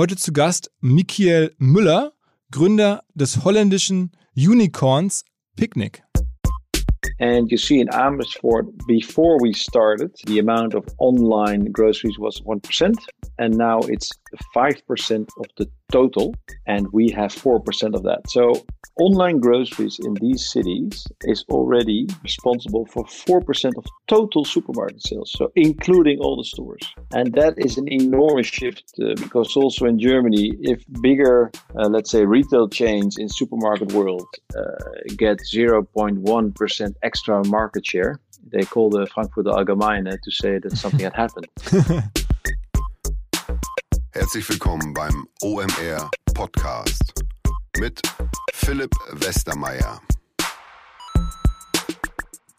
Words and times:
Heute 0.00 0.16
zu 0.16 0.32
Gast 0.32 0.70
Michael 0.80 1.54
Müller, 1.58 2.14
Gründer 2.50 3.02
des 3.14 3.44
holländischen 3.44 4.12
Unicorns 4.34 5.26
Picnic. 5.56 6.02
And 7.18 7.50
you 7.50 7.58
see 7.58 7.80
in 7.80 7.90
Amersfoort, 7.92 8.64
before 8.86 9.36
we 9.42 9.52
started, 9.52 10.10
the 10.24 10.38
amount 10.38 10.74
of 10.74 10.86
online 10.96 11.70
groceries 11.70 12.18
was 12.18 12.40
1%, 12.46 12.96
and 13.36 13.58
now 13.58 13.80
it's 13.80 14.08
5% 14.54 15.28
of 15.38 15.46
the 15.56 15.68
total, 15.90 16.34
and 16.66 16.86
we 16.92 17.10
have 17.10 17.32
4% 17.32 17.94
of 17.94 18.02
that. 18.04 18.28
So 18.28 18.64
online 18.98 19.38
groceries 19.38 19.98
in 19.98 20.14
these 20.14 20.48
cities 20.48 21.06
is 21.22 21.44
already 21.48 22.06
responsible 22.22 22.86
for 22.86 23.04
4% 23.04 23.72
of 23.76 23.84
total 24.08 24.44
supermarket 24.44 25.02
sales, 25.02 25.32
so 25.36 25.50
including 25.56 26.18
all 26.20 26.36
the 26.36 26.44
stores. 26.44 26.82
And 27.12 27.32
that 27.34 27.54
is 27.58 27.78
an 27.78 27.88
enormous 27.88 28.46
shift 28.46 28.92
uh, 29.00 29.14
because 29.16 29.56
also 29.56 29.86
in 29.86 29.98
Germany, 29.98 30.52
if 30.60 30.84
bigger, 31.00 31.50
uh, 31.76 31.88
let's 31.88 32.10
say, 32.10 32.24
retail 32.24 32.68
chains 32.68 33.16
in 33.18 33.28
supermarket 33.28 33.92
world 33.92 34.26
uh, 34.56 34.60
get 35.16 35.38
0.1% 35.52 36.94
extra 37.02 37.46
market 37.48 37.86
share, 37.86 38.20
they 38.52 38.62
call 38.62 38.90
the 38.90 39.06
Frankfurter 39.06 39.50
Allgemeine 39.50 40.18
to 40.22 40.30
say 40.30 40.58
that 40.58 40.76
something 40.76 41.00
had 41.00 41.14
happened. 41.14 41.46
Herzlich 44.12 44.48
willkommen 44.48 44.92
beim 44.92 45.28
OMR 45.40 46.10
Podcast 46.34 47.14
mit 47.78 48.02
Philipp 48.52 48.90
Westermeier. 49.12 50.02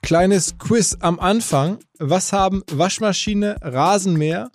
Kleines 0.02 0.58
Quiz 0.58 0.96
am 1.02 1.20
Anfang. 1.20 1.80
Was 2.00 2.32
haben 2.32 2.64
Waschmaschine, 2.72 3.58
Rasenmäher 3.62 4.50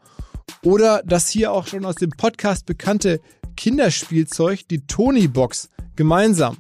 oder 0.63 1.03
das 1.05 1.29
hier 1.29 1.53
auch 1.53 1.67
schon 1.67 1.85
aus 1.85 1.97
dem 1.97 2.11
Podcast 2.11 2.65
bekannte 2.65 3.21
Kinderspielzeug, 3.59 4.67
die 4.67 4.87
Tony-Box, 4.87 5.69
gemeinsam? 5.97 6.57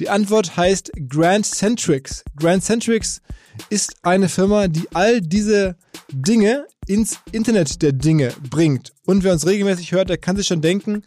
Die 0.00 0.08
Antwort 0.08 0.56
heißt 0.56 0.90
Grand 1.08 1.46
Centrix. 1.46 2.24
Grand 2.34 2.64
Centrix 2.64 3.22
ist 3.70 3.94
eine 4.02 4.28
Firma, 4.28 4.66
die 4.66 4.88
all 4.92 5.20
diese 5.20 5.76
Dinge 6.10 6.66
ins 6.86 7.18
Internet 7.32 7.82
der 7.82 7.92
Dinge 7.92 8.32
bringt. 8.50 8.92
Und 9.04 9.24
wer 9.24 9.32
uns 9.32 9.46
regelmäßig 9.46 9.92
hört, 9.92 10.08
der 10.08 10.18
kann 10.18 10.36
sich 10.36 10.46
schon 10.46 10.60
denken, 10.60 11.02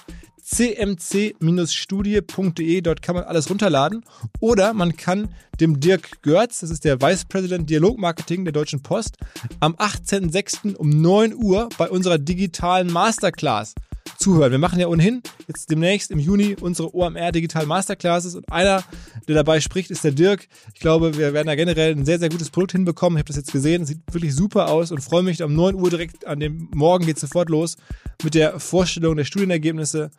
cmc-studie.de. 0.48 2.82
Dort 2.82 3.02
kann 3.02 3.16
man 3.16 3.24
alles 3.26 3.50
runterladen. 3.50 4.06
Oder 4.40 4.74
man 4.74 4.96
kann 4.96 5.34
dem 5.60 5.80
Dirk 5.80 6.22
Görz, 6.22 6.60
das 6.62 6.70
ist 6.70 6.86
der 6.86 7.02
Vice 7.02 7.26
President 7.26 7.68
Dialogmarketing 7.70 8.46
der 8.46 8.54
Deutschen 8.54 8.82
Post, 8.82 9.18
am 9.60 9.76
18.06. 9.76 10.76
um 10.76 10.90
9 10.90 11.36
Uhr 11.36 11.68
bei 11.78 11.90
unserer 11.90 12.18
digitalen 12.18 12.90
Masterclass 12.92 13.76
zuhören. 14.18 14.52
Wir 14.52 14.60
machen 14.60 14.80
ja 14.80 14.88
ohnehin 14.88 15.22
jetzt 15.48 15.70
demnächst 15.70 16.12
im 16.12 16.20
Juni 16.20 16.56
unsere 16.60 16.94
OMR 16.96 17.32
Digital 17.32 17.66
Masterclasses 17.66 18.36
und 18.36 18.52
einer, 18.52 18.84
der 19.28 19.36
dabei 19.36 19.60
spricht, 19.60 19.92
ist 19.92 20.04
der 20.04 20.12
Dirk. 20.12 20.48
Ich 20.74 20.80
glaube, 20.80 21.18
wir 21.18 21.34
werden 21.34 21.48
da 21.48 21.56
generell 21.56 21.94
ein 21.94 22.06
sehr, 22.06 22.20
sehr 22.20 22.30
gutes 22.30 22.50
Produkt 22.50 22.74
hinbekommen. 22.74 23.18
Ich 23.18 23.22
habe 23.22 23.28
das 23.28 23.38
jetzt 23.38 23.52
gesehen, 23.52 23.86
sieht 23.86 24.00
wirklich 24.12 24.36
super 24.36 24.70
aus 24.70 24.92
und 24.92 25.02
freue 25.02 25.24
mich. 25.24 25.42
Um 25.44 25.56
9 25.56 25.76
Uhr 25.76 25.90
direkt 25.90 26.26
an 26.26 26.40
dem 26.40 26.70
Morgen 26.74 27.06
geht 27.06 27.20
sofort 27.20 27.50
los 27.50 27.78
mit 28.24 28.34
der 28.34 28.60
Vorstellung 28.60 29.16
der 29.16 29.26
Studienergebnisse. 29.26 30.12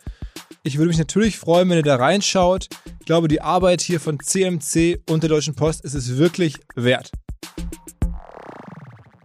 Ich 0.62 0.78
würde 0.78 0.88
mich 0.88 0.98
natürlich 0.98 1.38
freuen, 1.38 1.68
wenn 1.70 1.78
ihr 1.78 1.82
da 1.82 1.96
reinschaut. 1.96 2.68
Ich 3.00 3.06
glaube, 3.06 3.28
die 3.28 3.40
Arbeit 3.40 3.80
hier 3.80 4.00
von 4.00 4.20
CMC 4.20 5.00
und 5.08 5.22
der 5.22 5.30
Deutschen 5.30 5.54
Post 5.54 5.84
ist 5.84 5.94
es 5.94 6.18
wirklich 6.18 6.56
wert. 6.74 7.10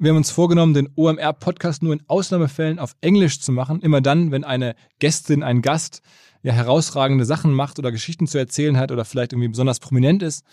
Wir 0.04 0.10
haben 0.10 0.18
uns 0.18 0.32
vorgenommen, 0.32 0.74
den 0.74 0.90
OMR-Podcast 0.98 1.82
nur 1.82 1.94
in 1.94 2.04
Ausnahmefällen 2.08 2.78
auf 2.78 2.94
Englisch 3.00 3.40
zu 3.40 3.54
machen. 3.54 3.80
Immer 3.80 4.02
dann, 4.02 4.32
wenn 4.32 4.44
eine 4.44 4.76
Gästin, 5.00 5.44
ein 5.44 5.62
Gast 5.62 6.02
ja 6.42 6.52
herausragende 6.52 7.24
Sachen 7.24 7.54
macht 7.54 7.80
oder 7.80 7.90
Geschichten 7.90 8.28
zu 8.28 8.38
erzählen 8.38 8.76
hat 8.76 8.92
oder 8.92 9.06
vielleicht 9.06 9.32
irgendwie 9.32 9.48
besonders 9.48 9.80
prominent 9.80 10.22
ist. 10.22 10.44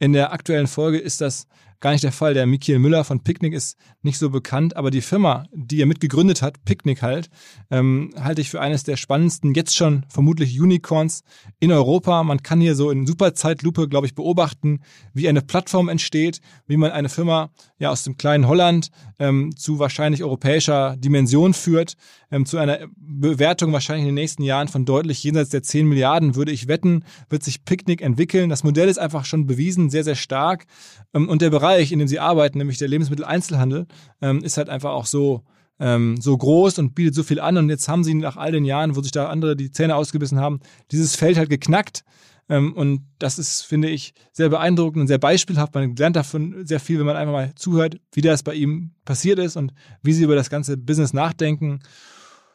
In 0.00 0.12
der 0.12 0.32
aktuellen 0.32 0.66
Folge 0.66 0.98
ist 0.98 1.20
das 1.20 1.46
gar 1.86 1.92
nicht 1.92 2.02
der 2.02 2.10
Fall. 2.10 2.34
Der 2.34 2.46
Michael 2.46 2.80
Müller 2.80 3.04
von 3.04 3.22
Picnic 3.22 3.52
ist 3.52 3.78
nicht 4.02 4.18
so 4.18 4.28
bekannt, 4.28 4.74
aber 4.74 4.90
die 4.90 5.02
Firma, 5.02 5.44
die 5.52 5.80
er 5.80 5.86
mitgegründet 5.86 6.42
hat, 6.42 6.64
Picnic 6.64 7.00
halt, 7.00 7.30
ähm, 7.70 8.12
halte 8.18 8.40
ich 8.40 8.50
für 8.50 8.60
eines 8.60 8.82
der 8.82 8.96
spannendsten, 8.96 9.54
jetzt 9.54 9.76
schon 9.76 10.04
vermutlich 10.08 10.60
Unicorns 10.60 11.22
in 11.60 11.70
Europa. 11.70 12.24
Man 12.24 12.42
kann 12.42 12.60
hier 12.60 12.74
so 12.74 12.90
in 12.90 13.06
Superzeitlupe, 13.06 13.88
glaube 13.88 14.08
ich, 14.08 14.16
beobachten, 14.16 14.80
wie 15.14 15.28
eine 15.28 15.42
Plattform 15.42 15.88
entsteht, 15.88 16.40
wie 16.66 16.76
man 16.76 16.90
eine 16.90 17.08
Firma 17.08 17.50
ja 17.78 17.90
aus 17.90 18.02
dem 18.02 18.16
kleinen 18.16 18.48
Holland 18.48 18.90
ähm, 19.20 19.54
zu 19.56 19.78
wahrscheinlich 19.78 20.24
europäischer 20.24 20.96
Dimension 20.96 21.54
führt, 21.54 21.94
ähm, 22.30 22.46
zu 22.46 22.58
einer 22.58 22.80
Bewertung 22.96 23.72
wahrscheinlich 23.72 24.02
in 24.02 24.08
den 24.08 24.22
nächsten 24.22 24.42
Jahren 24.42 24.68
von 24.68 24.84
deutlich 24.84 25.22
jenseits 25.22 25.50
der 25.50 25.62
10 25.62 25.86
Milliarden, 25.86 26.34
würde 26.34 26.52
ich 26.52 26.68
wetten, 26.68 27.04
wird 27.28 27.44
sich 27.44 27.64
Picnic 27.64 28.02
entwickeln. 28.02 28.50
Das 28.50 28.64
Modell 28.64 28.88
ist 28.88 28.98
einfach 28.98 29.24
schon 29.24 29.46
bewiesen, 29.46 29.90
sehr, 29.90 30.04
sehr 30.04 30.16
stark. 30.16 30.66
Ähm, 31.14 31.28
und 31.28 31.42
der 31.42 31.50
Bereich, 31.50 31.75
in 31.92 31.98
dem 31.98 32.08
sie 32.08 32.18
arbeiten, 32.18 32.58
nämlich 32.58 32.78
der 32.78 32.88
Lebensmitteleinzelhandel, 32.88 33.86
ähm, 34.22 34.42
ist 34.42 34.56
halt 34.56 34.68
einfach 34.68 34.92
auch 34.92 35.06
so, 35.06 35.42
ähm, 35.78 36.20
so 36.20 36.36
groß 36.36 36.78
und 36.78 36.94
bietet 36.94 37.14
so 37.14 37.22
viel 37.22 37.40
an. 37.40 37.56
Und 37.56 37.68
jetzt 37.68 37.88
haben 37.88 38.04
sie 38.04 38.14
nach 38.14 38.36
all 38.36 38.52
den 38.52 38.64
Jahren, 38.64 38.96
wo 38.96 39.02
sich 39.02 39.12
da 39.12 39.28
andere 39.28 39.56
die 39.56 39.70
Zähne 39.70 39.96
ausgebissen 39.96 40.40
haben, 40.40 40.60
dieses 40.90 41.16
Feld 41.16 41.36
halt 41.36 41.50
geknackt. 41.50 42.04
Ähm, 42.48 42.72
und 42.74 43.02
das 43.18 43.38
ist, 43.38 43.62
finde 43.62 43.88
ich, 43.88 44.14
sehr 44.32 44.48
beeindruckend 44.48 45.02
und 45.02 45.06
sehr 45.08 45.18
beispielhaft. 45.18 45.74
Man 45.74 45.96
lernt 45.96 46.16
davon 46.16 46.66
sehr 46.66 46.80
viel, 46.80 46.98
wenn 46.98 47.06
man 47.06 47.16
einfach 47.16 47.32
mal 47.32 47.54
zuhört, 47.56 47.98
wie 48.12 48.20
das 48.20 48.42
bei 48.42 48.54
ihm 48.54 48.92
passiert 49.04 49.38
ist 49.38 49.56
und 49.56 49.72
wie 50.02 50.12
sie 50.12 50.24
über 50.24 50.36
das 50.36 50.50
ganze 50.50 50.76
Business 50.76 51.12
nachdenken. 51.12 51.80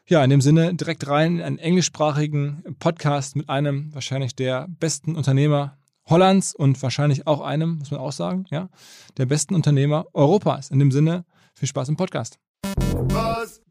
Ja, 0.07 0.23
in 0.23 0.29
dem 0.29 0.41
Sinne 0.41 0.73
direkt 0.73 1.07
rein 1.07 1.37
in 1.37 1.41
einen 1.41 1.57
englischsprachigen 1.57 2.63
Podcast 2.79 3.35
mit 3.35 3.49
einem 3.49 3.93
wahrscheinlich 3.93 4.35
der 4.35 4.67
besten 4.79 5.15
Unternehmer 5.15 5.77
Hollands 6.11 6.53
und 6.53 6.81
wahrscheinlich 6.83 7.25
auch 7.25 7.41
einem, 7.41 7.77
muss 7.79 7.89
man 7.89 8.01
auch 8.01 8.11
sagen, 8.11 8.45
ja, 8.51 8.69
der 9.17 9.25
besten 9.25 9.55
Unternehmer 9.55 10.05
Europas. 10.13 10.69
In 10.69 10.77
dem 10.77 10.91
Sinne, 10.91 11.25
viel 11.55 11.69
Spaß 11.69 11.89
im 11.89 11.95
Podcast. 11.95 12.37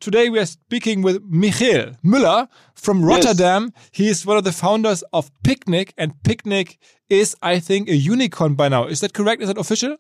Today 0.01 0.33
we 0.33 0.39
are 0.39 0.47
speaking 0.47 1.05
with 1.05 1.21
Michiel 1.31 1.97
Müller 2.03 2.49
from 2.75 3.05
Rotterdam. 3.05 3.65
Yes. 3.65 3.89
He 3.93 4.09
is 4.09 4.27
one 4.27 4.39
of 4.39 4.45
the 4.45 4.53
founders 4.53 5.05
of 5.13 5.31
Picnic, 5.43 5.93
and 5.99 6.15
Picnic 6.23 6.79
is, 7.11 7.37
I 7.43 7.61
think, 7.61 7.91
a 7.91 7.95
unicorn 7.95 8.55
by 8.57 8.71
now. 8.71 8.87
Is 8.87 9.01
that 9.01 9.13
correct? 9.13 9.43
Is 9.43 9.49
that 9.49 9.59
official? 9.59 9.99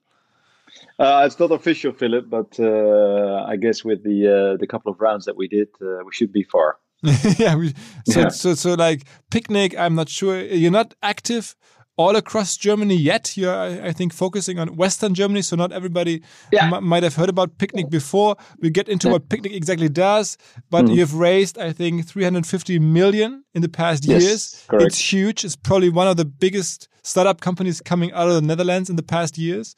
Uh, 0.98 1.24
it's 1.26 1.38
not 1.38 1.50
official, 1.52 1.92
Philip, 1.92 2.30
but 2.30 2.58
uh, 2.58 3.44
I 3.46 3.56
guess 3.56 3.84
with 3.84 4.02
the 4.02 4.54
uh, 4.54 4.56
the 4.58 4.66
couple 4.66 4.90
of 4.90 4.98
rounds 5.00 5.26
that 5.26 5.36
we 5.36 5.46
did, 5.46 5.68
uh, 5.82 6.02
we 6.06 6.12
should 6.12 6.32
be 6.32 6.42
far. 6.42 6.78
yeah, 7.38 7.54
we, 7.54 7.74
so, 8.06 8.20
yeah. 8.20 8.28
so 8.28 8.54
so 8.54 8.74
like 8.74 9.02
picnic. 9.30 9.78
I'm 9.78 9.94
not 9.94 10.08
sure 10.08 10.40
you're 10.40 10.70
not 10.70 10.94
active 11.02 11.54
all 12.00 12.16
across 12.16 12.56
Germany 12.56 12.96
yet. 12.96 13.36
You're, 13.36 13.54
I 13.90 13.92
think, 13.92 14.14
focusing 14.14 14.58
on 14.58 14.68
Western 14.76 15.12
Germany, 15.14 15.42
so 15.42 15.54
not 15.54 15.70
everybody 15.70 16.22
yeah. 16.50 16.80
might 16.80 17.02
have 17.02 17.14
heard 17.14 17.28
about 17.28 17.58
Picnic 17.58 17.90
before. 17.90 18.36
We 18.58 18.70
get 18.70 18.88
into 18.88 19.08
yeah. 19.08 19.12
what 19.14 19.28
Picnic 19.28 19.52
exactly 19.52 19.90
does, 19.90 20.38
but 20.70 20.86
mm. 20.86 20.94
you've 20.94 21.14
raised, 21.14 21.58
I 21.58 21.72
think, 21.72 22.06
350 22.06 22.78
million 22.78 23.44
in 23.54 23.60
the 23.60 23.68
past 23.68 24.06
yes, 24.06 24.22
years. 24.22 24.64
Correct. 24.66 24.86
It's 24.86 25.12
huge. 25.12 25.44
It's 25.44 25.56
probably 25.56 25.90
one 25.90 26.08
of 26.08 26.16
the 26.16 26.24
biggest 26.24 26.88
startup 27.02 27.42
companies 27.42 27.82
coming 27.82 28.12
out 28.12 28.28
of 28.28 28.34
the 28.34 28.46
Netherlands 28.50 28.88
in 28.88 28.96
the 28.96 29.02
past 29.02 29.36
years. 29.36 29.76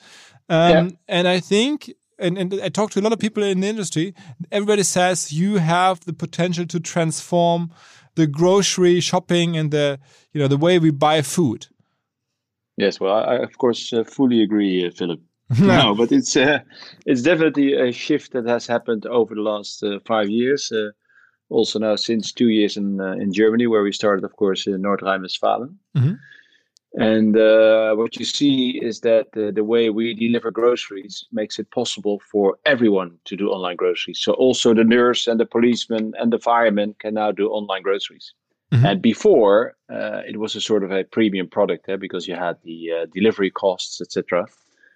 Um, 0.48 0.70
yeah. 0.70 0.88
And 1.08 1.26
I 1.26 1.40
think 1.40 1.92
and, 2.18 2.38
and 2.38 2.54
I 2.62 2.68
talk 2.68 2.92
to 2.92 3.00
a 3.00 3.02
lot 3.02 3.12
of 3.12 3.18
people 3.18 3.42
in 3.42 3.60
the 3.60 3.66
industry. 3.66 4.14
Everybody 4.52 4.84
says 4.84 5.32
you 5.32 5.56
have 5.56 6.04
the 6.04 6.12
potential 6.12 6.66
to 6.66 6.78
transform 6.78 7.72
the 8.14 8.28
grocery 8.28 9.00
shopping 9.00 9.56
and 9.56 9.72
the 9.72 9.98
you 10.32 10.40
know 10.40 10.46
the 10.46 10.56
way 10.56 10.78
we 10.78 10.90
buy 10.90 11.22
food. 11.22 11.66
Yes, 12.76 13.00
well, 13.00 13.14
I, 13.14 13.36
of 13.36 13.58
course 13.58 13.92
uh, 13.92 14.04
fully 14.04 14.42
agree, 14.42 14.86
uh, 14.86 14.90
Philip. 14.90 15.20
no, 15.60 15.94
but 15.94 16.10
it's 16.12 16.36
uh, 16.36 16.60
it's 17.04 17.22
definitely 17.22 17.74
a 17.74 17.92
shift 17.92 18.32
that 18.32 18.46
has 18.46 18.66
happened 18.66 19.04
over 19.06 19.34
the 19.34 19.42
last 19.42 19.82
uh, 19.82 19.98
five 20.06 20.28
years. 20.30 20.72
Uh, 20.72 20.90
also 21.50 21.78
now 21.78 21.96
since 21.96 22.32
two 22.32 22.48
years 22.48 22.76
in 22.78 23.00
uh, 23.00 23.12
in 23.12 23.32
Germany, 23.32 23.66
where 23.66 23.82
we 23.82 23.92
started, 23.92 24.24
of 24.24 24.34
course, 24.36 24.66
in 24.66 24.80
North 24.80 25.02
Rhine-Westphalia. 25.02 25.68
Mm-hmm. 25.96 26.14
And 26.94 27.34
what 27.98 28.16
you 28.16 28.24
see 28.26 28.78
is 28.82 29.00
that 29.00 29.32
the 29.32 29.64
way 29.64 29.88
we 29.88 30.14
deliver 30.14 30.50
groceries 30.50 31.24
makes 31.32 31.58
it 31.58 31.70
possible 31.70 32.20
for 32.30 32.58
everyone 32.66 33.18
to 33.24 33.36
do 33.36 33.48
online 33.48 33.76
groceries. 33.76 34.20
So 34.20 34.32
also 34.34 34.74
the 34.74 34.84
nurse 34.84 35.26
and 35.26 35.40
the 35.40 35.46
policeman 35.46 36.12
and 36.18 36.30
the 36.30 36.38
fireman 36.38 36.94
can 36.98 37.14
now 37.14 37.32
do 37.32 37.48
online 37.48 37.82
groceries. 37.82 38.34
Mm-hmm. 38.72 38.86
And 38.86 39.02
before, 39.02 39.74
uh, 39.92 40.22
it 40.26 40.38
was 40.38 40.56
a 40.56 40.60
sort 40.60 40.82
of 40.82 40.90
a 40.90 41.04
premium 41.04 41.46
product 41.46 41.88
eh, 41.88 41.96
because 41.96 42.26
you 42.26 42.34
had 42.34 42.56
the 42.64 42.90
uh, 42.90 43.06
delivery 43.12 43.50
costs, 43.50 44.00
etc. 44.00 44.46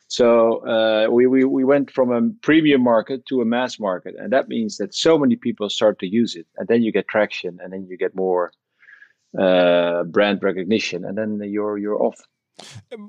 So 0.08 0.66
uh, 0.66 1.08
we, 1.10 1.26
we, 1.26 1.44
we 1.44 1.64
went 1.64 1.90
from 1.90 2.10
a 2.10 2.30
premium 2.40 2.82
market 2.82 3.26
to 3.26 3.42
a 3.42 3.44
mass 3.44 3.78
market. 3.78 4.14
And 4.18 4.32
that 4.32 4.48
means 4.48 4.78
that 4.78 4.94
so 4.94 5.18
many 5.18 5.36
people 5.36 5.68
start 5.68 5.98
to 5.98 6.06
use 6.06 6.36
it. 6.36 6.46
And 6.56 6.68
then 6.68 6.82
you 6.82 6.90
get 6.90 7.08
traction 7.08 7.58
and 7.62 7.72
then 7.72 7.86
you 7.86 7.98
get 7.98 8.14
more 8.14 8.52
uh, 9.38 10.04
brand 10.04 10.42
recognition. 10.42 11.04
And 11.04 11.18
then 11.18 11.42
you're, 11.44 11.76
you're 11.76 12.02
off. 12.02 12.20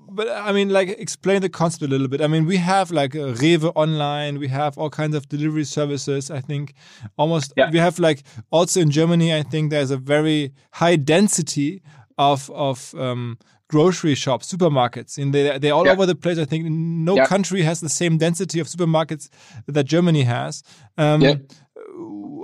But 0.09 0.29
I 0.29 0.51
mean, 0.51 0.69
like, 0.69 0.89
explain 0.89 1.41
the 1.41 1.49
concept 1.49 1.83
a 1.83 1.87
little 1.87 2.07
bit. 2.07 2.21
I 2.21 2.27
mean, 2.27 2.45
we 2.45 2.57
have 2.57 2.91
like 2.91 3.15
a 3.15 3.33
Rewe 3.33 3.71
online, 3.75 4.39
we 4.39 4.47
have 4.49 4.77
all 4.77 4.89
kinds 4.89 5.15
of 5.15 5.29
delivery 5.29 5.63
services. 5.63 6.29
I 6.29 6.41
think 6.41 6.73
almost 7.17 7.53
yeah. 7.55 7.69
we 7.71 7.79
have 7.79 7.99
like 7.99 8.23
also 8.51 8.81
in 8.81 8.91
Germany. 8.91 9.33
I 9.33 9.43
think 9.43 9.71
there's 9.71 9.91
a 9.91 9.97
very 9.97 10.53
high 10.71 10.95
density 10.97 11.81
of 12.17 12.49
of 12.51 12.93
um, 12.95 13.37
grocery 13.69 14.15
shops, 14.15 14.51
supermarkets, 14.51 15.17
and 15.17 15.33
they 15.33 15.57
they're 15.59 15.73
all 15.73 15.85
yeah. 15.85 15.93
over 15.93 16.05
the 16.05 16.15
place. 16.15 16.37
I 16.37 16.45
think 16.45 16.65
no 16.65 17.15
yeah. 17.15 17.25
country 17.25 17.61
has 17.63 17.79
the 17.79 17.89
same 17.89 18.17
density 18.17 18.59
of 18.59 18.67
supermarkets 18.67 19.29
that 19.67 19.85
Germany 19.85 20.23
has. 20.23 20.63
Um, 20.97 21.21
yeah. 21.21 21.35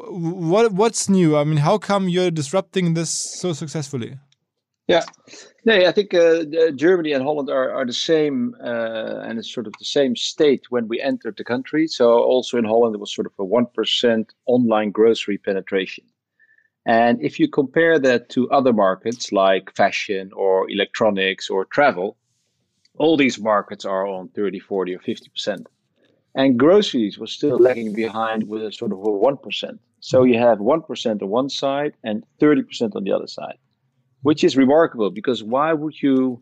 What 0.09 0.73
what's 0.73 1.09
new? 1.09 1.38
I 1.38 1.44
mean, 1.44 1.57
how 1.57 1.77
come 1.77 2.07
you're 2.07 2.31
disrupting 2.31 2.94
this 2.94 3.09
so 3.09 3.53
successfully? 3.53 4.17
Yeah, 4.88 5.06
no, 5.63 5.74
I 5.75 5.94
think 5.94 6.13
uh, 6.13 6.44
Germany 6.75 7.13
and 7.13 7.24
Holland 7.24 7.50
are, 7.50 7.71
are 7.71 7.85
the 7.85 7.94
same, 7.94 8.53
uh, 8.62 9.21
and 9.24 9.39
it's 9.39 9.53
sort 9.53 9.65
of 9.65 9.74
the 9.80 9.85
same 9.85 10.18
state 10.18 10.65
when 10.71 10.89
we 10.89 11.00
entered 11.00 11.38
the 11.38 11.45
country. 11.45 11.88
So 11.88 12.19
also 12.19 12.57
in 12.57 12.65
Holland, 12.65 12.94
it 12.94 13.00
was 13.00 13.13
sort 13.13 13.27
of 13.27 13.33
a 13.39 13.45
one 13.45 13.68
percent 13.68 14.33
online 14.45 14.91
grocery 14.91 15.38
penetration. 15.38 16.03
And 16.85 17.21
if 17.21 17.39
you 17.39 17.47
compare 17.47 17.97
that 17.97 18.27
to 18.31 18.50
other 18.51 18.74
markets 18.74 19.31
like 19.31 19.74
fashion 19.74 20.31
or 20.35 20.69
electronics 20.69 21.50
or 21.50 21.63
travel, 21.63 22.18
all 22.97 23.15
these 23.15 23.39
markets 23.39 23.86
are 23.86 24.06
on 24.06 24.27
30, 24.36 24.59
40, 24.59 24.95
or 24.95 25.00
50%. 25.00 25.65
And 26.36 26.59
groceries 26.59 27.18
was 27.18 27.31
still 27.31 27.57
lagging 27.57 27.94
behind 27.94 28.50
with 28.50 28.63
a 28.63 28.71
sort 28.74 28.91
of 28.91 29.00
a 29.00 29.01
1%. 29.01 29.79
So 30.01 30.24
you 30.24 30.38
have 30.38 30.57
1% 30.57 31.21
on 31.21 31.29
one 31.29 31.50
side 31.50 31.94
and 32.03 32.25
30% 32.41 32.97
on 32.97 33.06
the 33.06 33.13
other 33.13 33.27
side 33.27 33.57
which 34.23 34.43
is 34.43 34.57
remarkable 34.57 35.11
because 35.11 35.43
why 35.43 35.71
would 35.73 36.01
you 36.01 36.41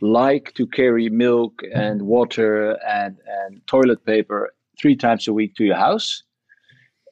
like 0.00 0.52
to 0.54 0.66
carry 0.66 1.08
milk 1.08 1.62
and 1.72 2.02
water 2.02 2.72
and, 2.86 3.16
and 3.26 3.66
toilet 3.66 4.04
paper 4.04 4.52
three 4.80 4.96
times 4.96 5.28
a 5.28 5.32
week 5.32 5.54
to 5.54 5.64
your 5.64 5.76
house? 5.76 6.22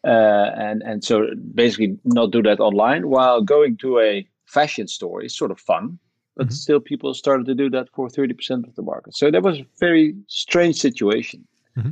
Uh, 0.04 0.50
and, 0.56 0.82
and 0.82 1.04
so 1.04 1.26
basically 1.54 1.98
not 2.04 2.30
do 2.30 2.42
that 2.42 2.60
online 2.60 3.08
while 3.08 3.42
going 3.42 3.76
to 3.76 3.98
a 3.98 4.26
fashion 4.46 4.88
store 4.88 5.22
is 5.22 5.36
sort 5.36 5.50
of 5.50 5.60
fun. 5.60 5.98
But 6.36 6.46
mm-hmm. 6.46 6.54
still, 6.54 6.80
people 6.80 7.12
started 7.14 7.46
to 7.46 7.54
do 7.54 7.68
that 7.70 7.88
for 7.92 8.08
30% 8.08 8.66
of 8.66 8.74
the 8.76 8.82
market. 8.82 9.16
So 9.16 9.30
that 9.30 9.42
was 9.42 9.58
a 9.58 9.66
very 9.80 10.14
strange 10.28 10.76
situation. 10.76 11.46
Mm-hmm. 11.76 11.90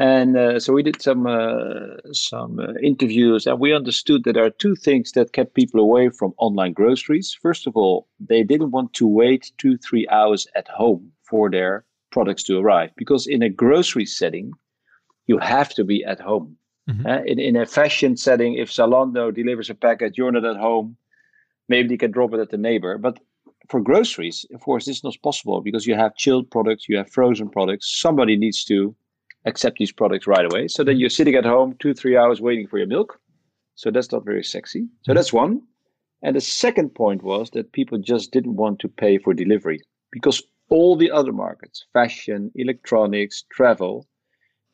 And 0.00 0.36
uh, 0.36 0.60
so 0.60 0.72
we 0.72 0.84
did 0.84 1.02
some 1.02 1.26
uh, 1.26 1.96
some 2.12 2.60
uh, 2.60 2.74
interviews, 2.80 3.46
and 3.48 3.58
we 3.58 3.74
understood 3.74 4.22
that 4.24 4.34
there 4.34 4.44
are 4.44 4.50
two 4.50 4.76
things 4.76 5.10
that 5.12 5.32
kept 5.32 5.54
people 5.54 5.80
away 5.80 6.08
from 6.08 6.34
online 6.38 6.72
groceries. 6.72 7.36
First 7.42 7.66
of 7.66 7.76
all, 7.76 8.06
they 8.20 8.44
didn't 8.44 8.70
want 8.70 8.94
to 8.94 9.08
wait 9.08 9.50
two 9.58 9.76
three 9.78 10.06
hours 10.08 10.46
at 10.54 10.68
home 10.68 11.10
for 11.28 11.50
their 11.50 11.84
products 12.12 12.44
to 12.44 12.58
arrive, 12.58 12.90
because 12.96 13.26
in 13.26 13.42
a 13.42 13.50
grocery 13.50 14.06
setting, 14.06 14.52
you 15.26 15.38
have 15.38 15.70
to 15.74 15.84
be 15.84 16.04
at 16.04 16.20
home. 16.20 16.56
Mm-hmm. 16.88 17.06
Uh, 17.06 17.22
in 17.26 17.40
in 17.40 17.56
a 17.56 17.66
fashion 17.66 18.16
setting, 18.16 18.54
if 18.54 18.70
Zalando 18.70 19.34
delivers 19.34 19.68
a 19.68 19.74
package, 19.74 20.16
you're 20.16 20.32
not 20.32 20.44
at 20.44 20.56
home. 20.56 20.96
Maybe 21.68 21.90
you 21.90 21.98
can 21.98 22.12
drop 22.12 22.32
it 22.34 22.40
at 22.40 22.50
the 22.50 22.56
neighbor, 22.56 22.98
but 22.98 23.18
for 23.68 23.80
groceries, 23.80 24.46
of 24.54 24.60
course, 24.60 24.86
this 24.86 24.98
is 24.98 25.04
not 25.04 25.16
possible 25.24 25.60
because 25.60 25.88
you 25.88 25.96
have 25.96 26.14
chilled 26.14 26.50
products, 26.50 26.88
you 26.88 26.96
have 26.96 27.10
frozen 27.10 27.50
products. 27.50 28.00
Somebody 28.00 28.36
needs 28.36 28.64
to 28.66 28.94
accept 29.44 29.78
these 29.78 29.92
products 29.92 30.26
right 30.26 30.44
away. 30.44 30.68
So 30.68 30.84
then 30.84 30.98
you're 30.98 31.10
sitting 31.10 31.34
at 31.34 31.44
home 31.44 31.76
two, 31.78 31.94
three 31.94 32.16
hours 32.16 32.40
waiting 32.40 32.66
for 32.66 32.78
your 32.78 32.86
milk. 32.86 33.20
So 33.74 33.90
that's 33.90 34.12
not 34.12 34.24
very 34.24 34.44
sexy. 34.44 34.88
So 35.02 35.14
that's 35.14 35.32
one. 35.32 35.62
And 36.22 36.34
the 36.34 36.40
second 36.40 36.94
point 36.94 37.22
was 37.22 37.50
that 37.50 37.72
people 37.72 37.98
just 37.98 38.32
didn't 38.32 38.56
want 38.56 38.80
to 38.80 38.88
pay 38.88 39.18
for 39.18 39.32
delivery 39.32 39.80
because 40.10 40.42
all 40.68 40.96
the 40.96 41.10
other 41.10 41.32
markets, 41.32 41.86
fashion, 41.92 42.50
electronics, 42.56 43.44
travel, 43.50 44.06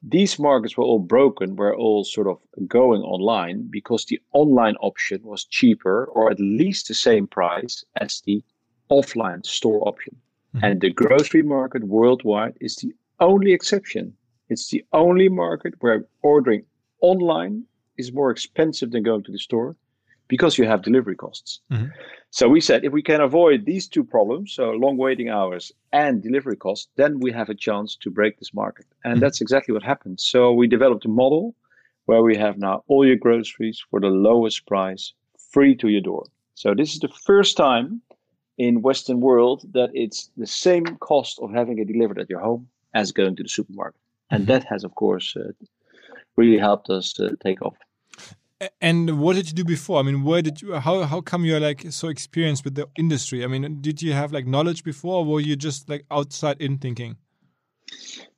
these 0.03 0.39
markets 0.39 0.77
were 0.77 0.85
all 0.85 0.99
broken, 0.99 1.57
were 1.57 1.75
all 1.75 2.05
sort 2.05 2.27
of 2.27 2.39
going 2.69 3.03
online 3.03 3.69
because 3.71 4.05
the 4.07 4.21
online 4.33 4.77
option 4.77 5.23
was 5.23 5.45
cheaper 5.45 6.07
or 6.07 6.31
at 6.31 6.41
least 6.41 6.89
the 6.89 6.95
same 6.95 7.27
price 7.27 7.85
as 8.01 8.21
the 8.27 8.43
offline 8.91 9.45
store 9.47 9.87
option. 9.89 10.17
Mm-hmm. 10.55 10.65
And 10.65 10.81
the 10.81 10.91
grocery 10.91 11.43
market 11.43 11.85
worldwide 11.85 12.57
is 12.61 12.77
the 12.77 12.95
only 13.21 13.53
exception 13.53 14.15
it's 14.49 14.71
the 14.71 14.85
only 14.93 15.29
market 15.29 15.75
where 15.81 16.07
ordering 16.23 16.65
online 17.01 17.65
is 17.97 18.13
more 18.13 18.31
expensive 18.31 18.91
than 18.91 19.03
going 19.03 19.23
to 19.25 19.33
the 19.33 19.39
store 19.39 19.77
because 20.29 20.59
you 20.59 20.67
have 20.67 20.83
delivery 20.83 21.17
costs. 21.17 21.61
Mm-hmm. 21.71 21.87
So 22.31 22.49
we 22.49 22.61
said 22.61 22.85
if 22.85 22.93
we 22.93 23.03
can 23.03 23.21
avoid 23.21 23.65
these 23.65 23.87
two 23.87 24.05
problems, 24.05 24.53
so 24.53 24.71
long 24.71 24.97
waiting 24.97 25.29
hours 25.29 25.73
and 25.93 26.23
delivery 26.23 26.57
costs, 26.57 26.89
then 26.97 27.21
we 27.21 27.31
have 27.33 27.49
a 27.49 27.55
chance 27.55 27.97
to 27.97 28.11
break 28.11 28.39
this 28.39 28.55
market. 28.55 28.87
And 29.05 29.15
mm-hmm. 29.15 29.21
that's 29.21 29.41
exactly 29.41 29.73
what 29.73 29.83
happened. 29.83 30.21
So 30.21 30.53
we 30.53 30.67
developed 30.67 31.05
a 31.05 31.09
model 31.09 31.55
where 32.07 32.23
we 32.23 32.37
have 32.37 32.59
now 32.59 32.83
all 32.89 33.07
your 33.07 33.17
groceries 33.17 33.83
for 33.91 34.01
the 34.01 34.09
lowest 34.09 34.67
price, 34.67 35.13
free 35.53 35.75
to 35.77 35.89
your 35.89 36.03
door. 36.03 36.27
So 36.55 36.75
this 36.75 36.93
is 36.95 37.01
the 37.01 37.09
first 37.09 37.57
time 37.57 38.01
in 38.59 38.83
Western 38.83 39.21
world 39.21 39.65
that 39.73 39.91
it's 39.95 40.31
the 40.37 40.47
same 40.47 40.85
cost 40.99 41.39
of 41.41 41.53
having 41.53 41.79
it 41.79 41.89
delivered 41.89 42.19
at 42.19 42.31
your 42.31 42.41
home 42.41 42.69
as 42.95 43.11
going 43.11 43.37
to 43.37 43.43
the 43.43 43.49
supermarket 43.49 44.01
and 44.35 44.43
mm-hmm. 44.43 44.53
that 44.53 44.65
has 44.65 44.85
of 44.85 44.93
course 44.95 45.37
uh, 45.37 45.53
really 46.37 46.59
helped 46.59 46.89
us 46.91 47.07
uh, 47.21 47.31
take 47.47 47.61
off 47.63 47.77
and 48.81 49.19
what 49.19 49.37
did 49.37 49.49
you 49.49 49.55
do 49.55 49.65
before? 49.65 49.99
I 49.99 50.03
mean, 50.03 50.23
where 50.23 50.43
did 50.43 50.63
you? 50.63 50.75
How 50.75 51.03
how 51.03 51.21
come 51.21 51.45
you're 51.45 51.61
like 51.61 51.87
so 51.91 52.09
experienced 52.09 52.65
with 52.65 52.75
the 52.75 52.89
industry? 52.97 53.45
I 53.45 53.47
mean, 53.47 53.81
did 53.81 54.03
you 54.03 54.13
have 54.13 54.33
like 54.33 54.47
knowledge 54.47 54.85
before, 54.85 55.17
or 55.17 55.25
were 55.25 55.41
you 55.41 55.57
just 55.57 55.89
like 55.89 56.05
outside 56.11 56.61
in 56.61 56.79
thinking? 56.79 57.17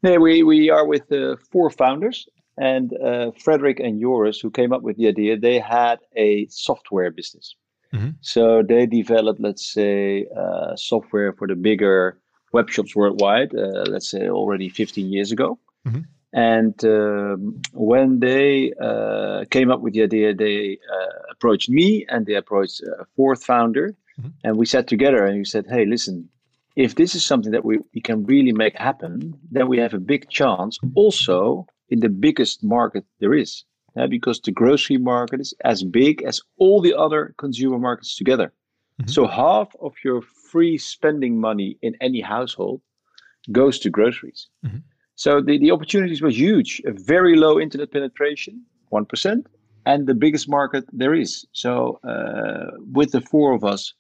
Yeah, 0.03 0.17
we 0.17 0.43
we 0.43 0.71
are 0.71 0.87
with 0.87 1.11
uh, 1.13 1.37
four 1.53 1.71
founders, 1.71 2.27
and 2.57 2.93
uh, 2.99 3.31
Frederik 3.45 3.81
and 3.81 4.01
Joris, 4.01 4.41
who 4.41 4.51
came 4.51 4.73
up 4.73 4.83
with 4.83 4.97
the 4.97 5.09
idea, 5.09 5.39
they 5.39 5.59
had 5.59 5.99
a 6.17 6.47
software 6.49 7.11
business. 7.11 7.57
Mm 7.93 8.01
-hmm. 8.01 8.15
So 8.21 8.63
they 8.65 8.87
developed, 8.87 9.41
let's 9.41 9.73
say, 9.73 10.27
uh, 10.37 10.75
software 10.75 11.33
for 11.33 11.49
the 11.49 11.57
bigger 11.57 12.21
web 12.53 12.69
shops 12.71 12.95
worldwide. 12.95 13.51
Uh, 13.55 13.85
let's 13.93 14.09
say 14.09 14.29
already 14.29 14.69
15 14.71 15.13
years 15.13 15.33
ago. 15.33 15.59
Mm-hmm. 15.87 16.01
And 16.33 16.85
um, 16.85 17.63
when 17.73 18.21
they 18.21 18.73
uh, 18.81 19.45
came 19.51 19.71
up 19.71 19.81
with 19.81 19.95
the 19.95 20.03
idea, 20.03 20.35
they 20.35 20.79
uh, 20.93 21.33
approached 21.33 21.71
me 21.71 22.05
and 22.11 22.27
they 22.27 22.35
approached 22.35 22.83
a 22.83 23.07
fourth 23.17 23.43
founder. 23.45 23.95
Mm-hmm. 24.19 24.31
And 24.45 24.57
we 24.59 24.67
sat 24.67 24.87
together 24.87 25.25
and 25.25 25.39
we 25.39 25.45
said, 25.45 25.67
hey, 25.67 25.87
listen, 25.87 26.29
if 26.75 26.95
this 26.95 27.15
is 27.15 27.25
something 27.25 27.53
that 27.53 27.65
we, 27.65 27.79
we 27.95 28.01
can 28.01 28.25
really 28.27 28.53
make 28.53 28.77
happen, 28.77 29.39
then 29.51 29.67
we 29.69 29.79
have 29.79 29.95
a 29.95 29.99
big 29.99 30.29
chance 30.29 30.79
also 30.95 31.67
in 31.89 32.01
the 32.01 32.11
biggest 32.11 32.63
market 32.63 33.05
there 33.21 33.33
is. 33.33 33.65
uh, 33.97 34.07
because 34.07 34.41
the 34.41 34.53
grocery 34.53 34.99
market 34.99 35.41
is 35.41 35.55
as 35.65 35.83
big 35.83 36.23
as 36.23 36.41
all 36.59 36.81
the 36.81 36.95
other 36.95 37.35
consumer 37.39 37.79
markets 37.79 38.17
together. 38.17 38.53
Mm-hmm. 39.01 39.11
So 39.11 39.27
half 39.27 39.75
of 39.81 39.95
your 40.05 40.23
free 40.23 40.79
spending 40.79 41.41
money 41.41 41.79
in 41.83 41.97
any 42.01 42.21
household 42.21 42.81
goes 43.53 43.79
to 43.81 43.91
groceries. 43.91 44.49
Mm-hmm. 44.65 44.79
So 45.17 45.41
the, 45.41 45.59
the 45.59 45.71
opportunities 45.71 46.23
were 46.23 46.31
huge. 46.31 46.81
A 46.85 46.93
very 46.93 47.37
low 47.37 47.59
internet 47.59 47.91
penetration, 47.91 48.63
1%, 48.93 49.47
and 49.87 50.07
the 50.07 50.15
biggest 50.15 50.49
market 50.49 50.85
there 50.93 51.15
is. 51.15 51.47
So 51.53 51.99
uh, 52.05 52.77
with 52.93 53.13
the 53.13 53.23
four 53.23 53.53
of 53.53 53.65
us, 53.65 53.95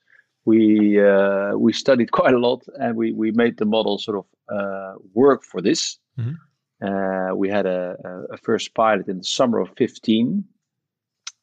we 0.44 1.00
uh, 1.00 1.56
we 1.56 1.72
studied 1.72 2.12
quite 2.18 2.34
a 2.34 2.38
lot 2.38 2.62
and 2.78 2.96
we, 2.96 3.12
we 3.12 3.32
made 3.32 3.56
the 3.58 3.64
model 3.64 3.98
sort 3.98 4.18
of 4.18 4.26
uh, 4.54 4.94
work 5.14 5.42
for 5.42 5.60
this. 5.60 5.98
Mm-hmm. 6.18 6.34
Uh, 6.86 7.34
we 7.34 7.48
had 7.48 7.66
a, 7.66 7.96
a, 8.30 8.36
first 8.36 8.74
pilot 8.74 9.08
in 9.08 9.18
the 9.18 9.24
summer 9.24 9.58
of 9.58 9.70
15. 9.78 10.44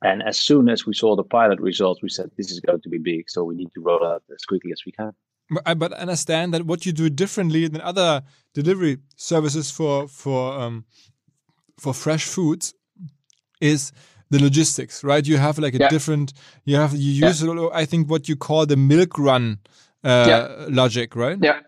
And 0.04 0.22
as 0.22 0.40
soon 0.40 0.70
as 0.70 0.86
we 0.86 0.94
saw 0.94 1.16
the 1.16 1.24
pilot 1.24 1.60
results, 1.60 2.04
we 2.04 2.10
said, 2.10 2.30
this 2.38 2.52
is 2.52 2.60
going 2.60 2.82
to 2.82 2.90
be 2.90 3.00
big. 3.00 3.30
So 3.30 3.44
we 3.44 3.56
need 3.56 3.72
to 3.74 3.82
roll 3.82 4.06
out 4.06 4.22
as 4.32 4.46
quickly 4.46 4.72
as 4.72 4.84
we 4.86 4.92
can. 4.92 5.14
But, 5.50 5.78
but 5.78 5.94
understand 5.94 6.54
that 6.54 6.66
what 6.66 6.86
you 6.86 6.94
do 6.94 7.10
differently 7.10 7.68
than 7.68 7.82
other 7.82 8.24
delivery 8.54 8.98
services 9.16 9.70
for 9.72 10.08
for 10.08 10.54
um, 10.54 10.86
for 11.80 11.94
fresh 11.94 12.26
foods 12.26 12.74
is 13.62 13.92
the 14.30 14.40
logistics, 14.40 15.04
right? 15.04 15.26
You 15.26 15.38
have 15.38 15.60
like 15.60 15.76
a 15.76 15.80
yeah. 15.80 15.90
different. 15.90 16.34
You 16.66 16.78
have 16.78 16.94
you 16.94 17.28
use 17.28 17.44
yeah. 17.44 17.68
I 17.74 17.86
think 17.86 18.10
what 18.10 18.28
you 18.28 18.36
call 18.36 18.66
the 18.66 18.78
milk 18.78 19.18
run 19.18 19.60
uh, 20.04 20.26
yeah. 20.28 20.66
logic, 20.70 21.16
right? 21.16 21.38
Yeah. 21.42 21.60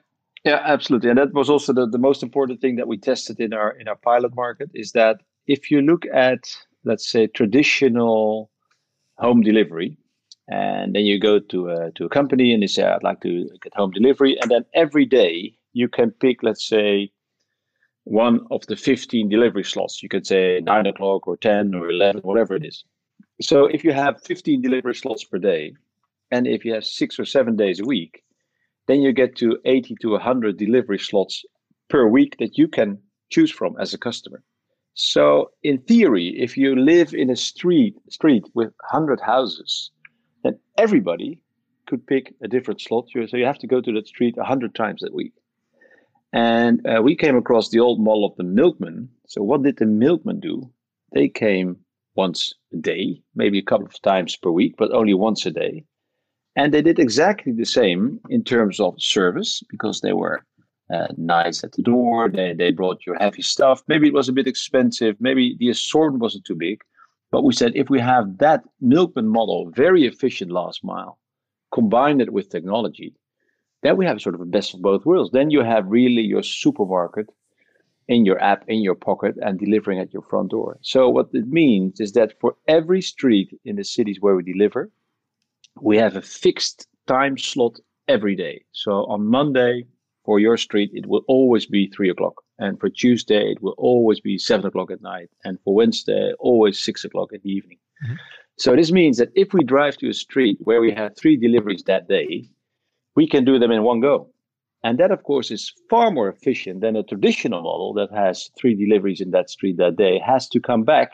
Yeah, 0.43 0.61
absolutely. 0.63 1.09
And 1.09 1.17
that 1.17 1.33
was 1.33 1.49
also 1.49 1.73
the, 1.73 1.87
the 1.87 1.97
most 1.97 2.21
important 2.21 2.61
thing 2.61 2.75
that 2.75 2.87
we 2.87 2.99
tested 2.99 3.39
in 3.39 3.51
our 3.51 3.71
in 3.71 3.87
our 3.87 3.95
pilot 3.95 4.35
market 4.35 4.69
is 4.75 4.91
that 4.91 5.21
if 5.47 5.71
you 5.71 5.81
look 5.81 6.05
at 6.13 6.39
let's 6.83 7.09
say 7.09 7.25
traditional 7.25 8.51
home 9.17 9.41
delivery, 9.41 9.97
and 10.47 10.95
then 10.95 11.05
you 11.05 11.19
go 11.19 11.39
to 11.39 11.69
a, 11.69 11.91
to 11.91 12.05
a 12.05 12.09
company 12.09 12.53
and 12.53 12.61
they 12.61 12.67
say 12.67 12.83
I'd 12.83 13.03
like 13.03 13.21
to 13.21 13.49
get 13.61 13.75
home 13.75 13.91
delivery, 13.91 14.37
and 14.41 14.51
then 14.51 14.65
every 14.73 15.05
day 15.05 15.55
you 15.73 15.87
can 15.87 16.11
pick 16.11 16.43
let's 16.43 16.67
say 16.67 17.11
one 18.05 18.45
of 18.51 18.65
the 18.67 18.75
15 18.75 19.29
delivery 19.29 19.63
slots. 19.63 20.01
You 20.03 20.09
could 20.09 20.27
say 20.27 20.61
nine 20.63 20.85
o'clock 20.85 21.27
or 21.27 21.37
10 21.37 21.73
or 21.73 21.89
11, 21.89 22.21
whatever 22.21 22.55
it 22.55 22.63
is. 22.63 22.83
So 23.41 23.65
if 23.65 23.83
you 23.83 23.91
have 23.93 24.21
15 24.23 24.61
delivery 24.61 24.95
slots 24.95 25.23
per 25.23 25.39
day, 25.39 25.73
and 26.31 26.47
if 26.47 26.63
you 26.63 26.73
have 26.73 26.85
six 26.85 27.19
or 27.19 27.25
seven 27.25 27.55
days 27.55 27.79
a 27.79 27.85
week, 27.85 28.23
then 28.87 29.01
you 29.01 29.11
get 29.11 29.35
to 29.37 29.57
80 29.65 29.95
to 30.01 30.11
100 30.11 30.57
delivery 30.57 30.99
slots 30.99 31.43
per 31.89 32.07
week 32.07 32.37
that 32.39 32.57
you 32.57 32.67
can 32.67 32.99
choose 33.29 33.51
from 33.51 33.75
as 33.79 33.93
a 33.93 33.97
customer. 33.97 34.43
So 34.93 35.51
in 35.63 35.79
theory, 35.79 36.27
if 36.39 36.55
you 36.55 36.75
live 36.75 37.13
in 37.13 37.29
a 37.29 37.35
street 37.35 37.97
street 38.09 38.45
with 38.53 38.71
100 38.91 39.19
houses, 39.19 39.91
everybody 40.77 41.39
could 41.87 42.05
pick 42.07 42.33
a 42.41 42.47
different 42.47 42.81
slot. 42.81 43.07
So 43.11 43.37
you 43.37 43.45
have 43.45 43.59
to 43.59 43.67
go 43.67 43.81
to 43.81 43.91
that 43.93 44.07
street 44.07 44.37
100 44.37 44.75
times 44.75 45.03
a 45.03 45.11
week. 45.11 45.33
And 46.33 46.85
uh, 46.85 47.01
we 47.01 47.15
came 47.15 47.37
across 47.37 47.69
the 47.69 47.79
old 47.79 47.99
model 47.99 48.25
of 48.25 48.35
the 48.35 48.43
milkman. 48.43 49.09
So 49.27 49.41
what 49.41 49.63
did 49.63 49.77
the 49.77 49.85
milkman 49.85 50.39
do? 50.39 50.69
They 51.13 51.29
came 51.29 51.77
once 52.15 52.53
a 52.73 52.77
day, 52.77 53.21
maybe 53.35 53.59
a 53.59 53.63
couple 53.63 53.85
of 53.85 54.01
times 54.01 54.35
per 54.35 54.49
week, 54.49 54.75
but 54.77 54.91
only 54.91 55.13
once 55.13 55.45
a 55.45 55.51
day. 55.51 55.85
And 56.55 56.73
they 56.73 56.81
did 56.81 56.99
exactly 56.99 57.51
the 57.51 57.65
same 57.65 58.19
in 58.29 58.43
terms 58.43 58.79
of 58.79 58.95
service 59.01 59.61
because 59.69 60.01
they 60.01 60.13
were 60.13 60.45
uh, 60.93 61.07
nice 61.17 61.63
at 61.63 61.73
the 61.73 61.81
door. 61.81 62.29
They, 62.29 62.53
they 62.53 62.71
brought 62.71 63.05
your 63.05 63.17
heavy 63.17 63.41
stuff. 63.41 63.81
Maybe 63.87 64.07
it 64.07 64.13
was 64.13 64.29
a 64.29 64.33
bit 64.33 64.47
expensive. 64.47 65.15
Maybe 65.19 65.55
the 65.59 65.69
assortment 65.69 66.21
wasn't 66.21 66.45
too 66.45 66.55
big. 66.55 66.81
But 67.31 67.43
we 67.43 67.53
said 67.53 67.73
if 67.75 67.89
we 67.89 67.99
have 67.99 68.37
that 68.37 68.63
milkman 68.79 69.27
model, 69.27 69.71
very 69.75 70.05
efficient 70.05 70.51
last 70.51 70.83
mile, 70.83 71.19
combine 71.73 72.21
it 72.21 72.31
with 72.31 72.49
technology, 72.49 73.13
then 73.83 73.97
we 73.97 74.05
have 74.05 74.21
sort 74.21 74.35
of 74.35 74.41
a 74.41 74.45
best 74.45 74.73
of 74.73 74.81
both 74.81 75.05
worlds. 75.05 75.31
Then 75.31 75.49
you 75.49 75.61
have 75.61 75.85
really 75.87 76.21
your 76.21 76.43
supermarket 76.43 77.27
in 78.07 78.25
your 78.25 78.41
app, 78.41 78.63
in 78.67 78.81
your 78.81 78.95
pocket, 78.95 79.35
and 79.41 79.59
delivering 79.59 79.99
at 79.99 80.13
your 80.13 80.21
front 80.23 80.51
door. 80.51 80.77
So 80.81 81.09
what 81.09 81.29
it 81.33 81.47
means 81.47 81.99
is 81.99 82.13
that 82.13 82.39
for 82.39 82.55
every 82.67 83.01
street 83.01 83.59
in 83.65 83.75
the 83.75 83.83
cities 83.83 84.21
where 84.21 84.35
we 84.35 84.43
deliver, 84.43 84.91
we 85.81 85.97
have 85.97 86.15
a 86.15 86.21
fixed 86.21 86.87
time 87.07 87.37
slot 87.37 87.79
every 88.07 88.35
day. 88.35 88.63
So 88.71 89.05
on 89.05 89.25
Monday, 89.25 89.85
for 90.23 90.39
your 90.39 90.57
street, 90.57 90.91
it 90.93 91.07
will 91.07 91.23
always 91.27 91.65
be 91.65 91.87
three 91.87 92.09
o'clock. 92.09 92.44
And 92.57 92.79
for 92.79 92.89
Tuesday, 92.89 93.51
it 93.51 93.61
will 93.61 93.75
always 93.77 94.19
be 94.19 94.37
seven 94.37 94.65
o'clock 94.65 94.91
at 94.91 95.01
night. 95.01 95.29
And 95.43 95.59
for 95.63 95.75
Wednesday, 95.75 96.33
always 96.39 96.79
six 96.79 97.03
o'clock 97.03 97.31
in 97.33 97.41
the 97.43 97.51
evening. 97.51 97.79
Mm-hmm. 98.05 98.15
So 98.57 98.75
this 98.75 98.91
means 98.91 99.17
that 99.17 99.31
if 99.35 99.53
we 99.53 99.63
drive 99.63 99.97
to 99.97 100.09
a 100.09 100.13
street 100.13 100.57
where 100.61 100.79
we 100.79 100.91
have 100.93 101.17
three 101.17 101.35
deliveries 101.35 101.83
that 101.83 102.07
day, 102.07 102.49
we 103.15 103.27
can 103.27 103.43
do 103.43 103.59
them 103.59 103.71
in 103.71 103.83
one 103.83 103.99
go. 103.99 104.29
And 104.83 104.99
that, 104.99 105.11
of 105.11 105.23
course, 105.23 105.51
is 105.51 105.73
far 105.89 106.11
more 106.11 106.29
efficient 106.29 106.81
than 106.81 106.95
a 106.95 107.03
traditional 107.03 107.61
model 107.61 107.93
that 107.95 108.11
has 108.13 108.49
three 108.57 108.75
deliveries 108.75 109.19
in 109.19 109.31
that 109.31 109.49
street 109.49 109.77
that 109.77 109.95
day, 109.97 110.19
has 110.19 110.47
to 110.49 110.59
come 110.59 110.83
back 110.83 111.13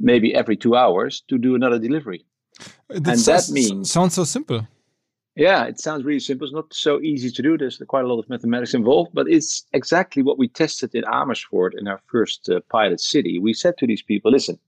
maybe 0.00 0.34
every 0.34 0.56
two 0.56 0.74
hours 0.74 1.22
to 1.28 1.38
do 1.38 1.54
another 1.54 1.78
delivery. 1.78 2.24
That 2.88 2.96
and 2.96 3.18
that 3.18 3.50
means 3.50 3.90
sounds 3.90 4.14
so 4.14 4.24
simple. 4.24 4.66
Yeah, 5.36 5.64
it 5.64 5.80
sounds 5.80 6.04
really 6.04 6.20
simple. 6.20 6.46
It's 6.46 6.54
not 6.54 6.72
so 6.72 7.00
easy 7.00 7.28
to 7.30 7.42
do. 7.42 7.58
There's 7.58 7.82
quite 7.88 8.04
a 8.04 8.08
lot 8.08 8.20
of 8.20 8.28
mathematics 8.28 8.72
involved, 8.72 9.10
but 9.14 9.28
it's 9.28 9.64
exactly 9.72 10.22
what 10.22 10.38
we 10.38 10.46
tested 10.46 10.94
in 10.94 11.04
Amersfoort 11.04 11.74
in 11.76 11.88
our 11.88 12.00
first 12.06 12.48
uh, 12.48 12.60
pilot 12.70 13.00
city. 13.00 13.40
We 13.40 13.52
said 13.52 13.76
to 13.78 13.86
these 13.86 14.02
people, 14.02 14.30
listen, 14.30 14.60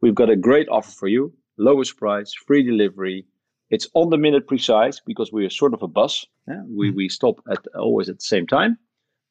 we've 0.00 0.14
got 0.14 0.30
a 0.30 0.36
great 0.36 0.68
offer 0.68 0.92
for 0.92 1.08
you, 1.08 1.32
lowest 1.56 1.96
price, 1.96 2.32
free 2.32 2.62
delivery. 2.62 3.26
It's 3.70 3.88
on 3.94 4.10
the 4.10 4.16
minute 4.16 4.46
precise 4.46 5.00
because 5.00 5.32
we 5.32 5.44
are 5.44 5.50
sort 5.50 5.74
of 5.74 5.82
a 5.82 5.88
bus. 5.88 6.24
Yeah? 6.46 6.62
We, 6.68 6.88
mm-hmm. 6.88 6.96
we 6.96 7.08
stop 7.08 7.40
at 7.50 7.66
always 7.74 8.08
at 8.08 8.18
the 8.18 8.24
same 8.24 8.46
time, 8.46 8.78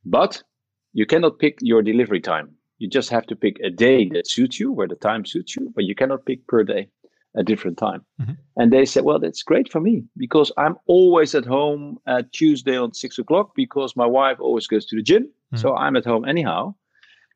but 0.03 0.44
you 0.91 1.05
cannot 1.05 1.39
pick 1.39 1.58
your 1.62 1.84
delivery 1.84 2.20
time. 2.20 2.53
You 2.79 2.89
just 2.89 3.10
have 3.12 3.25
to 3.27 3.36
pick 3.38 3.58
a 3.63 3.70
day 3.70 4.10
that 4.10 4.29
suits 4.29 4.60
you, 4.60 4.74
where 4.74 4.89
the 4.89 4.96
time 4.96 5.25
suits 5.25 5.55
you, 5.55 5.72
but 5.74 5.86
you 5.86 5.96
cannot 5.96 6.25
pick 6.25 6.46
per 6.48 6.65
day 6.65 6.89
a 7.36 7.44
different 7.44 7.77
time. 7.77 8.06
Mm-hmm. 8.22 8.34
And 8.58 8.72
they 8.72 8.86
said, 8.86 9.04
well, 9.04 9.20
that's 9.20 9.44
great 9.44 9.72
for 9.72 9.82
me 9.82 10.04
because 10.18 10.51
I'm 10.58 10.77
always 10.88 11.36
at 11.36 11.46
home 11.46 11.98
at 12.08 12.32
Tuesday 12.32 12.77
on 12.77 12.94
six 12.94 13.20
o'clock 13.20 13.51
because 13.56 13.96
my 13.96 14.06
wife 14.06 14.39
always 14.39 14.68
goes 14.68 14.86
to 14.88 14.96
the 14.96 15.04
gym. 15.04 15.24
Mm-hmm. 15.24 15.58
So 15.58 15.75
I'm 15.75 15.96
at 15.96 16.06
home 16.06 16.25
anyhow. 16.25 16.75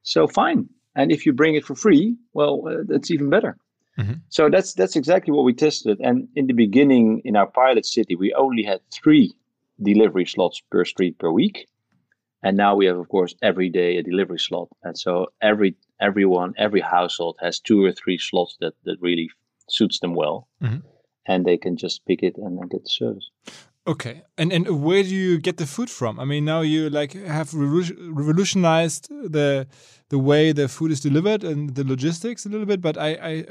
So 0.03 0.27
fine. 0.27 0.69
And 0.95 1.11
if 1.11 1.25
you 1.25 1.33
bring 1.33 1.55
it 1.55 1.65
for 1.65 1.75
free, 1.75 2.15
well, 2.33 2.63
uh, 2.67 2.83
that's 2.87 3.11
even 3.11 3.29
better. 3.29 3.57
Mm-hmm. 3.97 4.13
So 4.29 4.49
that's 4.49 4.73
that's 4.73 4.95
exactly 4.95 5.33
what 5.33 5.43
we 5.43 5.53
tested. 5.53 5.99
And 5.99 6.27
in 6.35 6.47
the 6.47 6.53
beginning, 6.53 7.21
in 7.25 7.35
our 7.35 7.47
pilot 7.47 7.85
city, 7.85 8.15
we 8.15 8.33
only 8.33 8.63
had 8.63 8.79
three 8.93 9.33
delivery 9.81 10.25
slots 10.25 10.61
per 10.71 10.85
street 10.85 11.19
per 11.19 11.29
week. 11.31 11.67
And 12.41 12.55
now 12.55 12.75
we 12.75 12.85
have, 12.85 12.97
of 12.97 13.09
course, 13.09 13.35
every 13.41 13.69
day 13.69 13.97
a 13.97 14.03
delivery 14.03 14.39
slot. 14.39 14.69
And 14.83 14.97
so 14.97 15.27
every 15.41 15.75
everyone, 15.99 16.53
every 16.57 16.79
household 16.79 17.35
has 17.41 17.59
two 17.59 17.83
or 17.83 17.91
three 17.91 18.17
slots 18.17 18.55
that 18.61 18.73
that 18.85 18.97
really 19.01 19.29
suits 19.71 19.99
them 19.99 20.15
well, 20.15 20.47
mm-hmm. 20.61 20.79
and 21.25 21.45
they 21.45 21.57
can 21.57 21.77
just 21.77 22.05
pick 22.05 22.23
it 22.23 22.35
and 22.37 22.57
then 22.57 22.67
get 22.67 22.83
the 22.83 22.89
service. 22.89 23.29
Okay, 23.87 24.23
and 24.37 24.51
and 24.53 24.83
where 24.83 25.01
do 25.01 25.09
you 25.09 25.39
get 25.39 25.57
the 25.57 25.65
food 25.65 25.89
from? 25.89 26.19
I 26.19 26.25
mean, 26.25 26.45
now 26.45 26.61
you 26.61 26.89
like 26.89 27.13
have 27.13 27.53
revolutionized 27.53 29.09
the 29.09 29.67
the 30.09 30.19
way 30.19 30.51
the 30.51 30.67
food 30.67 30.91
is 30.91 30.99
delivered 30.99 31.43
and 31.43 31.75
the 31.75 31.83
logistics 31.83 32.45
a 32.45 32.49
little 32.49 32.65
bit. 32.65 32.81
But 32.81 32.97
I, 32.97 33.09
I, 33.13 33.45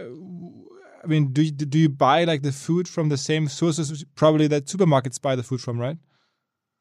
I 1.02 1.06
mean, 1.06 1.32
do 1.32 1.42
you, 1.42 1.50
do 1.50 1.78
you 1.78 1.88
buy 1.88 2.24
like 2.24 2.42
the 2.42 2.52
food 2.52 2.88
from 2.88 3.08
the 3.08 3.16
same 3.16 3.48
sources 3.48 4.04
probably 4.14 4.46
that 4.48 4.66
supermarkets 4.66 5.20
buy 5.20 5.34
the 5.34 5.42
food 5.42 5.60
from, 5.60 5.80
right? 5.80 5.98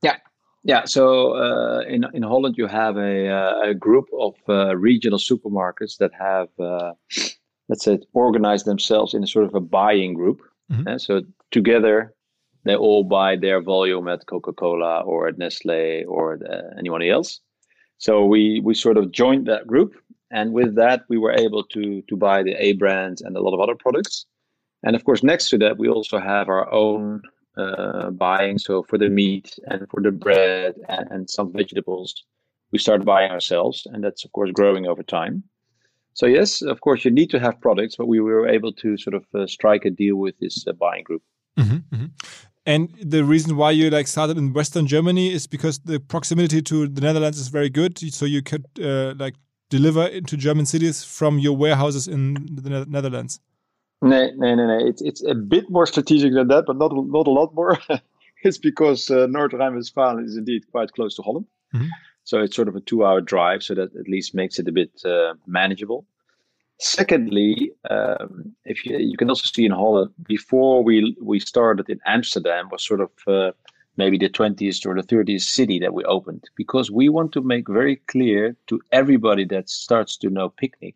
Yeah, 0.01 0.17
yeah. 0.63 0.85
So 0.85 1.35
uh, 1.35 1.81
in 1.87 2.05
in 2.13 2.23
Holland, 2.23 2.55
you 2.57 2.67
have 2.67 2.97
a 2.97 3.29
uh, 3.29 3.69
a 3.71 3.73
group 3.73 4.05
of 4.19 4.35
uh, 4.49 4.75
regional 4.75 5.19
supermarkets 5.19 5.97
that 5.97 6.11
have 6.13 6.49
uh, 6.59 6.93
let's 7.69 7.83
say, 7.83 7.99
organize 8.13 8.63
themselves 8.63 9.13
in 9.13 9.23
a 9.23 9.27
sort 9.27 9.45
of 9.45 9.55
a 9.55 9.59
buying 9.59 10.13
group. 10.13 10.41
Mm-hmm. 10.71 10.87
Uh, 10.87 10.97
so 10.97 11.21
together, 11.51 12.13
they 12.63 12.75
all 12.75 13.03
buy 13.03 13.35
their 13.35 13.61
volume 13.61 14.07
at 14.07 14.25
Coca-Cola 14.25 15.01
or 15.01 15.27
at 15.27 15.37
Nestle 15.37 16.03
or 16.05 16.37
the, 16.37 16.73
anyone 16.77 17.01
else. 17.01 17.39
So 17.97 18.25
we 18.25 18.61
we 18.63 18.75
sort 18.75 18.97
of 18.97 19.11
joined 19.11 19.47
that 19.47 19.65
group, 19.65 19.95
and 20.29 20.53
with 20.53 20.75
that, 20.75 21.01
we 21.09 21.17
were 21.17 21.31
able 21.31 21.63
to 21.63 22.01
to 22.09 22.15
buy 22.15 22.43
the 22.43 22.55
A 22.63 22.73
brands 22.73 23.21
and 23.21 23.35
a 23.35 23.41
lot 23.41 23.53
of 23.53 23.59
other 23.61 23.75
products. 23.75 24.25
And 24.83 24.95
of 24.95 25.03
course, 25.03 25.23
next 25.23 25.49
to 25.49 25.57
that, 25.59 25.77
we 25.77 25.87
also 25.89 26.19
have 26.19 26.47
our 26.49 26.71
own 26.71 27.21
uh, 27.57 28.11
buying. 28.11 28.59
So 28.59 28.83
for 28.83 28.99
the 28.99 29.09
meat 29.09 29.57
and 29.65 29.87
for 29.89 30.01
the 30.01 30.11
bread 30.11 30.75
and, 30.87 31.09
and 31.09 31.29
some 31.29 31.51
vegetables, 31.51 32.23
we 32.71 32.77
start 32.77 33.03
buying 33.03 33.31
ourselves, 33.31 33.87
and 33.91 34.03
that's 34.03 34.23
of 34.25 34.31
course 34.31 34.51
growing 34.51 34.85
over 34.85 35.03
time. 35.03 35.43
So 36.17 36.25
yes, 36.25 36.63
of 36.63 36.81
course, 36.81 37.05
you 37.05 37.11
need 37.11 37.29
to 37.29 37.39
have 37.39 37.61
products, 37.61 37.95
but 37.95 38.07
we 38.07 38.19
were 38.19 38.47
able 38.49 38.73
to 38.73 38.97
sort 38.97 39.13
of 39.13 39.23
uh, 39.35 39.45
strike 39.45 39.85
a 39.85 39.91
deal 39.91 40.15
with 40.15 40.35
this 40.39 40.65
uh, 40.67 40.73
buying 40.73 41.03
group. 41.03 41.21
Mm 41.59 41.63
-hmm, 41.63 41.81
mm 41.91 41.99
-hmm. 41.99 42.09
And 42.65 43.11
the 43.11 43.23
reason 43.23 43.55
why 43.55 43.71
you 43.79 43.89
like 43.89 44.07
started 44.07 44.37
in 44.37 44.53
Western 44.53 44.87
Germany 44.87 45.27
is 45.33 45.47
because 45.47 45.79
the 45.85 45.99
proximity 45.99 46.61
to 46.61 46.75
the 46.95 47.01
Netherlands 47.01 47.39
is 47.39 47.49
very 47.49 47.69
good. 47.69 47.99
So 48.13 48.25
you 48.25 48.41
could 48.41 48.65
uh, 48.79 49.25
like 49.25 49.37
deliver 49.69 50.07
into 50.07 50.35
German 50.37 50.65
cities 50.65 51.03
from 51.17 51.39
your 51.39 51.57
warehouses 51.57 52.07
in 52.07 52.33
the 52.63 52.85
Netherlands? 52.85 53.39
No, 54.01 54.29
no, 54.35 54.55
no, 54.55 54.65
no. 54.67 54.87
It's 54.89 55.01
it's 55.01 55.23
a 55.23 55.33
bit 55.33 55.69
more 55.69 55.87
strategic 55.87 56.33
than 56.33 56.47
that, 56.47 56.63
but 56.65 56.77
not 56.77 56.91
not 56.93 57.27
a 57.27 57.31
lot 57.39 57.53
more. 57.53 57.77
it's 58.47 58.59
because 58.59 59.13
uh, 59.13 59.27
North 59.27 59.53
Rhine-Westphalia 59.53 60.25
is 60.25 60.35
indeed 60.37 60.61
quite 60.71 60.91
close 60.91 61.15
to 61.15 61.21
Holland, 61.21 61.45
mm 61.73 61.79
-hmm. 61.79 61.89
So 62.27 62.41
it's 62.41 62.57
sort 62.57 62.67
of 62.67 62.75
a 62.75 62.81
two-hour 62.81 63.21
drive, 63.21 63.63
so 63.63 63.73
that 63.73 63.95
at 63.95 64.09
least 64.09 64.35
makes 64.35 64.59
it 64.59 64.67
a 64.67 64.71
bit 64.73 64.91
uh, 65.05 65.33
manageable. 65.45 66.05
Secondly, 66.77 67.71
um, 67.89 68.53
if 68.65 68.85
you, 68.85 68.97
you 68.97 69.15
can 69.15 69.29
also 69.29 69.49
see 69.49 69.63
in 69.63 69.71
Holland, 69.71 70.11
before 70.27 70.83
we 70.83 71.15
we 71.21 71.39
started 71.39 71.89
in 71.89 72.01
Amsterdam 72.05 72.67
was 72.69 72.85
sort 72.85 72.99
of 72.99 73.11
uh, 73.27 73.51
maybe 73.95 74.17
the 74.17 74.29
20th 74.29 74.85
or 74.85 74.93
the 74.93 75.07
30th 75.07 75.41
city 75.41 75.79
that 75.79 75.93
we 75.93 76.03
opened 76.03 76.43
because 76.57 76.91
we 76.91 77.07
want 77.07 77.31
to 77.31 77.41
make 77.41 77.65
very 77.69 77.95
clear 78.11 78.57
to 78.67 78.81
everybody 78.91 79.45
that 79.45 79.69
starts 79.69 80.17
to 80.17 80.29
know 80.29 80.49
picnic 80.49 80.95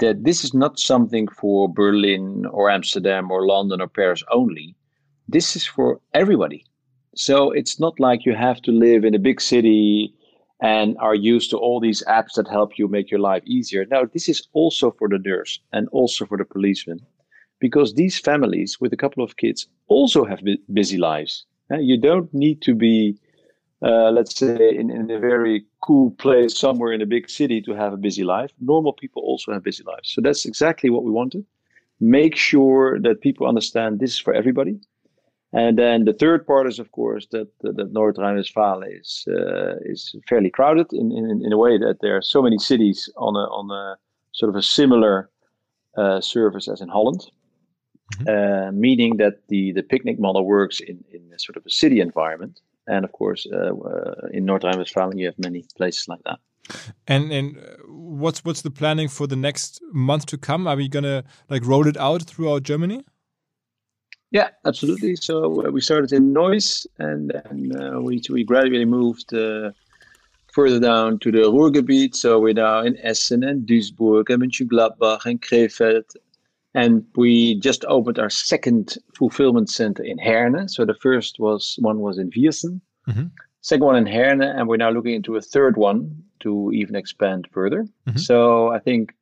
that 0.00 0.24
this 0.24 0.42
is 0.42 0.54
not 0.54 0.80
something 0.80 1.28
for 1.28 1.72
Berlin 1.72 2.46
or 2.46 2.68
Amsterdam 2.68 3.30
or 3.30 3.46
London 3.46 3.80
or 3.80 3.86
Paris 3.88 4.24
only. 4.32 4.74
This 5.28 5.54
is 5.54 5.64
for 5.64 6.00
everybody. 6.14 6.64
So 7.14 7.52
it's 7.52 7.78
not 7.78 8.00
like 8.00 8.26
you 8.26 8.34
have 8.34 8.60
to 8.62 8.72
live 8.72 9.04
in 9.04 9.14
a 9.14 9.26
big 9.28 9.40
city 9.40 10.12
and 10.60 10.96
are 10.98 11.14
used 11.14 11.50
to 11.50 11.56
all 11.56 11.80
these 11.80 12.02
apps 12.08 12.34
that 12.34 12.48
help 12.48 12.78
you 12.78 12.88
make 12.88 13.10
your 13.10 13.20
life 13.20 13.42
easier. 13.46 13.84
Now, 13.90 14.04
this 14.12 14.28
is 14.28 14.42
also 14.52 14.90
for 14.90 15.08
the 15.08 15.18
nurse 15.18 15.60
and 15.72 15.88
also 15.88 16.26
for 16.26 16.36
the 16.36 16.44
policeman 16.44 17.00
because 17.60 17.94
these 17.94 18.18
families 18.18 18.80
with 18.80 18.92
a 18.92 18.96
couple 18.96 19.22
of 19.22 19.36
kids 19.36 19.66
also 19.88 20.24
have 20.24 20.40
busy 20.72 20.98
lives. 20.98 21.44
You 21.70 22.00
don't 22.00 22.32
need 22.32 22.62
to 22.62 22.74
be, 22.74 23.18
uh, 23.82 24.10
let's 24.10 24.36
say, 24.36 24.74
in, 24.74 24.90
in 24.90 25.10
a 25.10 25.18
very 25.18 25.64
cool 25.82 26.12
place 26.12 26.58
somewhere 26.58 26.92
in 26.92 27.02
a 27.02 27.06
big 27.06 27.28
city 27.28 27.60
to 27.62 27.74
have 27.74 27.92
a 27.92 27.98
busy 27.98 28.24
life. 28.24 28.52
Normal 28.60 28.94
people 28.94 29.22
also 29.22 29.52
have 29.52 29.62
busy 29.62 29.84
lives. 29.84 30.10
So 30.10 30.20
that's 30.20 30.46
exactly 30.46 30.88
what 30.90 31.04
we 31.04 31.10
wanted. 31.10 31.44
Make 32.00 32.36
sure 32.36 32.98
that 33.00 33.20
people 33.20 33.46
understand 33.46 33.98
this 33.98 34.12
is 34.12 34.18
for 34.18 34.32
everybody. 34.32 34.80
And 35.52 35.78
then 35.78 36.04
the 36.04 36.12
third 36.12 36.46
part 36.46 36.66
is, 36.66 36.78
of 36.78 36.92
course, 36.92 37.26
that 37.30 37.48
that 37.60 37.92
North 37.92 38.18
Rhine-Westphalia 38.18 38.98
is 39.00 39.24
uh, 39.28 39.76
is 39.80 40.14
fairly 40.28 40.50
crowded 40.50 40.92
in, 40.92 41.10
in 41.12 41.42
in 41.44 41.52
a 41.52 41.56
way 41.56 41.78
that 41.78 41.98
there 42.00 42.16
are 42.16 42.22
so 42.22 42.42
many 42.42 42.58
cities 42.58 43.08
on 43.16 43.34
a 43.34 43.46
on 43.50 43.70
a 43.70 43.96
sort 44.32 44.50
of 44.50 44.56
a 44.56 44.62
similar 44.62 45.30
uh, 45.96 46.20
service 46.20 46.68
as 46.68 46.80
in 46.80 46.88
Holland, 46.88 47.22
mm-hmm. 48.14 48.28
uh, 48.28 48.72
meaning 48.72 49.16
that 49.16 49.48
the 49.48 49.72
the 49.72 49.82
picnic 49.82 50.20
model 50.20 50.44
works 50.44 50.80
in 50.80 51.02
in 51.12 51.32
a 51.34 51.38
sort 51.38 51.56
of 51.56 51.64
a 51.66 51.70
city 51.70 52.00
environment. 52.00 52.60
And 52.86 53.04
of 53.04 53.12
course, 53.12 53.46
uh, 53.52 53.74
uh, 53.74 54.28
in 54.32 54.44
North 54.44 54.64
Rhine-Westphalia, 54.64 55.18
you 55.18 55.26
have 55.26 55.38
many 55.38 55.64
places 55.76 56.08
like 56.08 56.22
that. 56.24 56.38
And 57.06 57.32
and 57.32 57.56
what's 57.86 58.44
what's 58.44 58.60
the 58.60 58.70
planning 58.70 59.08
for 59.08 59.26
the 59.26 59.36
next 59.36 59.80
month 59.92 60.26
to 60.26 60.36
come? 60.36 60.66
Are 60.66 60.76
we 60.76 60.88
gonna 60.88 61.24
like 61.48 61.64
roll 61.64 61.86
it 61.86 61.96
out 61.96 62.22
throughout 62.24 62.64
Germany? 62.64 63.04
Yeah, 64.30 64.50
absolutely. 64.66 65.16
So 65.16 65.66
uh, 65.66 65.70
we 65.70 65.80
started 65.80 66.12
in 66.12 66.32
Neuss, 66.32 66.86
and 66.98 67.30
then 67.30 67.72
uh, 67.80 68.00
we 68.00 68.22
we 68.28 68.44
gradually 68.44 68.84
moved 68.84 69.32
uh, 69.32 69.72
further 70.52 70.80
down 70.80 71.18
to 71.20 71.32
the 71.32 71.38
Ruhrgebiet. 71.38 72.14
So 72.14 72.38
we're 72.38 72.52
now 72.52 72.80
in 72.80 72.98
Essen 72.98 73.42
and 73.42 73.66
Duisburg 73.66 74.28
and 74.28 74.42
Mönchengladbach 74.42 75.24
and 75.24 75.40
Krefeld, 75.40 76.14
and 76.74 77.04
we 77.16 77.58
just 77.60 77.84
opened 77.88 78.18
our 78.18 78.28
second 78.28 78.98
fulfillment 79.16 79.70
center 79.70 80.02
in 80.02 80.18
Herne. 80.18 80.68
So 80.68 80.84
the 80.84 80.94
first 80.94 81.38
was 81.38 81.76
one 81.78 82.00
was 82.00 82.18
in 82.18 82.30
Viersen, 82.30 82.82
mm-hmm. 83.08 83.28
second 83.62 83.86
one 83.86 83.96
in 83.96 84.06
Herne, 84.06 84.42
and 84.42 84.68
we're 84.68 84.76
now 84.76 84.90
looking 84.90 85.14
into 85.14 85.36
a 85.36 85.40
third 85.40 85.78
one 85.78 86.22
to 86.40 86.70
even 86.74 86.96
expand 86.96 87.48
further. 87.50 87.86
Mm-hmm. 88.06 88.18
So 88.18 88.68
I 88.68 88.78
think 88.78 89.14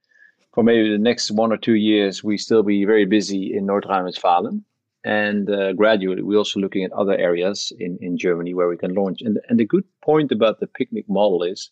for 0.52 0.64
maybe 0.64 0.90
the 0.90 0.98
next 0.98 1.30
one 1.30 1.52
or 1.52 1.56
two 1.58 1.74
years, 1.76 2.24
we 2.24 2.36
still 2.38 2.64
be 2.64 2.84
very 2.84 3.04
busy 3.04 3.54
in 3.56 3.66
North 3.66 3.84
Rhine-Westphalia 3.88 4.58
and 5.06 5.48
uh, 5.48 5.72
gradually 5.72 6.20
we're 6.20 6.36
also 6.36 6.58
looking 6.58 6.82
at 6.82 6.92
other 6.92 7.16
areas 7.16 7.72
in, 7.78 7.96
in 8.00 8.18
Germany 8.18 8.54
where 8.54 8.68
we 8.68 8.76
can 8.76 8.92
launch. 8.92 9.22
And, 9.22 9.38
and 9.48 9.58
the 9.58 9.64
good 9.64 9.84
point 10.02 10.32
about 10.32 10.58
the 10.58 10.66
picnic 10.66 11.04
model 11.08 11.44
is 11.44 11.70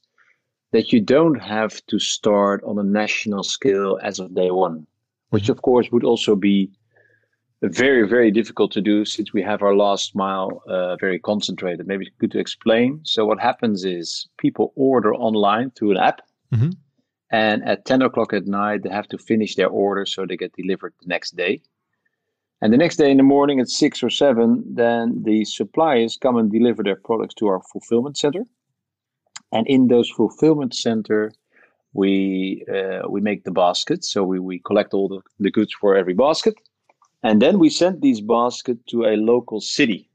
that 0.70 0.92
you 0.92 1.00
don't 1.00 1.40
have 1.40 1.84
to 1.86 1.98
start 1.98 2.62
on 2.64 2.78
a 2.78 2.84
national 2.84 3.42
scale 3.42 3.98
as 4.02 4.20
of 4.20 4.36
day 4.36 4.52
one, 4.52 4.86
which 5.30 5.48
of 5.48 5.62
course 5.62 5.90
would 5.90 6.04
also 6.04 6.36
be 6.36 6.70
very, 7.60 8.06
very 8.06 8.30
difficult 8.30 8.70
to 8.72 8.80
do 8.80 9.04
since 9.04 9.32
we 9.32 9.42
have 9.42 9.62
our 9.62 9.74
last 9.74 10.14
mile 10.14 10.62
uh, 10.68 10.94
very 10.96 11.18
concentrated. 11.18 11.88
Maybe 11.88 12.12
good 12.20 12.30
to 12.32 12.38
explain. 12.38 13.00
So 13.02 13.26
what 13.26 13.40
happens 13.40 13.84
is 13.84 14.28
people 14.38 14.72
order 14.76 15.12
online 15.12 15.72
through 15.72 15.92
an 15.92 15.96
app. 15.96 16.20
Mm-hmm. 16.52 16.70
And 17.30 17.64
at 17.64 17.84
10 17.84 18.02
o'clock 18.02 18.32
at 18.32 18.46
night, 18.46 18.84
they 18.84 18.90
have 18.90 19.08
to 19.08 19.18
finish 19.18 19.56
their 19.56 19.68
order 19.68 20.06
so 20.06 20.24
they 20.24 20.36
get 20.36 20.52
delivered 20.52 20.94
the 21.00 21.08
next 21.08 21.36
day. 21.36 21.62
And 22.64 22.72
the 22.72 22.78
next 22.78 22.96
day 22.96 23.10
in 23.10 23.18
the 23.18 23.22
morning 23.22 23.60
at 23.60 23.68
six 23.68 24.02
or 24.02 24.08
seven, 24.08 24.64
then 24.66 25.22
the 25.22 25.44
suppliers 25.44 26.16
come 26.16 26.38
and 26.38 26.50
deliver 26.50 26.82
their 26.82 26.96
products 26.96 27.34
to 27.34 27.46
our 27.48 27.60
fulfillment 27.60 28.16
center. 28.16 28.42
And 29.52 29.66
in 29.66 29.88
those 29.88 30.08
fulfillment 30.08 30.74
center, 30.74 31.32
we 31.92 32.64
uh, 32.74 33.06
we 33.06 33.20
make 33.20 33.44
the 33.44 33.50
baskets. 33.50 34.10
So 34.10 34.24
we, 34.24 34.38
we 34.38 34.60
collect 34.60 34.94
all 34.94 35.08
the, 35.08 35.20
the 35.38 35.50
goods 35.50 35.74
for 35.78 35.94
every 35.94 36.14
basket. 36.14 36.54
And 37.22 37.42
then 37.42 37.58
we 37.58 37.68
send 37.68 38.00
these 38.00 38.22
baskets 38.22 38.80
to 38.92 39.04
a 39.04 39.16
local 39.18 39.60
city. 39.60 40.08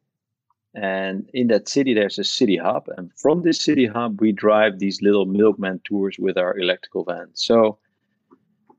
And 0.74 1.30
in 1.36 1.50
that 1.50 1.70
city, 1.70 1.94
there's 1.94 2.18
a 2.18 2.24
city 2.24 2.58
hub. 2.58 2.90
And 2.98 3.12
from 3.16 3.44
this 3.44 3.62
city 3.62 3.86
hub, 3.86 4.20
we 4.20 4.32
drive 4.32 4.80
these 4.80 5.04
little 5.04 5.28
milkman 5.28 5.82
tours 5.84 6.16
with 6.18 6.36
our 6.36 6.58
electrical 6.58 7.04
vans. 7.04 7.44
So 7.46 7.78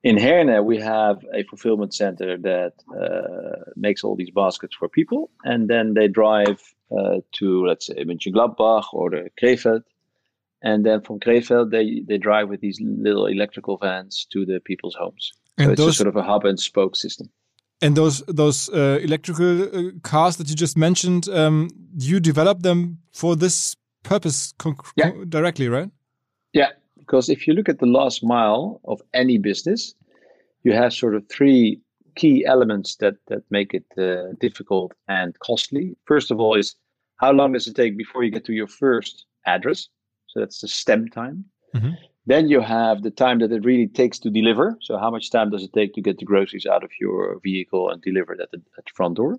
in 0.03 0.17
Herne, 0.17 0.65
we 0.65 0.79
have 0.79 1.25
a 1.35 1.45
fulfillment 1.45 1.95
center 1.95 2.39
that 2.39 2.73
uh, 2.91 3.71
makes 3.77 4.03
all 4.03 4.17
these 4.17 4.31
baskets 4.31 4.75
for 4.75 4.89
people, 4.89 5.31
and 5.45 5.69
then 5.69 5.95
they 5.95 6.09
drive 6.09 6.61
uh, 6.91 7.19
to, 7.33 7.67
let's 7.67 7.87
say, 7.87 8.05
Mönchengladbach 8.05 8.85
or 8.93 9.11
the 9.11 9.31
Krefeld, 9.41 9.83
and 10.63 10.85
then 10.85 11.03
from 11.03 11.21
Krefeld 11.21 11.71
they 11.71 12.03
they 12.07 12.19
drive 12.19 12.49
with 12.49 12.61
these 12.61 12.81
little 12.81 13.27
electrical 13.27 13.77
vans 13.77 14.27
to 14.33 14.47
the 14.47 14.61
people's 14.61 14.95
homes. 14.95 15.33
And 15.59 15.67
so 15.67 15.73
it's 15.73 15.81
those, 15.81 15.97
sort 15.97 16.09
of 16.09 16.17
a 16.17 16.23
hub 16.23 16.45
and 16.45 16.59
spoke 16.59 16.97
system. 16.97 17.31
And 17.83 17.95
those 17.95 18.23
those 18.27 18.71
uh, 18.71 18.99
electrical 19.03 19.63
uh, 19.63 19.91
cars 20.03 20.37
that 20.37 20.49
you 20.49 20.55
just 20.55 20.77
mentioned, 20.77 21.29
um, 21.29 21.69
you 21.99 22.21
develop 22.21 22.63
them 22.63 22.99
for 23.13 23.37
this 23.37 23.77
purpose 24.03 24.55
yeah. 24.97 25.13
directly, 25.29 25.69
right? 25.69 25.91
Yeah, 26.53 26.71
because 27.11 27.29
if 27.29 27.49
you 27.49 27.55
look 27.55 27.69
at 27.69 27.81
the 27.81 27.87
last 27.87 28.23
mile 28.23 28.81
of 28.85 29.03
any 29.15 29.37
business, 29.37 29.95
you 30.63 30.73
have 30.73 30.93
sort 30.93 31.17
of 31.17 31.29
three 31.29 31.81
key 32.15 32.45
elements 32.47 32.95
that, 32.97 33.15
that 33.27 33.43
make 33.51 33.75
it 33.75 33.85
uh, 33.99 34.33
difficult 34.39 34.93
and 35.09 35.37
costly. 35.41 35.97
First 36.05 36.31
of 36.31 36.39
all, 36.39 36.55
is 36.55 36.77
how 37.17 37.33
long 37.33 37.53
does 37.53 37.67
it 37.67 37.75
take 37.75 37.99
before 37.99 38.23
you 38.23 38.31
get 38.31 38.45
to 38.45 38.53
your 38.53 38.69
first 38.69 39.27
address? 39.45 39.89
So 40.29 40.39
that's 40.39 40.61
the 40.61 40.69
stem 40.69 41.09
time. 41.09 41.45
Mm-hmm. 41.75 41.95
Then 42.27 42.49
you 42.49 42.61
have 42.61 43.03
the 43.03 43.11
time 43.11 43.41
that 43.41 43.51
it 43.51 43.65
really 43.65 43.89
takes 43.89 44.21
to 44.21 44.31
deliver. 44.31 44.79
So 44.81 44.97
how 44.97 45.11
much 45.11 45.33
time 45.33 45.51
does 45.51 45.65
it 45.65 45.73
take 45.73 45.95
to 45.95 46.01
get 46.01 46.19
the 46.19 46.25
groceries 46.25 46.67
out 46.67 46.85
of 46.85 46.91
your 47.01 47.41
vehicle 47.43 47.91
and 47.91 48.01
delivered 48.01 48.41
at 48.41 48.53
the, 48.53 48.59
at 48.79 48.85
the 48.85 48.93
front 48.95 49.17
door? 49.17 49.37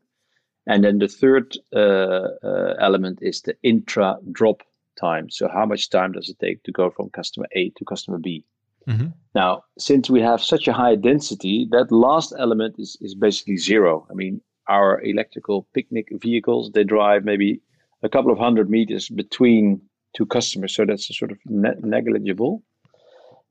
And 0.67 0.83
then 0.83 0.99
the 0.99 1.07
third 1.07 1.55
uh, 1.73 2.27
uh, 2.43 2.75
element 2.79 3.19
is 3.21 3.41
the 3.41 3.55
intra 3.63 4.17
drop 4.29 4.61
time. 4.99 5.29
So 5.29 5.47
how 5.47 5.65
much 5.65 5.89
time 5.89 6.11
does 6.13 6.29
it 6.29 6.39
take 6.39 6.63
to 6.63 6.71
go 6.71 6.89
from 6.89 7.09
customer 7.09 7.47
A 7.53 7.69
to 7.77 7.85
customer 7.85 8.17
B? 8.17 8.45
Mm-hmm. 8.87 9.07
Now, 9.35 9.63
since 9.77 10.09
we 10.09 10.21
have 10.21 10.41
such 10.41 10.67
a 10.67 10.73
high 10.73 10.95
density, 10.95 11.67
that 11.71 11.91
last 11.91 12.33
element 12.37 12.75
is, 12.77 12.97
is 13.01 13.15
basically 13.15 13.57
zero. 13.57 14.07
I 14.09 14.13
mean, 14.13 14.41
our 14.67 15.01
electrical 15.01 15.67
picnic 15.73 16.07
vehicles, 16.11 16.71
they 16.71 16.83
drive 16.83 17.23
maybe 17.23 17.61
a 18.03 18.09
couple 18.09 18.31
of 18.31 18.39
hundred 18.39 18.69
meters 18.69 19.09
between 19.09 19.81
two 20.15 20.25
customers. 20.25 20.75
So 20.75 20.85
that's 20.85 21.15
sort 21.17 21.31
of 21.31 21.37
ne- 21.45 21.79
negligible. 21.81 22.63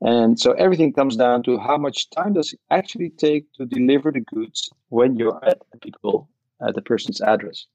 And 0.01 0.39
so 0.39 0.53
everything 0.53 0.93
comes 0.93 1.15
down 1.15 1.43
to 1.43 1.59
how 1.59 1.77
much 1.77 2.09
time 2.09 2.33
does 2.33 2.53
it 2.53 2.59
actually 2.71 3.11
take 3.11 3.51
to 3.53 3.65
deliver 3.65 4.11
the 4.11 4.21
goods 4.21 4.69
when 4.89 5.15
you're 5.15 5.39
at 5.45 5.59
the 5.71 5.77
people 5.77 6.27
at 6.67 6.75
the 6.75 6.81
person's 6.81 7.21
address. 7.21 7.65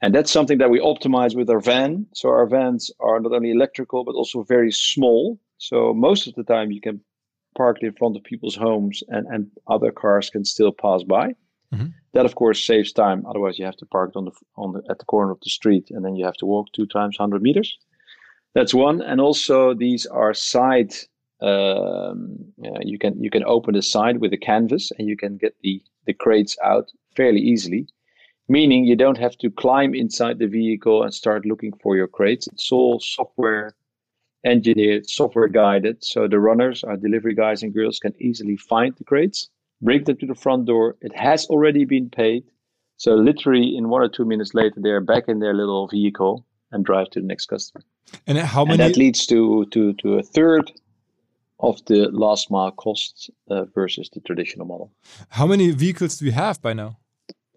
And 0.00 0.14
that's 0.14 0.30
something 0.30 0.58
that 0.58 0.70
we 0.70 0.80
optimize 0.80 1.34
with 1.34 1.50
our 1.50 1.60
van. 1.60 2.06
So 2.14 2.28
our 2.28 2.46
vans 2.46 2.90
are 3.00 3.18
not 3.18 3.32
only 3.32 3.50
electrical, 3.50 4.04
but 4.04 4.14
also 4.14 4.44
very 4.44 4.70
small. 4.70 5.40
So 5.58 5.92
most 5.92 6.28
of 6.28 6.34
the 6.34 6.44
time 6.44 6.70
you 6.70 6.80
can 6.80 7.00
park 7.56 7.78
it 7.80 7.86
in 7.86 7.92
front 7.94 8.16
of 8.16 8.22
people's 8.22 8.54
homes 8.54 9.02
and, 9.08 9.26
and 9.26 9.50
other 9.66 9.90
cars 9.90 10.30
can 10.30 10.44
still 10.44 10.70
pass 10.70 11.02
by. 11.02 11.34
Mm-hmm. 11.74 11.88
That 12.14 12.26
of 12.26 12.36
course 12.36 12.64
saves 12.64 12.92
time. 12.92 13.26
Otherwise 13.26 13.58
you 13.58 13.64
have 13.64 13.76
to 13.76 13.86
park 13.86 14.12
on 14.14 14.26
the 14.26 14.32
on 14.56 14.72
the 14.72 14.82
at 14.88 14.98
the 14.98 15.04
corner 15.04 15.32
of 15.32 15.40
the 15.40 15.50
street 15.50 15.88
and 15.90 16.04
then 16.04 16.16
you 16.16 16.24
have 16.24 16.36
to 16.36 16.46
walk 16.46 16.68
two 16.72 16.86
times 16.86 17.18
100 17.18 17.42
meters. 17.42 17.76
That's 18.54 18.72
one. 18.72 19.02
And 19.02 19.20
also 19.20 19.74
these 19.74 20.06
are 20.06 20.32
side 20.32 20.94
um, 21.40 22.52
you 22.82 22.98
can 22.98 23.22
you 23.22 23.30
can 23.30 23.44
open 23.44 23.74
the 23.74 23.82
side 23.82 24.18
with 24.18 24.32
a 24.32 24.38
canvas 24.38 24.90
and 24.98 25.08
you 25.08 25.16
can 25.16 25.36
get 25.36 25.54
the 25.62 25.82
the 26.06 26.14
crates 26.14 26.56
out 26.64 26.90
fairly 27.16 27.40
easily 27.40 27.88
meaning 28.48 28.84
you 28.84 28.96
don't 28.96 29.18
have 29.18 29.36
to 29.38 29.50
climb 29.50 29.94
inside 29.94 30.38
the 30.38 30.46
vehicle 30.46 31.02
and 31.02 31.12
start 31.12 31.46
looking 31.46 31.72
for 31.82 31.96
your 31.96 32.08
crates. 32.08 32.46
It's 32.48 32.72
all 32.72 32.98
software 33.00 33.74
engineered, 34.44 35.08
software 35.08 35.48
guided. 35.48 36.02
So 36.02 36.28
the 36.28 36.40
runners, 36.40 36.84
our 36.84 36.96
delivery 36.96 37.34
guys 37.34 37.62
and 37.62 37.74
girls, 37.74 37.98
can 37.98 38.14
easily 38.18 38.56
find 38.56 38.94
the 38.96 39.04
crates, 39.04 39.48
bring 39.82 40.04
them 40.04 40.16
to 40.18 40.26
the 40.26 40.34
front 40.34 40.66
door. 40.66 40.96
It 41.00 41.14
has 41.14 41.46
already 41.46 41.84
been 41.84 42.08
paid. 42.08 42.44
So 42.96 43.14
literally 43.14 43.76
in 43.76 43.90
one 43.90 44.02
or 44.02 44.08
two 44.08 44.24
minutes 44.24 44.54
later, 44.54 44.76
they're 44.76 45.00
back 45.00 45.24
in 45.28 45.38
their 45.40 45.54
little 45.54 45.86
vehicle 45.88 46.44
and 46.72 46.84
drive 46.84 47.10
to 47.10 47.20
the 47.20 47.26
next 47.26 47.46
customer. 47.46 47.84
And 48.26 48.38
how 48.38 48.64
many? 48.64 48.82
And 48.82 48.94
that 48.94 48.98
leads 48.98 49.26
to 49.26 49.66
to 49.66 49.92
to 49.94 50.14
a 50.14 50.22
third 50.22 50.72
of 51.60 51.84
the 51.86 52.08
last 52.10 52.50
mile 52.50 52.70
costs 52.70 53.30
uh, 53.50 53.64
versus 53.74 54.08
the 54.12 54.20
traditional 54.20 54.66
model. 54.66 54.90
How 55.28 55.46
many 55.46 55.70
vehicles 55.72 56.16
do 56.16 56.24
we 56.24 56.30
have 56.32 56.62
by 56.62 56.72
now 56.72 56.98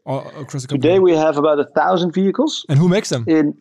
across 0.06 0.62
the 0.64 0.68
country? 0.68 0.80
Today 0.80 1.00
we 1.00 1.14
have 1.14 1.38
about 1.38 1.60
a 1.60 1.66
thousand 1.76 2.14
vehicles. 2.14 2.66
And 2.70 2.78
who 2.78 2.90
makes 2.90 3.10
them? 3.10 3.26
In 3.28 3.54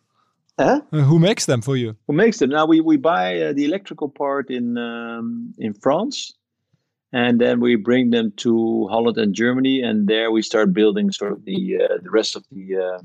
uh, 0.59 0.81
who 0.91 1.19
makes 1.19 1.47
them 1.47 1.63
for 1.63 1.77
you? 1.77 1.97
Who 2.07 2.13
makes 2.13 2.39
them? 2.39 2.51
Now 2.51 2.67
we 2.67 2.81
we 2.81 2.97
buy 2.97 3.41
uh, 3.41 3.53
the 3.53 3.65
electrical 3.65 4.09
part 4.09 4.51
in 4.51 4.77
um, 4.77 5.55
in 5.59 5.73
France, 5.75 6.35
and 7.13 7.41
then 7.41 7.61
we 7.61 7.77
bring 7.77 8.11
them 8.11 8.33
to 8.39 8.87
Holland 8.89 9.17
and 9.17 9.35
Germany, 9.35 9.81
and 9.81 10.07
there 10.07 10.31
we 10.31 10.43
start 10.43 10.75
building 10.75 11.13
sort 11.13 11.33
of 11.33 11.45
the 11.45 11.81
uh, 11.83 11.99
the 12.03 12.11
rest 12.11 12.37
of 12.37 12.45
the 12.51 12.77
uh, 12.77 13.03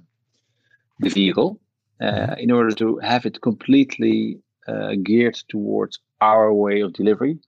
the 1.00 1.10
vehicle 1.10 1.60
uh, 2.02 2.36
in 2.38 2.52
order 2.52 2.71
to 2.76 2.98
have 2.98 3.26
it 3.26 3.41
completely 3.41 4.39
uh, 4.67 4.95
geared 5.04 5.38
towards 5.48 6.00
our 6.21 6.54
way 6.54 6.82
of 6.82 6.93
delivery. 6.93 7.39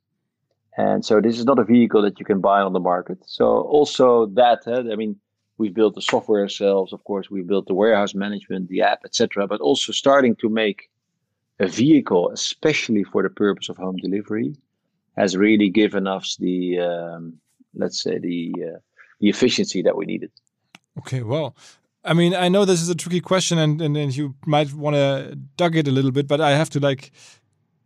And 0.78 1.04
so 1.04 1.20
this 1.20 1.40
is 1.40 1.46
not 1.46 1.60
a 1.60 1.64
vehicle 1.64 2.04
that 2.04 2.20
you 2.20 2.26
can 2.26 2.40
buy 2.40 2.62
on 2.62 2.74
the 2.74 2.80
market. 2.80 3.18
So 3.26 3.46
also 3.46 4.28
that, 4.36 4.60
I 4.68 4.96
mean, 4.96 5.20
we've 5.58 5.74
built 5.74 5.96
the 5.96 6.02
software 6.02 6.42
ourselves. 6.42 6.94
Of 6.94 7.04
course, 7.04 7.30
we 7.30 7.42
built 7.42 7.68
the 7.68 7.74
warehouse 7.74 8.14
management, 8.14 8.70
the 8.70 8.82
app, 8.82 9.02
etc. 9.06 9.48
But 9.48 9.62
also 9.62 9.92
starting 9.92 10.36
to 10.38 10.50
make 10.50 10.90
a 11.60 11.68
vehicle, 11.68 12.30
especially 12.32 13.04
for 13.04 13.24
the 13.24 13.30
purpose 13.30 13.70
of 13.70 13.78
home 13.78 13.98
delivery, 13.98 14.56
has 15.18 15.36
really 15.36 15.70
given 15.70 16.06
us 16.08 16.38
the, 16.40 16.80
um, 16.80 17.34
let's 17.74 18.02
say, 18.02 18.20
the 18.20 18.54
uh, 18.58 18.80
the 19.20 19.30
efficiency 19.30 19.82
that 19.82 19.98
we 19.98 20.06
needed. 20.06 20.32
Okay, 21.00 21.24
well, 21.24 21.56
I 22.04 22.14
mean, 22.14 22.36
I 22.36 22.50
know 22.50 22.66
this 22.66 22.82
is 22.82 22.90
a 22.90 22.96
tricky 22.96 23.22
question, 23.22 23.58
and 23.58 23.82
and, 23.82 23.98
and 23.98 24.16
you 24.16 24.36
might 24.46 24.74
want 24.74 24.96
to 24.96 25.38
dug 25.56 25.76
it 25.76 25.88
a 25.88 25.92
little 25.92 26.12
bit, 26.12 26.28
but 26.28 26.40
I 26.40 26.52
have 26.52 26.70
to 26.72 26.80
like 26.80 27.12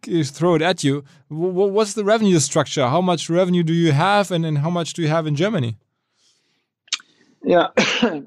throw 0.04 0.56
it 0.56 0.62
at 0.62 0.84
you. 0.84 1.04
What's 1.30 1.94
the 1.94 2.04
revenue 2.04 2.40
structure? 2.40 2.88
How 2.88 3.02
much 3.02 3.30
revenue 3.30 3.64
do 3.64 3.74
you 3.74 3.94
have, 3.94 4.32
and, 4.32 4.46
and 4.46 4.58
how 4.58 4.70
much 4.70 4.94
do 4.94 5.02
you 5.02 5.08
have 5.08 5.28
in 5.28 5.36
Germany? 5.36 5.78
Yeah, 7.44 7.68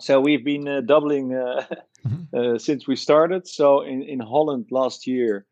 so 0.00 0.20
we've 0.20 0.44
been 0.44 0.66
uh, 0.66 0.80
doubling 0.80 1.34
uh, 1.34 1.66
mm-hmm. 2.06 2.36
uh, 2.36 2.58
since 2.58 2.86
we 2.86 2.96
started. 2.96 3.46
So 3.46 3.82
in 3.82 4.02
in 4.02 4.20
Holland 4.20 4.66
last 4.70 5.06
year, 5.06 5.46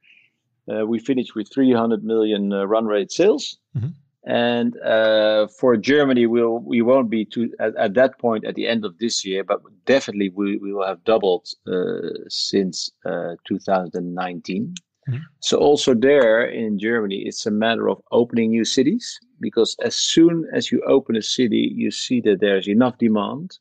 uh, 0.71 0.87
we 0.87 0.99
finished 0.99 1.35
with 1.35 1.53
300 1.53 2.05
million 2.05 2.53
uh, 2.53 2.65
run 2.65 2.87
rate 2.87 3.13
sales. 3.13 3.59
Mm 3.75 3.83
-hmm. 3.83 3.93
And 4.29 4.77
uh, 4.83 5.47
for 5.49 5.77
Germany, 5.77 6.27
we'll 6.27 6.59
we 6.59 6.83
won't 6.83 7.09
be 7.09 7.25
to 7.25 7.41
at, 7.59 7.77
at, 7.77 7.95
that 7.95 8.19
point 8.19 8.45
at 8.45 8.55
the 8.55 8.67
end 8.69 8.85
of 8.85 8.99
this 8.99 9.25
year, 9.25 9.45
but 9.45 9.61
definitely 9.85 10.31
we, 10.35 10.59
we 10.59 10.73
will 10.73 10.87
have 10.87 11.03
doubled 11.05 11.47
uh, 11.67 12.11
since 12.29 12.93
uh, 13.07 13.37
2019. 13.45 14.75
Mm-hmm. 15.09 15.23
So 15.41 15.59
also 15.59 15.95
there 15.95 16.45
in 16.45 16.79
Germany, 16.79 17.23
it's 17.27 17.47
a 17.47 17.51
matter 17.51 17.89
of 17.89 18.01
opening 18.13 18.51
new 18.51 18.65
cities 18.65 19.19
because 19.41 19.77
as 19.83 19.97
soon 19.97 20.47
as 20.53 20.71
you 20.71 20.83
open 20.87 21.17
a 21.17 21.23
city, 21.23 21.73
you 21.75 21.91
see 21.91 22.21
that 22.23 22.41
there's 22.41 22.69
enough 22.69 22.99
demand 22.99 23.59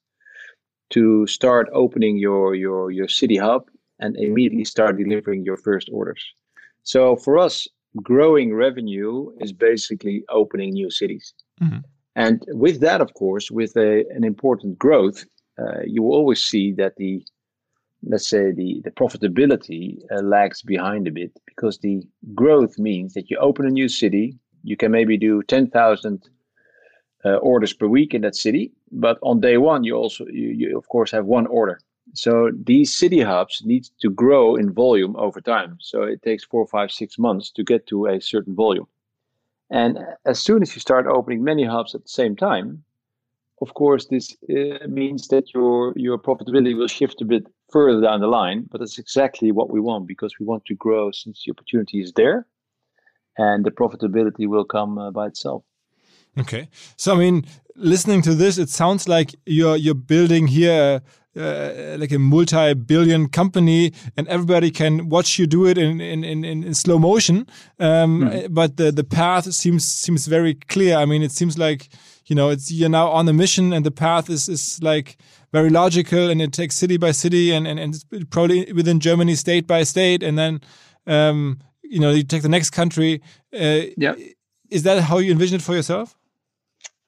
to 0.90 1.28
start 1.28 1.70
opening 1.74 2.18
your 2.18 2.56
your 2.56 2.92
your 2.92 3.08
city 3.08 3.38
hub 3.38 3.64
and 4.00 4.16
immediately 4.18 4.64
start 4.64 4.98
delivering 4.98 5.44
your 5.44 5.58
first 5.58 5.90
orders. 5.92 6.24
So 6.84 7.16
for 7.16 7.38
us, 7.38 7.68
growing 8.04 8.54
revenue 8.54 9.30
is 9.40 9.52
basically 9.52 10.24
opening 10.30 10.72
new 10.72 10.90
cities. 10.90 11.34
Mm-hmm. 11.62 11.80
And 12.16 12.44
with 12.50 12.80
that, 12.82 13.02
of 13.02 13.14
course, 13.14 13.52
with 13.52 13.76
a, 13.76 14.04
an 14.10 14.24
important 14.24 14.78
growth, 14.80 15.26
uh, 15.60 15.82
you 15.86 16.04
will 16.04 16.14
always 16.14 16.42
see 16.44 16.72
that 16.74 16.96
the, 16.98 17.24
let's 18.04 18.30
say, 18.30 18.52
the, 18.52 18.82
the 18.84 18.92
profitability 18.92 20.00
uh, 20.12 20.22
lags 20.22 20.62
behind 20.62 21.08
a 21.08 21.12
bit 21.12 21.32
because 21.46 21.80
the 21.80 22.04
growth 22.36 22.78
means 22.78 23.14
that 23.14 23.30
you 23.30 23.38
open 23.38 23.66
a 23.66 23.72
new 23.72 23.90
city, 23.90 24.38
you 24.64 24.78
can 24.78 24.92
maybe 24.92 25.18
do 25.18 25.42
10,000 25.44 26.30
uh, 27.26 27.36
orders 27.38 27.74
per 27.74 27.88
week 27.88 28.14
in 28.14 28.22
that 28.22 28.36
city. 28.36 28.72
But 28.92 29.18
on 29.22 29.42
day 29.42 29.58
one, 29.58 29.84
you 29.84 29.96
also, 29.96 30.26
you, 30.28 30.50
you 30.50 30.78
of 30.78 30.88
course, 30.90 31.12
have 31.12 31.26
one 31.26 31.48
order. 31.48 31.80
So 32.14 32.52
these 32.64 32.98
city 32.98 33.22
hubs 33.22 33.62
need 33.66 33.88
to 34.02 34.10
grow 34.10 34.56
in 34.56 34.72
volume 34.72 35.16
over 35.18 35.42
time. 35.42 35.78
So 35.82 36.04
it 36.04 36.22
takes 36.22 36.46
four, 36.46 36.66
five, 36.68 36.92
six 36.92 37.20
months 37.20 37.52
to 37.52 37.64
get 37.64 37.86
to 37.88 38.08
a 38.08 38.22
certain 38.22 38.56
volume. 38.56 38.88
And 39.70 40.00
as 40.26 40.40
soon 40.40 40.62
as 40.62 40.74
you 40.74 40.80
start 40.80 41.08
opening 41.08 41.44
many 41.44 41.66
hubs 41.66 41.94
at 41.94 42.04
the 42.04 42.10
same 42.10 42.36
time, 42.36 42.84
of 43.62 43.74
course, 43.74 44.06
this 44.06 44.38
uh, 44.50 44.88
means 44.88 45.28
that 45.30 45.54
your 45.54 45.94
your 45.96 46.18
profitability 46.20 46.78
will 46.78 46.88
shift 46.88 47.22
a 47.22 47.26
bit 47.26 47.48
further 47.70 48.02
down 48.02 48.22
the 48.22 48.28
line. 48.28 48.68
But 48.70 48.80
that's 48.80 48.98
exactly 48.98 49.52
what 49.52 49.70
we 49.70 49.80
want 49.80 50.08
because 50.08 50.34
we 50.40 50.46
want 50.46 50.66
to 50.66 50.76
grow 50.76 51.12
since 51.12 51.44
the 51.46 51.52
opportunity 51.52 52.02
is 52.02 52.14
there, 52.14 52.48
and 53.38 53.66
the 53.66 53.72
profitability 53.72 54.48
will 54.48 54.66
come 54.66 54.98
uh, 54.98 55.12
by 55.12 55.28
itself. 55.28 55.64
Okay, 56.40 56.70
so 56.98 57.16
I 57.16 57.18
mean, 57.18 57.46
listening 57.76 58.22
to 58.24 58.36
this, 58.36 58.58
it 58.58 58.70
sounds 58.70 59.08
like 59.08 59.36
you're 59.46 59.76
you're 59.76 59.96
building 59.96 60.48
here 60.48 61.02
uh, 61.38 61.96
like 62.00 62.12
a 62.12 62.18
multi-billion 62.18 63.30
company 63.30 63.94
and 64.16 64.28
everybody 64.28 64.72
can 64.72 65.08
watch 65.10 65.38
you 65.38 65.46
do 65.46 65.68
it 65.68 65.78
in 65.78 66.02
in, 66.02 66.24
in, 66.24 66.44
in 66.44 66.74
slow 66.74 66.98
motion 66.98 67.46
um, 67.80 68.22
mm. 68.22 68.48
but 68.52 68.78
the 68.78 68.92
the 68.92 69.04
path 69.04 69.54
seems 69.54 69.86
seems 69.86 70.26
very 70.26 70.56
clear 70.56 70.98
i 70.98 71.06
mean 71.06 71.22
it 71.22 71.32
seems 71.32 71.58
like 71.58 71.90
you 72.26 72.36
know 72.36 72.50
it's 72.50 72.72
you're 72.72 72.90
now 72.90 73.08
on 73.10 73.28
a 73.28 73.34
mission 73.34 73.72
and 73.72 73.86
the 73.86 73.92
path 73.92 74.30
is 74.30 74.50
is 74.50 74.80
like 74.82 75.18
very 75.58 75.70
logical 75.70 76.30
and 76.30 76.42
it 76.42 76.54
takes 76.54 76.76
city 76.76 76.98
by 76.98 77.12
city 77.12 77.46
and 77.56 77.68
and, 77.68 77.80
and 77.80 78.30
probably 78.30 78.72
within 78.74 79.00
germany 79.00 79.36
state 79.36 79.66
by 79.68 79.82
state 79.84 80.22
and 80.28 80.38
then 80.38 80.54
um, 81.16 81.60
you 81.84 82.00
know 82.00 82.12
you 82.12 82.24
take 82.24 82.44
the 82.44 82.56
next 82.58 82.72
country 82.72 83.22
uh, 83.54 83.82
yeah 83.98 84.16
is 84.70 84.84
that 84.84 85.02
how 85.10 85.18
you 85.18 85.32
envision 85.32 85.56
it 85.60 85.64
for 85.64 85.76
yourself 85.76 86.18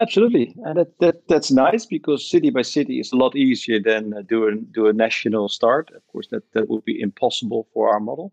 Absolutely, 0.02 0.56
and 0.64 0.78
that, 0.78 0.98
that 1.00 1.28
that's 1.28 1.52
nice 1.52 1.86
because 1.86 2.30
city 2.30 2.50
by 2.50 2.62
city 2.62 3.02
is 3.02 3.12
a 3.12 3.18
lot 3.18 3.36
easier 3.36 3.82
than 3.82 4.14
uh, 4.14 4.22
doing 4.22 4.66
do 4.72 4.88
a 4.88 4.94
national 4.94 5.50
start. 5.50 5.92
Of 5.94 6.08
course, 6.08 6.28
that 6.32 6.44
that 6.54 6.70
would 6.70 6.86
be 6.86 7.02
impossible 7.02 7.68
for 7.74 7.92
our 7.92 8.00
model 8.00 8.32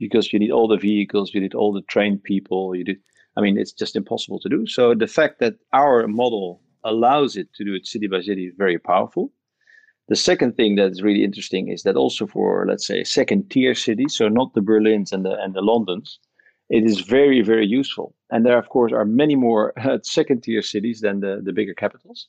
because 0.00 0.32
you 0.32 0.40
need 0.40 0.50
all 0.50 0.66
the 0.66 0.76
vehicles, 0.76 1.32
you 1.32 1.40
need 1.40 1.54
all 1.54 1.72
the 1.72 1.82
trained 1.82 2.24
people. 2.24 2.74
You 2.74 2.84
do, 2.84 2.96
I 3.36 3.40
mean, 3.40 3.56
it's 3.56 3.70
just 3.70 3.94
impossible 3.94 4.40
to 4.40 4.48
do. 4.48 4.66
So 4.66 4.94
the 4.94 5.06
fact 5.06 5.38
that 5.38 5.54
our 5.72 6.08
model 6.08 6.60
allows 6.82 7.36
it 7.36 7.54
to 7.54 7.64
do 7.64 7.74
it 7.74 7.86
city 7.86 8.08
by 8.08 8.20
city 8.22 8.46
is 8.46 8.54
very 8.56 8.78
powerful. 8.78 9.32
The 10.08 10.16
second 10.16 10.56
thing 10.56 10.76
that 10.76 10.92
is 10.92 11.02
really 11.02 11.24
interesting 11.24 11.68
is 11.68 11.82
that 11.82 11.96
also 11.96 12.26
for 12.26 12.64
let's 12.68 12.86
say 12.86 13.02
second 13.02 13.50
tier 13.50 13.74
cities, 13.74 14.16
so 14.16 14.28
not 14.28 14.54
the 14.54 14.60
Berlins 14.60 15.12
and 15.12 15.24
the 15.24 15.36
and 15.42 15.54
the 15.54 15.62
Londons, 15.62 16.18
it 16.68 16.84
is 16.84 17.00
very, 17.00 17.42
very 17.42 17.66
useful. 17.66 18.14
And 18.30 18.44
there, 18.44 18.58
of 18.58 18.68
course, 18.68 18.92
are 18.92 19.04
many 19.04 19.36
more 19.36 19.72
uh, 19.78 19.98
second 20.02 20.42
tier 20.42 20.62
cities 20.62 21.00
than 21.00 21.20
the, 21.20 21.40
the 21.42 21.52
bigger 21.52 21.74
capitals. 21.74 22.26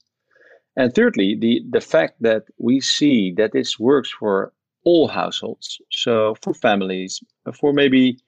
And 0.75 0.93
thirdly, 0.93 1.35
the, 1.39 1.63
the 1.67 1.81
fact 1.81 2.21
that 2.21 2.43
we 2.59 2.79
see 2.79 3.33
that 3.37 3.51
this 3.51 3.79
works 3.79 4.11
for 4.11 4.53
all 4.83 5.07
households. 5.07 5.81
So 5.91 6.35
for 6.43 6.53
families, 6.53 7.19
for 7.53 7.73
maybe 7.73 8.19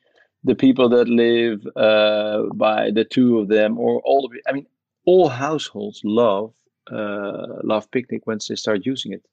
the 0.44 0.56
people 0.56 0.90
that 0.90 1.08
live 1.08 1.66
uh, 1.76 2.44
by 2.56 2.92
the 2.92 3.06
two 3.06 3.40
of 3.40 3.50
them, 3.50 3.78
or 3.78 4.02
all 4.04 4.26
of 4.26 4.34
it. 4.34 4.42
I 4.48 4.54
mean, 4.54 4.66
all 5.06 5.30
households 5.30 6.02
love 6.04 6.54
uh, 6.92 7.62
love 7.64 7.90
Picnic 7.92 8.26
once 8.26 8.48
they 8.48 8.56
start 8.56 8.86
using 8.86 9.14
it. 9.14 9.24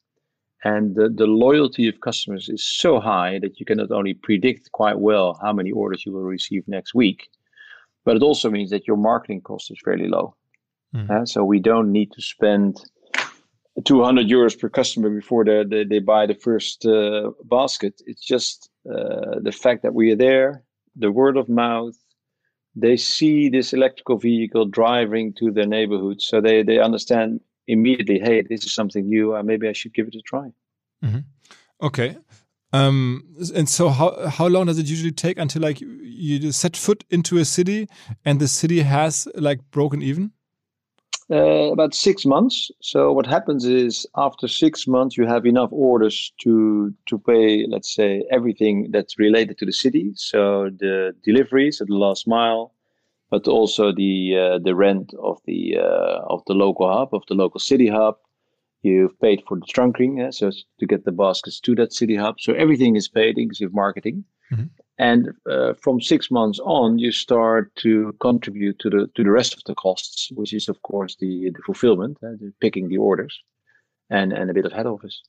And 0.65 0.95
the, 0.97 1.09
the 1.09 1.27
loyalty 1.27 1.89
of 1.89 2.01
customers 2.01 2.49
is 2.49 2.65
so 2.65 2.99
high 2.99 3.39
that 3.41 3.61
you 3.61 3.67
can 3.67 3.79
not 3.79 3.91
only 3.91 4.15
predict 4.15 4.73
quite 4.73 4.99
well 4.99 5.39
how 5.43 5.53
many 5.53 5.71
orders 5.71 6.05
you 6.05 6.13
will 6.13 6.23
receive 6.23 6.67
next 6.67 6.95
week, 6.95 7.29
but 8.05 8.17
it 8.17 8.23
also 8.23 8.51
means 8.51 8.71
that 8.71 8.87
your 8.87 8.97
marketing 8.97 9.43
cost 9.43 9.71
is 9.71 9.79
fairly 9.85 10.09
low. 10.09 10.35
Mm. 10.95 11.11
Uh, 11.11 11.27
so 11.27 11.45
we 11.45 11.61
don't 11.61 11.93
need 11.93 12.11
to 12.13 12.23
spend 12.23 12.81
200 13.85 14.27
euros 14.27 14.59
per 14.59 14.69
customer 14.69 15.11
before 15.11 15.45
they, 15.45 15.65
they, 15.65 15.85
they 15.85 15.99
buy 15.99 16.27
the 16.27 16.35
first 16.35 16.87
uh, 16.87 17.31
basket. 17.45 18.01
It's 18.07 18.25
just 18.25 18.71
uh, 18.91 19.41
the 19.41 19.53
fact 19.53 19.83
that 19.83 19.95
we 19.95 20.11
are 20.13 20.17
there, 20.17 20.63
the 20.95 21.11
word 21.11 21.37
of 21.37 21.49
mouth. 21.49 21.97
They 22.75 22.97
see 22.97 23.49
this 23.49 23.73
electrical 23.73 24.19
vehicle 24.19 24.67
driving 24.67 25.33
to 25.35 25.51
their 25.51 25.67
neighborhood, 25.67 26.21
so 26.21 26.41
they, 26.41 26.63
they 26.63 26.79
understand 26.79 27.41
immediately, 27.67 28.19
hey, 28.19 28.43
this 28.43 28.65
is 28.65 28.73
something 28.73 29.07
new. 29.09 29.37
Uh, 29.37 29.43
maybe 29.43 29.69
I 29.69 29.73
should 29.73 29.95
give 29.95 30.09
it 30.09 30.15
a 30.15 30.23
try. 30.23 30.51
Mm-hmm. 31.05 31.19
Okay. 31.83 32.17
Um, 32.73 33.25
and 33.55 33.69
so, 33.69 33.89
how 33.89 34.29
how 34.29 34.47
long 34.49 34.67
does 34.67 34.79
it 34.79 34.87
usually 34.87 35.13
take 35.13 35.39
until 35.39 35.63
like 35.63 35.81
you 35.81 36.53
set 36.53 36.77
foot 36.77 37.05
into 37.11 37.39
a 37.39 37.45
city 37.45 37.89
and 38.25 38.41
the 38.41 38.49
city 38.49 38.81
has 38.83 39.29
like 39.35 39.61
broken 39.71 40.03
even? 40.03 40.33
Uh, 41.29 41.73
about 41.73 41.93
six 41.93 42.25
months. 42.25 42.71
So 42.81 43.13
what 43.13 43.27
happens 43.27 43.65
is 43.65 44.07
after 44.17 44.47
six 44.47 44.87
months, 44.87 45.17
you 45.17 45.27
have 45.27 45.45
enough 45.45 45.71
orders 45.73 46.33
to 46.43 46.95
to 47.07 47.19
pay, 47.19 47.67
let's 47.69 47.93
say, 47.93 48.23
everything 48.31 48.91
that's 48.93 49.19
related 49.19 49.59
to 49.59 49.67
the 49.67 49.73
city. 49.73 50.13
So 50.15 50.71
the 50.71 51.17
deliveries 51.25 51.81
at 51.81 51.89
the 51.89 51.97
last 51.97 52.29
mile, 52.29 52.73
but 53.31 53.49
also 53.49 53.93
the 53.93 54.37
uh, 54.37 54.59
the 54.59 54.75
rent 54.75 55.13
of 55.23 55.39
the 55.47 55.79
uh, 55.79 56.21
of 56.29 56.43
the 56.47 56.55
local 56.55 56.93
hub 56.93 57.15
of 57.15 57.23
the 57.29 57.35
local 57.35 57.61
city 57.61 57.89
hub. 57.89 58.17
You've 58.83 59.19
paid 59.21 59.43
for 59.49 59.59
the 59.59 59.67
trunking, 59.67 60.19
yeah, 60.19 60.31
so 60.31 60.53
to 60.79 60.87
get 60.87 61.05
the 61.05 61.13
baskets 61.13 61.59
to 61.61 61.75
that 61.75 61.93
city 61.93 62.15
hub. 62.15 62.41
So 62.41 62.53
everything 62.53 62.95
is 62.95 63.09
paid, 63.09 63.37
inclusive 63.37 63.75
marketing. 63.75 64.25
Mm-hmm. 64.53 64.67
And 64.99 65.31
uh, 65.51 65.75
from 65.83 66.01
six 66.01 66.31
months 66.31 66.61
on, 66.61 66.99
you 66.99 67.11
start 67.11 67.75
to 67.77 68.15
contribute 68.21 68.79
to 68.79 68.91
the 68.91 69.11
to 69.15 69.25
the 69.25 69.31
rest 69.31 69.55
of 69.55 69.63
the 69.65 69.75
costs, 69.75 70.31
which 70.33 70.53
is 70.53 70.69
of 70.69 70.81
course 70.83 71.17
the 71.17 71.51
the 71.51 71.63
fulfillment, 71.67 72.19
uh, 72.23 72.37
the 72.41 72.53
picking 72.61 72.89
the 72.89 72.99
orders, 72.99 73.43
and 74.09 74.33
and 74.33 74.51
a 74.51 74.55
bit 74.55 74.65
of 74.65 74.73
head 74.73 74.87
office. 74.87 75.21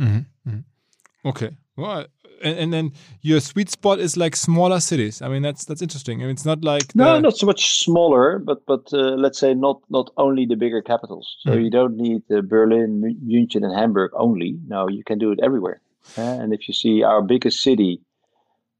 Mm-hmm. 0.00 0.50
Mm-hmm. 0.50 1.28
Okay, 1.28 1.56
well, 1.76 2.06
and, 2.42 2.58
and, 2.58 2.72
then 2.72 2.92
your 3.22 3.40
sweet 3.40 3.70
spot 3.70 3.98
is 3.98 4.16
like 4.16 4.36
smaller 4.36 4.80
cities. 4.80 5.22
I 5.22 5.28
mean, 5.28 5.42
that's 5.42 5.64
that's 5.64 5.82
interesting. 5.82 6.20
I 6.20 6.24
mean, 6.24 6.32
it's 6.32 6.44
not 6.44 6.64
like 6.64 6.88
the... 6.88 6.98
no, 6.98 7.20
not 7.20 7.36
so 7.36 7.46
much 7.46 7.80
smaller, 7.80 8.38
but 8.38 8.64
but 8.66 8.92
uh, 8.92 9.16
let's 9.16 9.38
say 9.38 9.54
not 9.54 9.80
not 9.88 10.10
only 10.16 10.46
the 10.46 10.56
bigger 10.56 10.82
capitals. 10.82 11.36
So 11.40 11.50
mm. 11.50 11.64
you 11.64 11.70
don't 11.70 11.96
need 11.96 12.22
uh, 12.30 12.42
Berlin, 12.42 13.18
München, 13.26 13.64
and 13.64 13.74
Hamburg 13.74 14.12
only. 14.14 14.58
No, 14.66 14.88
you 14.88 15.04
can 15.04 15.18
do 15.18 15.32
it 15.32 15.40
everywhere. 15.42 15.80
Uh, 16.16 16.22
and 16.22 16.52
if 16.52 16.68
you 16.68 16.74
see 16.74 17.02
our 17.02 17.22
biggest 17.22 17.62
city 17.62 18.00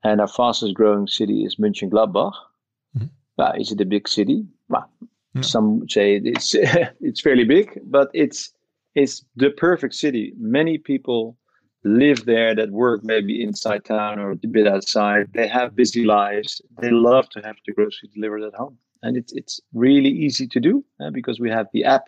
and 0.06 0.20
our 0.20 0.28
fastest 0.28 0.74
growing 0.74 1.06
city 1.06 1.44
is 1.44 1.56
Mönchengladbach. 1.56 2.34
Mm-hmm. 2.96 3.06
Uh, 3.38 3.52
is 3.58 3.72
it 3.72 3.80
a 3.80 3.84
big 3.84 4.08
city? 4.08 4.46
Well, 4.68 4.88
yeah. 5.34 5.42
Some 5.42 5.88
say 5.88 6.20
it's 6.24 6.54
it's 7.00 7.20
fairly 7.20 7.44
big, 7.44 7.80
but 7.84 8.08
it's 8.14 8.52
it's 8.94 9.24
the 9.36 9.50
perfect 9.50 9.94
city. 9.94 10.32
Many 10.38 10.78
people 10.78 11.36
live 11.86 12.24
there 12.26 12.54
that 12.54 12.70
work 12.70 13.02
maybe 13.04 13.42
inside 13.42 13.84
town 13.84 14.18
or 14.18 14.32
a 14.32 14.36
bit 14.36 14.66
outside. 14.66 15.32
They 15.32 15.48
have 15.48 15.76
busy 15.76 16.04
lives. 16.04 16.60
They 16.80 16.90
love 16.90 17.28
to 17.30 17.40
have 17.40 17.56
the 17.66 17.72
groceries 17.72 18.12
delivered 18.14 18.42
at 18.42 18.54
home, 18.54 18.78
and 19.02 19.16
it's 19.16 19.32
it's 19.32 19.60
really 19.72 20.10
easy 20.10 20.46
to 20.48 20.60
do 20.60 20.84
uh, 21.00 21.10
because 21.10 21.40
we 21.40 21.50
have 21.50 21.68
the 21.72 21.84
app. 21.84 22.04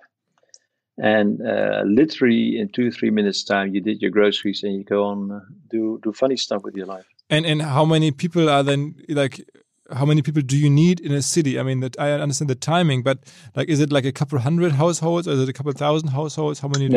And 1.01 1.41
uh, 1.47 1.83
literally 1.87 2.59
in 2.59 2.69
two 2.71 2.91
three 2.91 3.11
minutes 3.11 3.45
time, 3.45 3.75
you 3.75 3.81
did 3.81 4.03
your 4.03 4.11
groceries 4.11 4.63
and 4.65 4.75
you 4.75 4.85
go 4.85 5.05
on 5.05 5.31
uh, 5.31 5.41
do 5.71 6.01
do 6.03 6.13
funny 6.13 6.37
stuff 6.37 6.63
with 6.65 6.75
your 6.75 6.87
life. 6.87 7.07
And 7.31 7.47
and 7.47 7.63
how 7.63 7.85
many 7.85 8.11
people 8.11 8.51
are 8.51 8.63
then 8.63 8.95
like? 9.09 9.47
How 9.91 10.05
many 10.05 10.23
people 10.23 10.43
do 10.43 10.57
you 10.57 10.69
need 10.69 11.01
in 11.01 11.13
a 11.13 11.23
city? 11.23 11.59
I 11.59 11.63
mean, 11.63 11.81
that 11.81 11.99
I 11.99 12.13
understand 12.13 12.51
the 12.51 12.55
timing, 12.55 13.03
but 13.03 13.19
like, 13.55 13.69
is 13.69 13.81
it 13.81 13.91
like 13.91 14.05
a 14.05 14.13
couple 14.13 14.39
hundred 14.39 14.73
households, 14.73 15.27
or 15.27 15.33
is 15.33 15.41
it 15.41 15.49
a 15.49 15.53
couple 15.53 15.73
thousand 15.73 16.09
households? 16.09 16.61
How 16.61 16.69
many? 16.69 16.89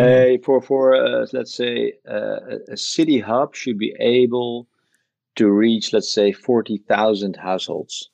For 0.43 0.61
for 0.61 0.95
uh, 0.95 1.25
let's 1.33 1.53
say 1.53 1.93
uh, 2.09 2.57
a 2.69 2.77
city 2.77 3.19
hub 3.19 3.55
should 3.55 3.77
be 3.77 3.95
able 3.99 4.67
to 5.35 5.49
reach, 5.49 5.93
let's 5.93 6.11
say, 6.13 6.31
forty 6.31 6.77
thousand 6.77 7.35
households 7.35 8.09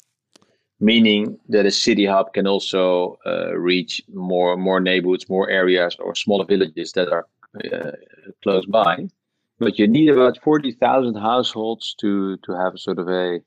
meaning 0.80 1.40
that 1.50 1.66
a 1.66 1.72
city 1.72 2.06
hub 2.06 2.32
can 2.34 2.46
also 2.46 3.18
uh, 3.26 3.52
reach 3.58 4.00
more 4.14 4.56
more 4.56 4.80
neighborhoods, 4.80 5.28
more 5.28 5.50
areas, 5.50 5.96
or 6.00 6.14
smaller 6.14 6.46
villages 6.46 6.92
that 6.92 7.10
are 7.12 7.26
uh, 7.74 7.92
close 8.44 8.64
by 8.68 9.08
but 9.60 9.80
you 9.80 9.88
need 9.88 10.10
about 10.10 10.38
40,000 10.44 11.16
households 11.16 11.96
to, 12.00 12.38
to 12.38 12.52
have 12.54 12.78
sort 12.78 13.00
of 13.00 13.08
a, 13.08 13.40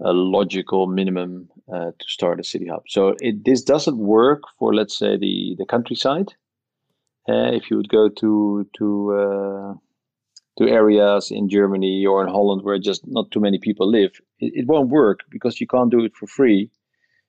a 0.00 0.12
logical 0.12 0.86
minimum 0.86 1.48
uh, 1.72 1.92
to 1.98 2.06
start 2.06 2.40
a 2.40 2.44
city 2.44 2.66
hub. 2.66 2.82
So 2.88 3.14
it, 3.20 3.44
this 3.44 3.62
doesn't 3.62 3.98
work 3.98 4.42
for, 4.58 4.74
let's 4.74 4.98
say, 4.98 5.16
the, 5.16 5.54
the 5.58 5.66
countryside. 5.66 6.34
Uh, 7.28 7.52
if 7.52 7.70
you 7.70 7.76
would 7.78 7.88
go 7.88 8.10
to 8.10 8.68
to 8.76 9.12
uh, 9.14 9.74
to 10.58 10.70
areas 10.70 11.30
in 11.30 11.48
Germany 11.48 12.04
or 12.04 12.22
in 12.22 12.28
Holland 12.28 12.62
where 12.62 12.78
just 12.78 13.02
not 13.06 13.30
too 13.30 13.40
many 13.40 13.58
people 13.58 13.90
live, 13.90 14.12
it, 14.38 14.52
it 14.54 14.66
won't 14.66 14.90
work 14.90 15.20
because 15.30 15.58
you 15.60 15.66
can't 15.66 15.90
do 15.90 16.04
it 16.04 16.14
for 16.14 16.26
free 16.26 16.70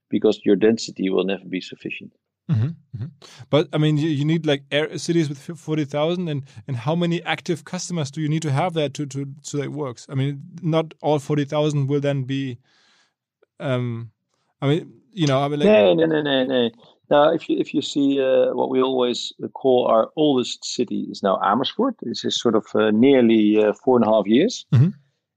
because 0.10 0.42
your 0.44 0.58
density 0.58 1.10
will 1.10 1.24
never 1.24 1.46
be 1.46 1.62
sufficient. 1.62 2.12
Mm 2.48 2.56
-hmm, 2.56 2.76
mm 2.92 3.00
-hmm. 3.00 3.10
But 3.50 3.76
I 3.76 3.78
mean, 3.78 3.98
you, 3.98 4.10
you 4.10 4.26
need 4.26 4.46
like 4.46 4.64
air, 4.70 4.98
cities 4.98 5.30
with 5.30 5.40
forty 5.60 5.86
thousand, 5.86 6.30
and 6.30 6.44
and 6.68 6.78
how 6.78 6.96
many 6.96 7.24
active 7.24 7.64
customers 7.64 8.12
do 8.12 8.22
you 8.22 8.30
need 8.30 8.42
to 8.42 8.52
have 8.52 8.72
there 8.74 8.90
to 8.90 9.06
to 9.06 9.20
so 9.42 9.58
that 9.58 9.66
it 9.66 9.74
works? 9.74 10.08
I 10.10 10.16
mean, 10.16 10.42
not 10.62 10.94
all 11.02 11.20
forty 11.20 11.46
thousand 11.46 11.90
will 11.90 12.02
then 12.02 12.26
be. 12.26 12.58
Um, 13.60 14.12
I 14.62 14.68
mean, 14.68 15.02
you 15.14 15.28
know, 15.28 15.46
I 15.46 15.50
mean, 15.50 15.60
like, 15.60 15.70
no, 15.70 15.94
no, 15.94 16.06
no, 16.06 16.22
no, 16.22 16.46
no. 16.46 16.70
Now, 17.10 17.34
if 17.34 17.50
you 17.50 17.60
if 17.60 17.74
you 17.74 17.82
see 17.82 18.20
uh, 18.22 18.54
what 18.54 18.70
we 18.70 18.82
always 18.82 19.34
call 19.54 19.88
our 19.88 20.10
oldest 20.16 20.66
city 20.66 21.08
is 21.12 21.22
now 21.22 21.40
Amersfoort. 21.42 21.96
This 22.02 22.26
is 22.26 22.40
sort 22.40 22.56
of 22.56 22.66
uh, 22.76 22.92
nearly 22.92 23.64
uh, 23.64 23.74
four 23.84 23.98
and 23.98 24.06
a 24.06 24.12
half 24.12 24.28
years, 24.28 24.66
mm 24.72 24.80
-hmm. 24.80 24.94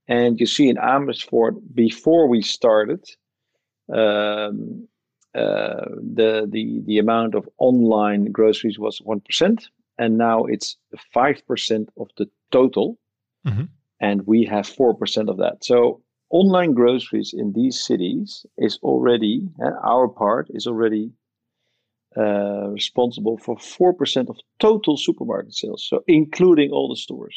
and 0.07 0.39
you 0.39 0.47
see 0.47 0.69
in 0.69 0.79
Amersfoort 0.79 1.55
before 1.75 2.29
we 2.29 2.43
started. 2.43 3.01
Um, 3.87 4.89
the 5.35 6.49
the 6.51 6.83
the 6.87 6.99
amount 6.99 7.35
of 7.35 7.49
online 7.59 8.33
groceries 8.33 8.79
was 8.79 8.99
one 8.99 9.21
percent, 9.21 9.69
and 9.99 10.19
now 10.19 10.45
it's 10.45 10.77
five 11.13 11.47
percent 11.47 11.91
of 11.97 12.09
the 12.17 12.29
total, 12.51 12.99
mm-hmm. 13.47 13.65
and 14.01 14.27
we 14.27 14.45
have 14.45 14.67
four 14.67 14.95
percent 14.95 15.29
of 15.29 15.37
that. 15.39 15.65
So 15.65 16.03
online 16.31 16.73
groceries 16.75 17.35
in 17.37 17.53
these 17.53 17.81
cities 17.81 18.47
is 18.57 18.79
already 18.83 19.49
uh, 19.63 19.71
our 19.83 20.09
part 20.09 20.49
is 20.51 20.67
already 20.67 21.13
uh, 22.17 22.69
responsible 22.69 23.39
for 23.39 23.59
four 23.59 23.93
percent 23.93 24.29
of 24.29 24.37
total 24.59 24.97
supermarket 24.97 25.55
sales, 25.55 25.87
so 25.89 26.03
including 26.07 26.71
all 26.71 26.89
the 26.89 26.97
stores. 26.97 27.37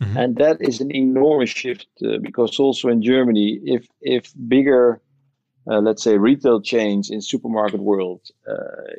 Mm-hmm. 0.00 0.16
And 0.16 0.36
that 0.36 0.58
is 0.60 0.80
an 0.80 0.94
enormous 0.94 1.48
shift 1.48 1.88
uh, 2.04 2.18
because 2.20 2.60
also 2.60 2.88
in 2.88 3.02
Germany, 3.02 3.60
if 3.64 3.88
if 4.00 4.32
bigger 4.46 5.00
uh, 5.68 5.80
let's 5.80 6.02
say 6.02 6.16
retail 6.16 6.60
chains 6.60 7.10
in 7.10 7.20
supermarket 7.20 7.80
world 7.80 8.20
uh, 8.48 8.56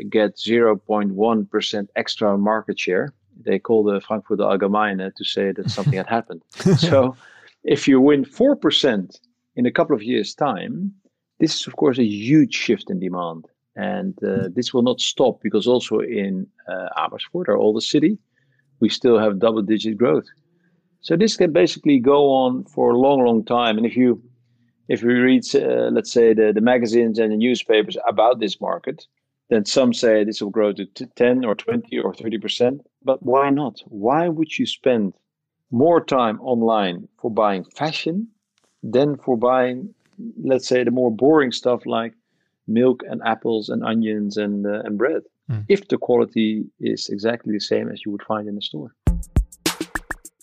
get 0.09 0.35
0.1% 0.35 1.87
extra 1.95 2.37
market 2.37 2.79
share. 2.79 3.13
They 3.45 3.59
call 3.59 3.83
the 3.83 4.01
frankfurter 4.01 4.43
allgemeine 4.43 5.13
to 5.15 5.23
say 5.23 5.51
that 5.51 5.69
something 5.69 5.93
had 5.93 6.07
happened. 6.07 6.41
So 6.77 7.15
if 7.63 7.87
you 7.87 8.01
win 8.01 8.25
4% 8.25 9.19
in 9.55 9.65
a 9.65 9.71
couple 9.71 9.95
of 9.95 10.03
years 10.03 10.33
time 10.33 10.93
this 11.39 11.59
is 11.59 11.67
of 11.67 11.75
course 11.75 11.97
a 11.97 12.03
huge 12.03 12.53
shift 12.53 12.89
in 12.89 12.99
demand. 12.99 13.45
And 13.75 14.17
uh, 14.23 14.49
this 14.55 14.73
will 14.73 14.81
not 14.81 14.99
stop 14.99 15.39
because 15.43 15.67
also 15.67 15.99
in 15.99 16.47
uh, 16.67 16.87
amersfoort 16.97 17.47
our 17.47 17.57
oldest 17.57 17.89
city 17.89 18.17
we 18.79 18.89
still 18.89 19.17
have 19.19 19.39
double 19.39 19.61
digit 19.61 19.97
growth. 19.97 20.25
So 21.01 21.15
this 21.15 21.37
can 21.37 21.51
basically 21.53 21.99
go 21.99 22.29
on 22.31 22.65
for 22.65 22.91
a 22.91 22.97
long 22.97 23.23
long 23.23 23.43
time. 23.45 23.77
And 23.77 23.85
if 23.85 23.95
you 23.95 24.21
if 24.87 25.03
we 25.03 25.13
read, 25.13 25.43
uh, 25.55 25.89
let's 25.91 26.11
say, 26.11 26.33
the, 26.33 26.51
the 26.53 26.61
magazines 26.61 27.19
and 27.19 27.31
the 27.31 27.37
newspapers 27.37 27.97
about 28.07 28.39
this 28.39 28.59
market, 28.61 29.05
then 29.49 29.65
some 29.65 29.93
say 29.93 30.23
this 30.23 30.41
will 30.41 30.49
grow 30.49 30.73
to 30.73 30.85
10 30.85 31.45
or 31.45 31.55
20 31.55 31.97
or 31.99 32.13
30%. 32.13 32.79
But 33.03 33.23
why 33.23 33.49
not? 33.49 33.81
Why 33.85 34.27
would 34.27 34.57
you 34.57 34.65
spend 34.65 35.13
more 35.71 36.03
time 36.03 36.39
online 36.41 37.07
for 37.19 37.31
buying 37.31 37.63
fashion 37.63 38.27
than 38.83 39.17
for 39.17 39.37
buying, 39.37 39.93
let's 40.43 40.67
say, 40.67 40.83
the 40.83 40.91
more 40.91 41.11
boring 41.11 41.51
stuff 41.51 41.85
like 41.85 42.13
milk 42.67 43.03
and 43.09 43.21
apples 43.25 43.69
and 43.69 43.83
onions 43.83 44.37
and, 44.37 44.65
uh, 44.65 44.81
and 44.83 44.97
bread? 44.97 45.23
Mm. 45.49 45.65
If 45.69 45.87
the 45.87 45.97
quality 45.97 46.65
is 46.79 47.09
exactly 47.09 47.53
the 47.53 47.59
same 47.59 47.89
as 47.89 48.05
you 48.05 48.11
would 48.11 48.23
find 48.23 48.47
in 48.47 48.57
a 48.57 48.61
store. 48.61 48.93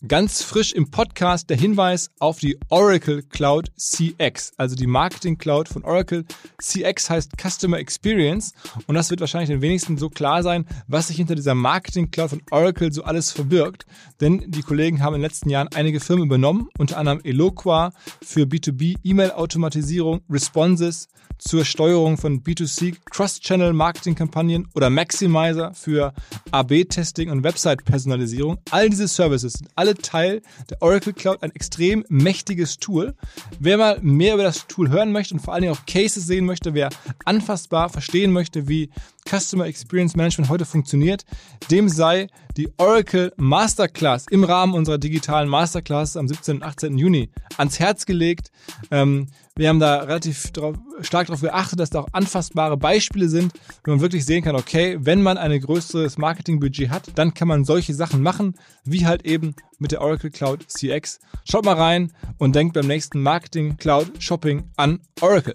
Ganz 0.06 0.42
frisch 0.42 0.72
im 0.72 0.90
Podcast 0.90 1.48
der 1.48 1.56
Hinweis 1.56 2.10
auf 2.18 2.38
die 2.38 2.58
Oracle 2.68 3.22
Cloud 3.22 3.70
CX, 3.76 4.52
also 4.56 4.74
die 4.74 4.88
Marketing 4.88 5.38
Cloud 5.38 5.68
von 5.68 5.84
Oracle. 5.84 6.24
CX 6.60 7.08
heißt 7.08 7.32
Customer 7.40 7.78
Experience 7.78 8.52
und 8.86 8.96
das 8.96 9.10
wird 9.10 9.20
wahrscheinlich 9.20 9.50
den 9.50 9.62
wenigsten 9.62 9.96
so 9.96 10.10
klar 10.10 10.42
sein, 10.42 10.66
was 10.88 11.06
sich 11.06 11.16
hinter 11.16 11.36
dieser 11.36 11.54
Marketing 11.54 12.10
Cloud 12.10 12.30
von 12.30 12.42
Oracle 12.50 12.92
so 12.92 13.04
alles 13.04 13.30
verbirgt. 13.30 13.86
Denn 14.20 14.44
die 14.50 14.62
Kollegen 14.62 15.00
haben 15.00 15.14
in 15.14 15.20
den 15.20 15.30
letzten 15.30 15.48
Jahren 15.48 15.68
einige 15.68 16.00
Firmen 16.00 16.26
übernommen, 16.26 16.68
unter 16.76 16.98
anderem 16.98 17.20
Eloqua 17.22 17.92
für 18.20 18.42
B2B 18.42 18.96
E-Mail-Automatisierung, 19.04 20.22
Responses 20.28 21.08
zur 21.38 21.64
Steuerung 21.64 22.16
von 22.16 22.42
B2C 22.42 22.96
Cross-Channel 23.10 23.72
Marketing-Kampagnen 23.72 24.68
oder 24.74 24.90
Maximizer 24.90 25.74
für 25.74 26.12
AB-Testing 26.50 27.30
und 27.30 27.42
Website-Personalisierung. 27.42 28.58
All 28.70 28.88
diese 28.88 29.08
Services 29.08 29.54
sind 29.54 29.70
alle 29.74 29.93
Teil 29.96 30.42
der 30.70 30.80
Oracle 30.82 31.12
Cloud, 31.12 31.42
ein 31.42 31.54
extrem 31.54 32.04
mächtiges 32.08 32.78
Tool. 32.78 33.14
Wer 33.58 33.78
mal 33.78 33.98
mehr 34.02 34.34
über 34.34 34.42
das 34.42 34.66
Tool 34.66 34.90
hören 34.90 35.12
möchte 35.12 35.34
und 35.34 35.40
vor 35.40 35.54
allen 35.54 35.62
Dingen 35.62 35.74
auch 35.74 35.86
Cases 35.86 36.26
sehen 36.26 36.44
möchte, 36.44 36.74
wer 36.74 36.90
anfassbar 37.24 37.88
verstehen 37.88 38.32
möchte, 38.32 38.68
wie 38.68 38.90
Customer 39.28 39.66
Experience 39.66 40.16
Management 40.16 40.50
heute 40.50 40.64
funktioniert, 40.64 41.24
dem 41.70 41.88
sei 41.88 42.28
die 42.56 42.68
Oracle 42.76 43.32
Masterclass 43.36 44.26
im 44.30 44.44
Rahmen 44.44 44.74
unserer 44.74 44.98
digitalen 44.98 45.48
Masterclass 45.48 46.16
am 46.16 46.28
17. 46.28 46.56
und 46.56 46.62
18. 46.62 46.98
Juni 46.98 47.30
ans 47.56 47.78
Herz 47.80 48.06
gelegt. 48.06 48.50
Ähm, 48.90 49.28
wir 49.56 49.68
haben 49.68 49.78
da 49.78 49.98
relativ 49.98 50.50
drauf, 50.50 50.76
stark 51.02 51.28
darauf 51.28 51.40
geachtet, 51.40 51.78
dass 51.78 51.90
da 51.90 52.00
auch 52.00 52.08
anfassbare 52.10 52.76
Beispiele 52.76 53.28
sind, 53.28 53.52
wo 53.84 53.92
man 53.92 54.00
wirklich 54.00 54.24
sehen 54.24 54.42
kann, 54.42 54.56
okay, 54.56 54.98
wenn 55.00 55.22
man 55.22 55.38
ein 55.38 55.60
größeres 55.60 56.18
Marketingbudget 56.18 56.90
hat, 56.90 57.12
dann 57.14 57.34
kann 57.34 57.46
man 57.46 57.64
solche 57.64 57.94
Sachen 57.94 58.20
machen, 58.20 58.54
wie 58.84 59.06
halt 59.06 59.24
eben 59.24 59.54
mit 59.78 59.92
der 59.92 60.00
Oracle 60.00 60.30
Cloud 60.30 60.64
CX. 60.68 61.20
Schaut 61.48 61.64
mal 61.64 61.76
rein 61.76 62.12
und 62.38 62.56
denkt 62.56 62.74
beim 62.74 62.88
nächsten 62.88 63.22
Marketing 63.22 63.76
Cloud 63.76 64.10
Shopping 64.18 64.70
an 64.76 65.00
Oracle. 65.20 65.54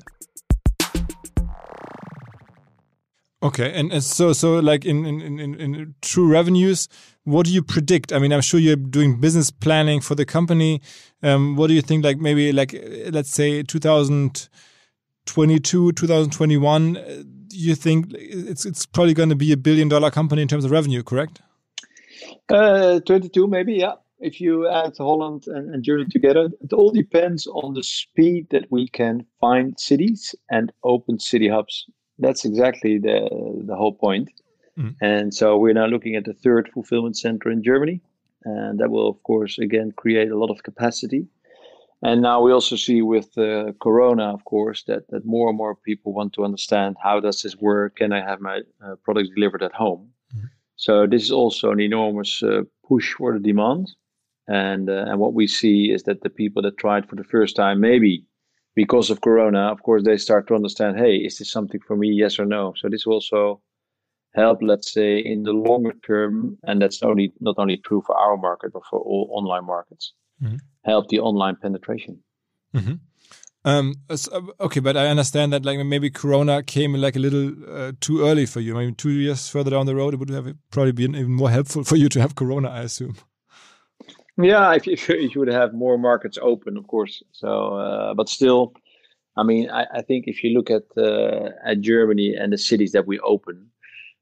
Okay, 3.41 3.73
and, 3.73 3.93
so 4.03 4.33
so 4.33 4.59
like 4.59 4.83
in, 4.83 5.05
in, 5.05 5.39
in, 5.39 5.53
in 5.53 5.95
true 6.01 6.29
revenues, 6.29 6.87
what 7.29 7.45
do 7.45 7.53
you 7.53 7.61
predict? 7.61 8.13
I 8.13 8.19
mean, 8.19 8.31
I'm 8.33 8.41
sure 8.41 8.59
you're 8.59 8.75
doing 8.75 9.19
business 9.19 9.51
planning 9.51 10.01
for 10.01 10.15
the 10.15 10.25
company. 10.25 10.81
Um, 11.23 11.55
what 11.55 11.67
do 11.67 11.73
you 11.73 11.81
think? 11.81 12.03
Like 12.03 12.17
maybe 12.17 12.51
like 12.51 12.73
let's 13.11 13.29
say 13.29 13.63
2022, 13.63 15.91
2021. 15.91 16.97
Uh, 16.97 17.23
you 17.51 17.75
think 17.75 18.13
it's 18.13 18.65
it's 18.65 18.85
probably 18.85 19.13
going 19.13 19.29
to 19.29 19.35
be 19.35 19.51
a 19.51 19.57
billion 19.57 19.89
dollar 19.89 20.11
company 20.11 20.41
in 20.41 20.47
terms 20.47 20.65
of 20.65 20.71
revenue, 20.71 21.03
correct? 21.03 21.41
Uh, 22.49 22.99
22 23.01 23.47
maybe, 23.47 23.73
yeah. 23.73 23.93
If 24.19 24.41
you 24.41 24.67
add 24.67 24.97
Holland 24.97 25.45
and, 25.47 25.73
and 25.73 25.83
Germany 25.83 26.09
together, 26.11 26.49
it 26.61 26.73
all 26.73 26.91
depends 26.91 27.47
on 27.47 27.73
the 27.73 27.83
speed 27.83 28.47
that 28.49 28.69
we 28.69 28.89
can 28.89 29.25
find 29.39 29.79
cities 29.79 30.35
and 30.49 30.73
open 30.83 31.19
city 31.19 31.47
hubs 31.47 31.85
that's 32.19 32.45
exactly 32.45 32.99
the 32.99 33.27
the 33.65 33.75
whole 33.75 33.93
point. 33.93 34.29
Mm. 34.79 34.95
And 35.01 35.33
so 35.33 35.57
we're 35.57 35.73
now 35.73 35.87
looking 35.87 36.15
at 36.15 36.25
the 36.25 36.33
third 36.33 36.69
fulfillment 36.73 37.17
center 37.17 37.51
in 37.51 37.63
Germany, 37.63 38.01
and 38.45 38.79
that 38.79 38.89
will 38.89 39.09
of 39.09 39.21
course 39.23 39.59
again 39.59 39.91
create 39.95 40.31
a 40.31 40.37
lot 40.37 40.49
of 40.49 40.63
capacity. 40.63 41.27
And 42.01 42.21
now 42.21 42.41
we 42.41 42.53
also 42.53 42.77
see 42.77 43.01
with 43.01 43.37
uh, 43.37 43.73
Corona, 43.81 44.33
of 44.33 44.45
course, 44.45 44.83
that 44.83 45.03
that 45.09 45.25
more 45.25 45.49
and 45.49 45.57
more 45.57 45.75
people 45.75 46.13
want 46.13 46.31
to 46.33 46.45
understand 46.45 46.95
how 47.03 47.19
does 47.19 47.41
this 47.41 47.57
work? 47.57 47.97
Can 47.97 48.13
I 48.13 48.21
have 48.21 48.39
my 48.39 48.61
uh, 48.83 48.95
products 49.03 49.29
delivered 49.35 49.63
at 49.63 49.73
home? 49.73 50.09
Mm. 50.33 50.49
So 50.77 51.05
this 51.07 51.23
is 51.23 51.31
also 51.31 51.71
an 51.71 51.81
enormous 51.81 52.41
uh, 52.41 52.61
push 52.87 53.13
for 53.13 53.33
the 53.33 53.39
demand. 53.39 53.91
And 54.47 54.89
uh, 54.89 55.05
and 55.07 55.19
what 55.19 55.33
we 55.33 55.45
see 55.47 55.91
is 55.91 56.03
that 56.03 56.21
the 56.21 56.29
people 56.29 56.61
that 56.61 56.77
tried 56.77 57.07
for 57.09 57.15
the 57.17 57.29
first 57.35 57.55
time 57.55 57.81
maybe 57.81 58.25
because 58.75 59.09
of 59.09 59.21
corona 59.21 59.59
of 59.71 59.83
course 59.83 60.03
they 60.03 60.17
start 60.17 60.47
to 60.47 60.55
understand 60.55 60.97
hey 60.97 61.15
is 61.17 61.37
this 61.37 61.51
something 61.51 61.81
for 61.87 61.95
me 61.95 62.07
yes 62.07 62.39
or 62.39 62.45
no 62.45 62.73
so 62.77 62.87
this 62.87 63.05
will 63.05 63.15
also 63.15 63.61
help 64.35 64.59
let's 64.61 64.91
say 64.91 65.17
in 65.17 65.43
the 65.43 65.51
longer 65.51 65.93
term 66.05 66.57
and 66.63 66.81
that's 66.81 67.01
only 67.03 67.33
not 67.39 67.55
only 67.57 67.77
true 67.77 68.01
for 68.05 68.15
our 68.15 68.37
market 68.37 68.71
but 68.73 68.83
for 68.89 68.99
all 68.99 69.29
online 69.31 69.65
markets 69.65 70.13
mm-hmm. 70.41 70.57
help 70.85 71.07
the 71.09 71.19
online 71.19 71.55
penetration 71.55 72.19
mm-hmm. 72.75 72.93
um, 73.65 73.95
so, 74.15 74.31
uh, 74.31 74.63
okay 74.63 74.79
but 74.79 74.95
i 74.95 75.07
understand 75.07 75.51
that 75.51 75.65
like 75.65 75.79
maybe 75.85 76.09
corona 76.09 76.61
came 76.61 76.93
like 76.93 77.15
a 77.15 77.19
little 77.19 77.51
uh, 77.67 77.91
too 77.99 78.25
early 78.25 78.45
for 78.45 78.59
you 78.59 78.75
maybe 78.75 78.93
two 78.93 79.09
years 79.09 79.49
further 79.49 79.71
down 79.71 79.85
the 79.85 79.95
road 79.95 80.13
it 80.13 80.17
would 80.17 80.29
have 80.29 80.53
probably 80.71 80.91
been 80.91 81.15
even 81.15 81.31
more 81.31 81.49
helpful 81.49 81.83
for 81.83 81.95
you 81.95 82.07
to 82.09 82.21
have 82.21 82.35
corona 82.35 82.69
i 82.69 82.81
assume 82.81 83.15
yeah, 84.41 84.73
if, 84.73 84.87
if, 84.87 85.09
if 85.09 85.35
you 85.35 85.41
would 85.41 85.51
have 85.51 85.73
more 85.73 85.97
markets 85.97 86.37
open, 86.41 86.77
of 86.77 86.87
course. 86.87 87.21
So, 87.31 87.75
uh, 87.75 88.13
but 88.13 88.29
still, 88.29 88.73
I 89.35 89.43
mean, 89.43 89.69
I, 89.69 89.85
I 89.95 90.01
think 90.01 90.25
if 90.27 90.43
you 90.43 90.51
look 90.51 90.69
at 90.69 90.83
uh, 90.97 91.49
at 91.65 91.81
Germany 91.81 92.35
and 92.35 92.53
the 92.53 92.57
cities 92.57 92.93
that 92.93 93.05
we 93.05 93.19
open, 93.19 93.69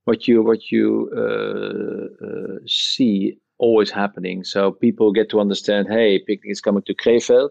what 0.08 0.28
you 0.28 0.41
what 0.41 0.72
you 0.72 0.88
uh, 1.24 2.26
uh 2.26 2.58
see 2.65 3.38
always 3.58 3.91
happening. 3.91 4.43
So 4.43 4.72
people 4.72 5.12
get 5.12 5.30
to 5.32 5.39
understand, 5.39 5.88
hey, 5.89 6.20
picnic 6.20 6.52
is 6.52 6.62
coming 6.62 6.84
to 6.84 6.93
Krefeld. 6.93 7.50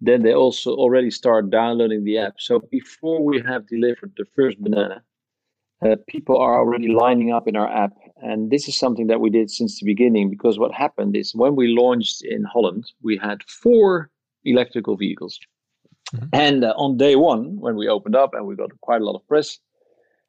Then 0.00 0.22
they 0.22 0.32
also 0.32 0.74
already 0.74 1.10
start 1.10 1.50
downloading 1.50 2.04
the 2.04 2.18
app. 2.18 2.34
So 2.38 2.60
before 2.70 3.24
we 3.24 3.42
have 3.42 3.66
delivered 3.66 4.12
the 4.16 4.26
first 4.36 4.62
banana, 4.62 5.02
uh, 5.84 5.96
people 6.06 6.36
are 6.38 6.58
already 6.60 6.88
lining 6.88 7.32
up 7.32 7.48
in 7.48 7.56
our 7.56 7.68
app. 7.68 7.94
And 8.18 8.50
this 8.50 8.68
is 8.68 8.76
something 8.76 9.08
that 9.08 9.20
we 9.20 9.30
did 9.30 9.50
since 9.50 9.80
the 9.80 9.86
beginning 9.86 10.30
because 10.30 10.58
what 10.58 10.72
happened 10.72 11.16
is 11.16 11.34
when 11.34 11.56
we 11.56 11.68
launched 11.68 12.22
in 12.24 12.44
Holland, 12.44 12.84
we 13.02 13.16
had 13.16 13.42
four 13.44 14.10
electrical 14.44 14.96
vehicles. 14.96 15.38
Mm-hmm. 16.14 16.26
And 16.32 16.64
uh, 16.64 16.74
on 16.76 16.96
day 16.96 17.16
one, 17.16 17.58
when 17.58 17.76
we 17.76 17.88
opened 17.88 18.16
up 18.16 18.34
and 18.34 18.46
we 18.46 18.54
got 18.54 18.70
quite 18.80 19.00
a 19.00 19.04
lot 19.04 19.16
of 19.16 19.26
press, 19.26 19.58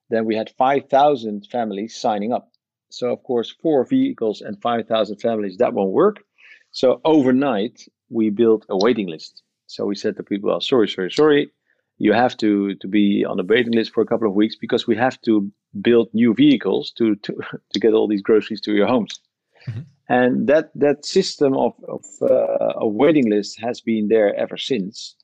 then 0.09 0.25
we 0.25 0.35
had 0.35 0.49
5,000 0.57 1.47
families 1.47 1.95
signing 1.95 2.33
up. 2.33 2.51
So, 2.89 3.11
of 3.11 3.23
course, 3.23 3.53
four 3.61 3.85
vehicles 3.85 4.41
and 4.41 4.59
5,000 4.61 5.17
families, 5.17 5.57
that 5.57 5.73
won't 5.73 5.91
work. 5.91 6.23
So, 6.71 7.01
overnight, 7.05 7.87
we 8.09 8.29
built 8.29 8.65
a 8.69 8.77
waiting 8.77 9.07
list. 9.07 9.43
So, 9.67 9.85
we 9.85 9.95
said 9.95 10.15
to 10.17 10.23
people, 10.23 10.51
oh, 10.51 10.59
sorry, 10.59 10.87
sorry, 10.87 11.11
sorry 11.11 11.51
you 11.99 12.13
have 12.13 12.35
to 12.37 12.75
to 12.75 12.87
be 12.87 13.25
on 13.25 13.39
a 13.39 13.43
waiting 13.43 13.73
list 13.73 13.93
for 13.93 14.01
a 14.01 14.05
couple 14.05 14.27
of 14.27 14.33
weeks 14.33 14.55
because 14.55 14.87
we 14.87 14.95
have 14.95 15.21
to 15.21 15.51
build 15.81 16.09
new 16.13 16.33
vehicles 16.33 16.91
to 16.97 17.15
to, 17.17 17.33
to 17.73 17.79
get 17.79 17.93
all 17.93 18.07
these 18.07 18.23
groceries 18.23 18.61
to 18.61 18.73
your 18.73 18.87
homes. 18.87 19.19
Mm-hmm. 19.67 19.81
And 20.07 20.47
that 20.47 20.71
that 20.75 21.05
system 21.05 21.55
of 21.55 21.73
of 21.87 22.03
uh, 22.21 22.73
a 22.77 22.87
waiting 22.87 23.29
list 23.29 23.59
has 23.59 23.81
been 23.81 24.07
there 24.07 24.33
ever 24.35 24.57
since, 24.57 25.15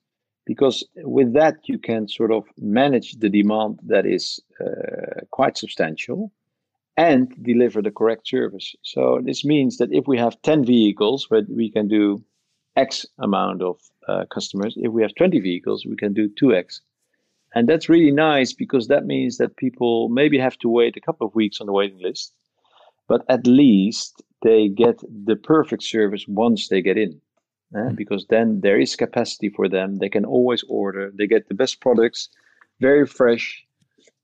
because 0.46 0.84
with 0.96 1.34
that 1.34 1.56
you 1.64 1.78
can 1.78 2.08
sort 2.08 2.32
of 2.32 2.44
manage 2.58 3.18
the 3.18 3.28
demand 3.28 3.78
that 3.82 4.06
is 4.06 4.40
uh, 4.60 5.20
quite 5.30 5.58
substantial, 5.58 6.32
and 6.96 7.34
deliver 7.42 7.82
the 7.82 7.90
correct 7.90 8.26
service. 8.26 8.74
So 8.82 9.20
this 9.22 9.44
means 9.44 9.76
that 9.76 9.92
if 9.92 10.06
we 10.06 10.16
have 10.18 10.40
ten 10.42 10.64
vehicles, 10.64 11.26
but 11.28 11.44
we 11.48 11.70
can 11.70 11.88
do 11.88 12.24
X 12.76 13.06
amount 13.18 13.62
of 13.62 13.80
uh, 14.06 14.24
customers. 14.26 14.74
If 14.76 14.92
we 14.92 15.02
have 15.02 15.14
20 15.14 15.40
vehicles, 15.40 15.86
we 15.86 15.96
can 15.96 16.12
do 16.12 16.28
2x. 16.28 16.80
And 17.54 17.68
that's 17.68 17.88
really 17.88 18.10
nice 18.10 18.52
because 18.52 18.88
that 18.88 19.06
means 19.06 19.38
that 19.38 19.56
people 19.56 20.08
maybe 20.10 20.38
have 20.38 20.58
to 20.58 20.68
wait 20.68 20.96
a 20.96 21.00
couple 21.00 21.26
of 21.26 21.34
weeks 21.34 21.60
on 21.60 21.66
the 21.66 21.72
waiting 21.72 22.00
list, 22.00 22.34
but 23.08 23.24
at 23.28 23.46
least 23.46 24.22
they 24.42 24.68
get 24.68 25.00
the 25.24 25.36
perfect 25.36 25.82
service 25.82 26.26
once 26.28 26.68
they 26.68 26.82
get 26.82 26.98
in. 26.98 27.20
Uh, 27.74 27.90
because 27.90 28.26
then 28.30 28.60
there 28.60 28.78
is 28.78 28.94
capacity 28.94 29.48
for 29.48 29.68
them. 29.68 29.96
They 29.96 30.08
can 30.08 30.24
always 30.24 30.62
order. 30.68 31.10
They 31.12 31.26
get 31.26 31.48
the 31.48 31.54
best 31.54 31.80
products, 31.80 32.28
very 32.80 33.06
fresh. 33.06 33.66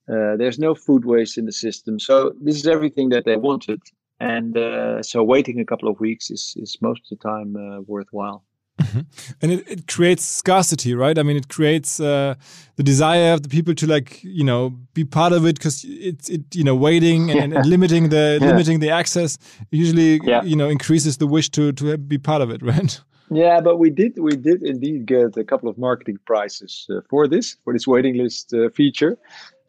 Uh, 0.09 0.37
there's 0.37 0.59
no 0.59 0.75
food 0.75 1.05
waste 1.05 1.39
in 1.39 1.47
the 1.47 1.53
system. 1.53 1.99
So 1.99 2.35
this 2.41 2.57
is 2.57 2.67
everything 2.67 3.09
that 3.09 3.25
they 3.25 3.37
wanted. 3.37 3.81
And 4.21 4.57
uh, 4.57 5.03
so 5.03 5.25
waiting 5.25 5.59
a 5.59 5.65
couple 5.65 5.89
of 5.89 5.99
weeks 5.99 6.31
is, 6.31 6.55
is 6.57 6.79
most 6.81 7.03
of 7.11 7.19
the 7.19 7.29
time 7.29 7.57
uh, 7.57 7.81
worthwhile. 7.81 8.45
Mm-hmm. 8.81 9.01
And 9.43 9.53
it, 9.53 9.69
it 9.69 9.87
creates 9.89 10.25
scarcity, 10.25 10.95
right? 10.95 11.19
I 11.19 11.23
mean, 11.23 11.37
it 11.37 11.49
creates 11.49 12.01
uh, 12.01 12.35
the 12.77 12.83
desire 12.83 13.33
of 13.33 13.43
the 13.43 13.49
people 13.49 13.75
to 13.75 13.87
like, 13.87 14.23
you 14.23 14.45
know, 14.45 14.71
be 14.95 15.05
part 15.05 15.33
of 15.33 15.45
it 15.47 15.57
because 15.57 15.85
it's, 15.85 16.29
it, 16.29 16.43
you 16.55 16.65
know, 16.65 16.75
waiting 16.75 17.31
and, 17.31 17.53
and 17.53 17.67
limiting 17.75 18.09
the 18.09 18.39
yeah. 18.41 18.47
limiting 18.47 18.81
the 18.81 18.91
access 18.91 19.39
usually, 19.71 20.21
yeah. 20.25 20.43
you 20.43 20.57
know, 20.57 20.69
increases 20.69 21.19
the 21.19 21.27
wish 21.27 21.51
to 21.51 21.73
to 21.73 21.99
be 21.99 22.19
part 22.19 22.43
of 22.43 22.51
it, 22.51 22.63
right? 22.73 23.01
Yeah, 23.33 23.61
but 23.61 23.79
we 23.79 23.91
did 23.91 24.19
we 24.19 24.37
did 24.37 24.63
indeed 24.63 25.07
get 25.07 25.37
a 25.37 25.45
couple 25.45 25.69
of 25.69 25.79
marketing 25.79 26.19
prizes 26.27 26.87
uh, 26.91 27.01
for 27.09 27.27
this 27.27 27.57
for 27.65 27.73
this 27.73 27.87
waiting 27.87 28.17
list 28.17 28.53
uh, 28.53 28.69
feature, 28.71 29.17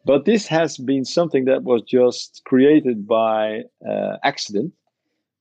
but 0.04 0.24
this 0.24 0.46
has 0.46 0.76
been 0.76 1.04
something 1.04 1.46
that 1.46 1.62
was 1.62 1.82
just 1.82 2.42
created 2.44 3.06
by 3.06 3.62
uh, 3.88 4.16
accident 4.22 4.72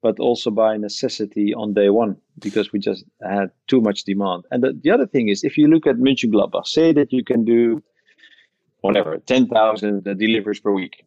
but 0.04 0.20
also 0.20 0.52
by 0.52 0.78
necessity 0.78 1.54
on 1.56 1.74
day 1.74 1.90
one 1.90 2.16
because 2.40 2.72
we 2.74 2.78
just 2.78 3.06
had 3.24 3.50
too 3.68 3.80
much 3.82 4.04
demand. 4.04 4.44
And 4.52 4.62
the, 4.62 4.78
the 4.84 4.92
other 4.92 5.08
thing 5.08 5.30
is, 5.30 5.44
if 5.44 5.58
you 5.58 5.68
look 5.68 5.88
at 5.88 5.96
Mönchengladbach, 5.96 6.68
say 6.68 6.92
that 6.92 7.14
you 7.14 7.24
can 7.24 7.46
do 7.46 7.82
whatever, 8.82 9.18
10,000 9.18 10.04
deliveries 10.04 10.60
per 10.60 10.72
week. 10.72 11.06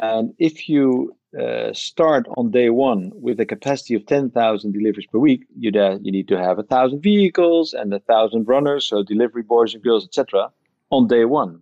And 0.00 0.32
if 0.38 0.68
you 0.68 1.14
uh, 1.38 1.72
start 1.72 2.26
on 2.36 2.50
day 2.50 2.70
one 2.70 3.10
with 3.14 3.40
a 3.40 3.46
capacity 3.46 3.94
of 3.94 4.06
10,000 4.06 4.72
deliveries 4.72 5.06
per 5.06 5.18
week, 5.18 5.46
you, 5.58 5.70
uh, 5.80 5.98
you 6.02 6.12
need 6.12 6.28
to 6.28 6.38
have 6.38 6.58
a 6.58 6.62
thousand 6.62 7.00
vehicles 7.00 7.72
and 7.72 7.92
a 7.94 8.00
thousand 8.00 8.46
runners, 8.46 8.86
so 8.86 9.02
delivery 9.02 9.42
boys 9.42 9.74
and 9.74 9.82
girls, 9.82 10.04
etc., 10.04 10.50
on 10.90 11.08
day 11.08 11.24
one. 11.24 11.60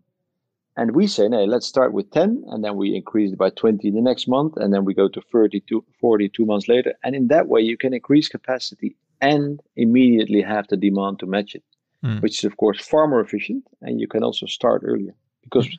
And 0.76 0.94
we 0.94 1.06
say, 1.06 1.28
no, 1.28 1.44
let's 1.44 1.66
start 1.66 1.92
with 1.92 2.10
10, 2.10 2.44
and 2.48 2.64
then 2.64 2.76
we 2.76 2.96
increase 2.96 3.32
it 3.32 3.38
by 3.38 3.50
20 3.50 3.90
the 3.90 4.00
next 4.00 4.26
month, 4.26 4.56
and 4.56 4.72
then 4.72 4.84
we 4.84 4.94
go 4.94 5.08
to 5.08 5.20
30 5.20 5.60
to 5.68 5.84
40 6.00 6.28
two 6.30 6.46
months 6.46 6.68
later. 6.68 6.94
And 7.04 7.14
in 7.14 7.28
that 7.28 7.48
way, 7.48 7.60
you 7.60 7.76
can 7.76 7.92
increase 7.92 8.28
capacity 8.28 8.96
and 9.20 9.60
immediately 9.76 10.42
have 10.42 10.66
the 10.68 10.76
demand 10.76 11.18
to 11.20 11.26
match 11.26 11.54
it, 11.54 11.64
mm. 12.04 12.22
which 12.22 12.38
is, 12.38 12.44
of 12.44 12.56
course, 12.56 12.80
far 12.80 13.06
more 13.06 13.20
efficient. 13.20 13.64
And 13.82 14.00
you 14.00 14.08
can 14.08 14.22
also 14.22 14.46
start 14.46 14.82
earlier 14.84 15.14
because 15.42 15.66
mm. 15.66 15.78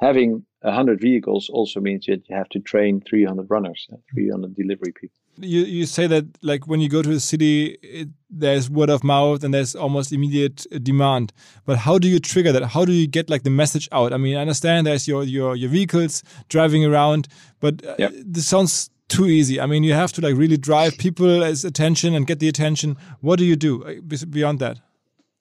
Having 0.00 0.44
100 0.62 1.00
vehicles 1.00 1.48
also 1.48 1.80
means 1.80 2.06
that 2.06 2.28
you 2.28 2.36
have 2.36 2.48
to 2.50 2.60
train 2.60 3.00
300 3.00 3.48
runners, 3.48 3.86
uh, 3.92 3.96
300 4.12 4.54
delivery 4.56 4.92
people. 4.92 5.16
You, 5.40 5.60
you 5.60 5.86
say 5.86 6.08
that 6.08 6.26
like 6.42 6.66
when 6.66 6.80
you 6.80 6.88
go 6.88 7.00
to 7.00 7.12
a 7.12 7.20
city, 7.20 7.78
it, 7.82 8.08
there's 8.28 8.68
word 8.68 8.90
of 8.90 9.04
mouth 9.04 9.44
and 9.44 9.54
there's 9.54 9.76
almost 9.76 10.12
immediate 10.12 10.66
uh, 10.74 10.78
demand. 10.78 11.32
But 11.64 11.78
how 11.78 11.98
do 11.98 12.08
you 12.08 12.18
trigger 12.18 12.50
that? 12.52 12.64
How 12.64 12.84
do 12.84 12.92
you 12.92 13.06
get 13.06 13.30
like 13.30 13.44
the 13.44 13.50
message 13.50 13.88
out? 13.92 14.12
I 14.12 14.16
mean, 14.16 14.36
I 14.36 14.40
understand 14.40 14.86
there's 14.86 15.06
your 15.06 15.22
your 15.22 15.54
your 15.54 15.70
vehicles 15.70 16.24
driving 16.48 16.84
around, 16.84 17.28
but 17.60 17.86
uh, 17.86 17.94
yep. 17.98 18.12
this 18.16 18.48
sounds 18.48 18.90
too 19.08 19.26
easy. 19.26 19.60
I 19.60 19.66
mean, 19.66 19.84
you 19.84 19.94
have 19.94 20.12
to 20.14 20.20
like 20.20 20.36
really 20.36 20.56
drive 20.56 20.98
people's 20.98 21.64
attention 21.64 22.14
and 22.14 22.26
get 22.26 22.40
the 22.40 22.48
attention. 22.48 22.96
What 23.20 23.38
do 23.38 23.44
you 23.44 23.54
do 23.54 23.84
uh, 23.84 24.16
beyond 24.28 24.58
that? 24.58 24.80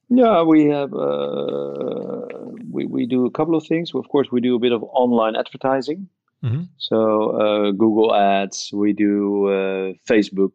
Yeah, 0.10 0.44
we 0.44 0.66
have 0.66 0.94
uh, 0.94 2.28
we 2.72 2.86
we 2.86 3.06
do 3.06 3.26
a 3.26 3.32
couple 3.32 3.56
of 3.56 3.66
things. 3.66 3.94
Of 3.94 4.08
course, 4.10 4.28
we 4.32 4.42
do 4.42 4.56
a 4.56 4.60
bit 4.60 4.72
of 4.72 4.84
online 4.84 5.36
advertising. 5.36 6.08
Mm-hmm. 6.44 6.64
So 6.78 7.32
uh, 7.32 7.72
Google 7.72 8.16
Ads, 8.16 8.72
we 8.72 8.94
do 8.94 9.48
uh, 9.48 9.94
Facebook, 10.08 10.54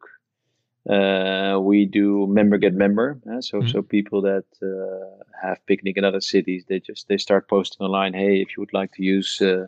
uh, 0.89 1.61
we 1.61 1.87
do 1.87 2.27
member 2.29 2.59
get 2.59 2.75
member. 2.75 3.21
So 3.41 3.59
mm-hmm. 3.59 3.69
so 3.69 3.83
people 3.83 4.23
that 4.23 4.45
uh, 4.63 5.25
have 5.47 5.65
picnic 5.67 5.97
in 5.97 6.05
other 6.05 6.21
cities, 6.21 6.65
they 6.69 6.81
just 6.81 7.09
they 7.09 7.19
start 7.19 7.49
posting 7.49 7.85
online. 7.85 8.15
Hey, 8.15 8.41
if 8.41 8.57
you 8.57 8.61
would 8.61 8.73
like 8.73 8.93
to 8.93 9.05
use 9.05 9.41
uh, 9.41 9.67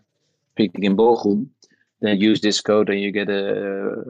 picnic 0.56 0.84
in 0.84 0.96
Bochum, 0.96 1.48
then 2.00 2.20
use 2.20 2.40
this 2.40 2.60
code 2.60 2.88
and 2.90 3.00
you 3.00 3.12
get 3.12 3.28
a, 3.28 3.56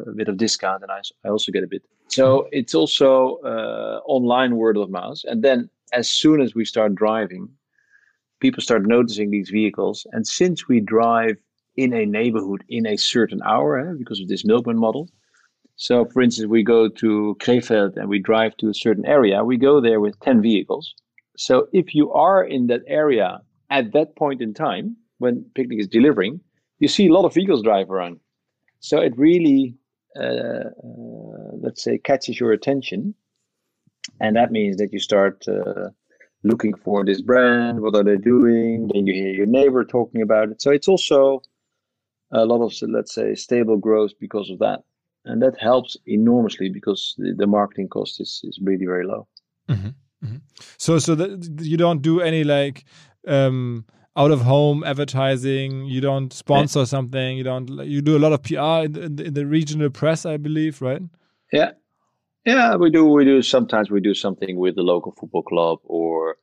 a, 0.06 0.12
bit 0.12 0.28
of 0.28 0.36
discount, 0.36 0.82
and 0.82 0.90
I, 0.90 1.00
I 1.24 1.28
also 1.28 1.52
get 1.52 1.64
a 1.64 1.66
bit. 1.66 1.82
So 2.14 2.48
it's 2.52 2.74
also 2.74 3.38
online 4.06 4.56
word 4.56 4.76
of 4.76 4.90
mouth, 4.90 5.20
and 5.24 5.42
then 5.42 5.68
as 5.92 6.10
soon 6.10 6.40
as 6.40 6.54
we 6.54 6.64
start 6.64 6.94
driving, 6.94 7.48
people 8.40 8.62
start 8.62 8.86
noticing 8.86 9.30
these 9.30 9.50
vehicles. 9.50 10.06
And 10.12 10.26
since 10.26 10.68
we 10.68 10.80
drive 10.80 11.36
in 11.76 11.92
a 11.92 12.06
neighborhood 12.06 12.62
in 12.68 12.86
a 12.86 12.96
certain 12.96 13.40
hour 13.42 13.78
eh, 13.78 13.94
because 13.98 14.20
of 14.20 14.28
this 14.28 14.44
milkman 14.44 14.78
model, 14.78 15.08
so 15.76 16.04
for 16.04 16.22
instance, 16.22 16.46
we 16.46 16.62
go 16.62 16.88
to 16.88 17.36
Krefeld 17.40 17.96
and 17.96 18.08
we 18.08 18.20
drive 18.20 18.56
to 18.58 18.68
a 18.68 18.74
certain 18.74 19.06
area, 19.06 19.42
we 19.42 19.56
go 19.56 19.80
there 19.80 20.00
with 20.00 20.18
10 20.20 20.40
vehicles. 20.40 20.94
So 21.36 21.66
if 21.72 21.94
you 21.94 22.12
are 22.12 22.44
in 22.44 22.68
that 22.68 22.82
area 22.86 23.40
at 23.70 23.92
that 23.92 24.14
point 24.14 24.40
in 24.40 24.54
time, 24.54 24.96
when 25.18 25.44
Picnic 25.54 25.80
is 25.80 25.88
delivering, 25.88 26.40
you 26.78 26.86
see 26.86 27.08
a 27.08 27.12
lot 27.12 27.24
of 27.24 27.34
vehicles 27.34 27.62
drive 27.62 27.90
around. 27.90 28.20
So 28.78 29.00
it 29.00 29.18
really, 29.18 29.74
uh, 30.20 30.70
let's 31.60 31.82
say, 31.82 31.98
catches 31.98 32.38
your 32.38 32.52
attention. 32.52 33.14
And 34.20 34.36
that 34.36 34.52
means 34.52 34.76
that 34.76 34.92
you 34.92 34.98
start 34.98 35.46
uh, 35.48 35.88
looking 36.42 36.74
for 36.74 37.04
this 37.04 37.22
brand. 37.22 37.80
What 37.80 37.96
are 37.96 38.04
they 38.04 38.16
doing? 38.16 38.90
Then 38.92 39.06
you 39.06 39.14
hear 39.14 39.32
your 39.32 39.46
neighbor 39.46 39.84
talking 39.84 40.22
about 40.22 40.50
it. 40.50 40.62
So 40.62 40.70
it's 40.70 40.88
also 40.88 41.42
a 42.30 42.44
lot 42.44 42.62
of, 42.62 42.72
let's 42.88 43.14
say, 43.14 43.34
stable 43.34 43.76
growth 43.76 44.12
because 44.20 44.50
of 44.50 44.58
that. 44.58 44.80
And 45.24 45.42
that 45.42 45.58
helps 45.58 45.96
enormously 46.06 46.68
because 46.68 47.14
the, 47.16 47.34
the 47.36 47.46
marketing 47.46 47.88
cost 47.88 48.20
is, 48.20 48.42
is 48.44 48.58
really 48.62 48.84
very 48.84 49.06
low. 49.06 49.26
Mm-hmm. 49.68 49.88
Mm-hmm. 50.24 50.36
So, 50.76 50.98
so 50.98 51.14
that 51.14 51.60
you 51.60 51.76
don't 51.76 52.02
do 52.02 52.20
any 52.20 52.44
like 52.44 52.84
um, 53.26 53.86
out 54.16 54.30
of 54.30 54.42
home 54.42 54.84
advertising. 54.84 55.86
You 55.86 56.00
don't 56.00 56.32
sponsor 56.32 56.80
yeah. 56.80 56.84
something. 56.84 57.36
You 57.36 57.44
don't. 57.44 57.68
You 57.84 58.00
do 58.02 58.16
a 58.16 58.20
lot 58.20 58.32
of 58.32 58.42
PR 58.42 58.84
in 58.86 59.16
the, 59.16 59.24
in 59.24 59.34
the 59.34 59.46
regional 59.46 59.90
press, 59.90 60.24
I 60.26 60.36
believe, 60.36 60.80
right? 60.80 61.02
Yeah, 61.52 61.72
yeah, 62.44 62.76
we 62.76 62.90
do. 62.90 63.04
We 63.06 63.24
do. 63.24 63.42
Sometimes 63.42 63.90
we 63.90 64.00
do 64.00 64.14
something 64.14 64.56
with 64.56 64.76
the 64.76 64.82
local 64.82 65.12
football 65.12 65.42
club, 65.42 65.78
or 65.84 66.36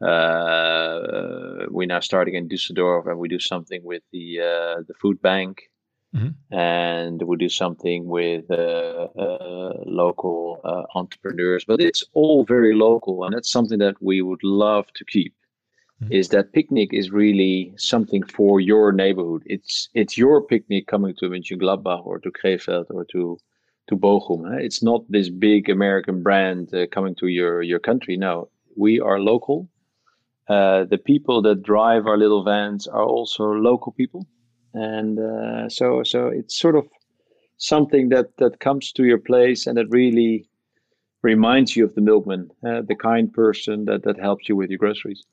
uh, 0.00 1.66
we're 1.68 1.86
now 1.86 2.00
starting 2.00 2.34
in 2.34 2.48
Düsseldorf, 2.48 3.06
and 3.06 3.18
we 3.18 3.28
do 3.28 3.38
something 3.38 3.82
with 3.84 4.02
the 4.12 4.40
uh, 4.40 4.82
the 4.88 4.94
food 5.00 5.22
bank, 5.22 5.70
mm-hmm. 6.14 6.56
and 6.56 7.22
we 7.22 7.36
do 7.36 7.48
something 7.48 8.08
with 8.08 8.50
uh, 8.50 9.08
uh 9.16 9.72
local 9.86 10.60
uh, 10.64 10.98
entrepreneurs. 10.98 11.64
But 11.64 11.80
it's 11.80 12.04
all 12.12 12.44
very 12.44 12.74
local, 12.74 13.24
and 13.24 13.34
that's 13.34 13.50
something 13.50 13.78
that 13.78 13.96
we 14.00 14.22
would 14.22 14.42
love 14.42 14.86
to 14.94 15.04
keep. 15.04 15.34
Mm-hmm. 16.02 16.12
Is 16.12 16.28
that 16.30 16.52
picnic 16.52 16.90
is 16.92 17.10
really 17.10 17.72
something 17.76 18.22
for 18.22 18.60
your 18.60 18.90
neighborhood? 18.92 19.42
It's 19.44 19.88
it's 19.94 20.16
your 20.16 20.42
picnic 20.42 20.86
coming 20.86 21.14
to 21.18 21.28
Mönchengladbach 21.28 22.06
or 22.06 22.18
to 22.20 22.30
Krefeld 22.30 22.86
or 22.90 23.04
to 23.12 23.38
to 23.88 23.96
Bochum. 23.96 24.58
It's 24.60 24.82
not 24.82 25.04
this 25.10 25.28
big 25.28 25.68
American 25.68 26.22
brand 26.22 26.74
uh, 26.74 26.86
coming 26.86 27.14
to 27.16 27.26
your 27.26 27.62
your 27.62 27.80
country. 27.80 28.16
No, 28.16 28.48
we 28.76 28.98
are 29.00 29.20
local. 29.20 29.68
Uh, 30.48 30.84
the 30.84 30.98
people 30.98 31.42
that 31.42 31.62
drive 31.62 32.06
our 32.06 32.16
little 32.16 32.44
vans 32.44 32.86
are 32.86 33.04
also 33.04 33.44
local 33.52 33.92
people, 33.92 34.26
and 34.72 35.18
uh, 35.18 35.68
so 35.68 36.02
so 36.02 36.28
it's 36.28 36.58
sort 36.58 36.76
of 36.76 36.86
something 37.58 38.08
that 38.08 38.36
that 38.38 38.58
comes 38.58 38.90
to 38.92 39.04
your 39.04 39.18
place 39.18 39.66
and 39.66 39.76
that 39.76 39.90
really 39.90 40.48
reminds 41.22 41.76
you 41.76 41.84
of 41.84 41.94
the 41.94 42.00
milkman, 42.00 42.50
uh, 42.66 42.82
the 42.82 42.94
kind 42.94 43.32
person 43.32 43.84
that, 43.84 44.04
that 44.04 44.18
helps 44.18 44.48
you 44.48 44.56
with 44.56 44.70
your 44.70 44.78
groceries. 44.78 45.24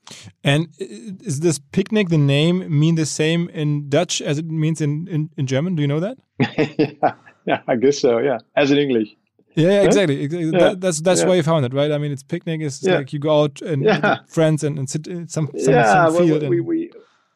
And 0.44 0.68
is 0.80 1.40
this 1.40 1.60
picnic, 1.60 2.10
the 2.10 2.18
name, 2.18 2.80
mean 2.80 2.96
the 2.96 3.06
same 3.06 3.50
in 3.50 3.90
Dutch 3.90 4.22
as 4.22 4.38
it 4.38 4.46
means 4.46 4.82
in, 4.82 5.08
in, 5.08 5.30
in 5.38 5.48
German? 5.48 5.76
Do 5.76 5.82
you 5.82 5.88
know 5.88 6.00
that? 6.00 6.18
yeah, 6.40 7.14
yeah, 7.46 7.62
I 7.68 7.76
guess 7.76 8.00
so. 8.00 8.18
Yeah, 8.18 8.40
as 8.56 8.72
in 8.72 8.78
English. 8.78 9.16
Yeah, 9.56 9.70
yeah 9.70 9.82
exactly. 9.84 10.22
exactly. 10.22 10.52
Yeah. 10.52 10.60
That, 10.60 10.82
that's 10.82 11.02
that's 11.02 11.22
yeah. 11.22 11.28
why 11.28 11.36
you 11.36 11.44
found 11.44 11.66
it, 11.66 11.74
right? 11.74 11.92
I 11.92 11.98
mean, 11.98 12.12
it's 12.12 12.22
picnic. 12.22 12.62
It's 12.62 12.84
like 12.84 13.12
you 13.12 13.20
go 13.20 13.44
out 13.44 13.62
and 13.62 13.88
friends 14.28 14.64
and, 14.64 14.78
and 14.78 14.90
sit 14.90 15.08
in 15.08 15.28
some, 15.28 15.50
some, 15.58 15.74
yeah, 15.74 16.10
some 16.10 16.28
field. 16.28 16.42
Well, 16.44 16.52
we, 16.52 16.60
we, 16.60 16.92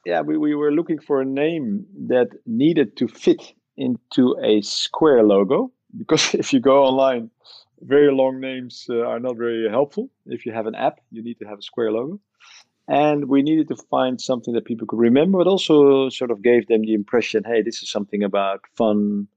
yeah, 0.05 0.21
we, 0.21 0.37
we 0.37 0.53
were 0.53 0.71
looking 0.71 0.99
for 0.99 1.21
a 1.21 1.25
name 1.25 1.85
that 2.07 2.29
needed 2.45 2.97
to 2.97 3.07
fit 3.07 3.53
into 3.77 4.35
a 4.43 4.61
square 4.61 5.23
logo 5.23 5.71
because 5.97 6.33
if 6.35 6.53
you 6.53 6.59
go 6.59 6.83
online, 6.83 7.29
very 7.81 8.11
long 8.11 8.39
names 8.39 8.85
uh, 8.89 9.01
are 9.01 9.19
not 9.19 9.37
very 9.37 9.69
helpful. 9.69 10.09
If 10.25 10.45
you 10.45 10.51
have 10.51 10.67
an 10.67 10.75
app, 10.75 10.99
you 11.11 11.23
need 11.23 11.39
to 11.39 11.45
have 11.45 11.59
a 11.59 11.63
square 11.63 11.91
logo. 11.91 12.19
And 12.87 13.25
we 13.29 13.41
needed 13.41 13.67
to 13.69 13.75
find 13.75 14.19
something 14.19 14.53
that 14.53 14.65
people 14.65 14.87
could 14.87 14.99
remember, 14.99 15.37
but 15.37 15.47
also 15.47 16.09
sort 16.09 16.31
of 16.31 16.41
gave 16.41 16.67
them 16.67 16.81
the 16.81 16.93
impression, 16.93 17.43
hey, 17.43 17.61
this 17.61 17.81
is 17.81 17.91
something 17.91 18.23
about 18.23 18.61
fun, 18.75 19.27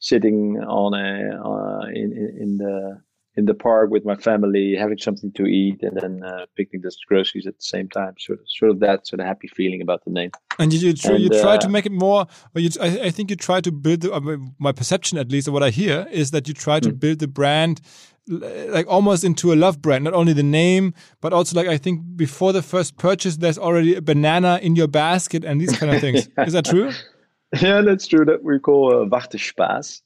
sitting 0.00 0.58
on 0.58 0.94
a 0.94 1.40
uh, 1.42 1.86
in, 1.88 2.12
in 2.38 2.58
the 2.58 3.00
in 3.38 3.44
the 3.44 3.54
park 3.54 3.88
with 3.90 4.04
my 4.04 4.16
family, 4.16 4.74
having 4.76 4.98
something 4.98 5.30
to 5.32 5.44
eat, 5.46 5.80
and 5.82 5.96
then 5.96 6.24
uh, 6.24 6.46
picking 6.56 6.80
the 6.80 6.92
groceries 7.06 7.46
at 7.46 7.56
the 7.56 7.62
same 7.74 7.88
time. 7.88 8.14
Sort 8.18 8.40
of, 8.40 8.44
sort 8.48 8.70
of 8.72 8.80
that 8.80 9.06
sort 9.06 9.20
of 9.20 9.26
happy 9.26 9.46
feeling 9.46 9.80
about 9.80 10.04
the 10.04 10.10
name. 10.10 10.32
And 10.58 10.72
you, 10.72 10.80
you, 10.88 10.92
tr 10.92 11.12
and, 11.12 11.20
you 11.22 11.28
try 11.28 11.54
uh, 11.54 11.58
to 11.58 11.68
make 11.68 11.86
it 11.86 11.92
more. 11.92 12.26
Or 12.54 12.60
you, 12.60 12.70
I, 12.80 12.88
I, 13.08 13.10
think 13.10 13.30
you 13.30 13.36
try 13.36 13.60
to 13.60 13.70
build. 13.70 14.00
The, 14.00 14.12
uh, 14.12 14.36
my 14.58 14.72
perception, 14.72 15.18
at 15.18 15.30
least, 15.30 15.46
of 15.46 15.54
what 15.54 15.62
I 15.62 15.70
hear, 15.70 16.08
is 16.10 16.32
that 16.32 16.48
you 16.48 16.54
try 16.54 16.80
to 16.80 16.90
mm. 16.90 16.98
build 16.98 17.20
the 17.20 17.28
brand 17.28 17.80
like 18.26 18.86
almost 18.88 19.24
into 19.24 19.54
a 19.54 19.56
love 19.56 19.80
brand 19.80 20.04
not 20.04 20.12
only 20.12 20.34
the 20.34 20.42
name 20.42 20.92
but 21.22 21.32
also 21.32 21.56
like 21.56 21.66
i 21.66 21.78
think 21.78 22.02
before 22.14 22.52
the 22.52 22.60
first 22.60 22.98
purchase 22.98 23.38
there's 23.38 23.56
already 23.56 23.94
a 23.94 24.02
banana 24.02 24.60
in 24.60 24.76
your 24.76 24.86
basket 24.86 25.46
and 25.46 25.62
these 25.62 25.74
kind 25.78 25.90
of 25.94 25.98
things 25.98 26.28
is 26.46 26.52
that 26.52 26.66
true 26.66 26.92
yeah, 27.60 27.80
that's 27.80 28.06
true. 28.06 28.24
That 28.24 28.44
we 28.44 28.58
call 28.58 29.02
uh, 29.02 29.06
Wartespaß. 29.06 30.02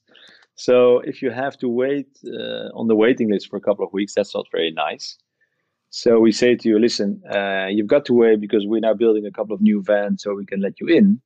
So 0.55 0.99
if 0.99 1.21
you 1.21 1.31
have 1.31 1.57
to 1.59 1.67
wait 1.67 2.07
uh, 2.25 2.69
on 2.79 2.87
the 2.87 2.95
waiting 2.95 3.31
list 3.31 3.49
for 3.49 3.57
a 3.57 3.61
couple 3.61 3.85
of 3.85 3.93
weeks, 3.93 4.13
that's 4.13 4.35
not 4.35 4.45
very 4.51 4.71
nice. 4.71 5.17
So 5.89 6.19
we 6.19 6.31
say 6.31 6.55
to 6.55 6.69
you, 6.69 6.79
listen, 6.79 7.21
uh, 7.31 7.67
you've 7.69 7.87
got 7.87 8.05
to 8.05 8.13
wait 8.13 8.41
because 8.41 8.65
we're 8.65 8.79
now 8.79 8.93
building 8.93 9.25
a 9.25 9.31
couple 9.31 9.53
of 9.55 9.61
new 9.61 9.81
vans 9.83 10.23
so 10.23 10.33
we 10.33 10.45
can 10.45 10.61
let 10.61 10.79
you 10.79 10.87
in. 10.87 11.21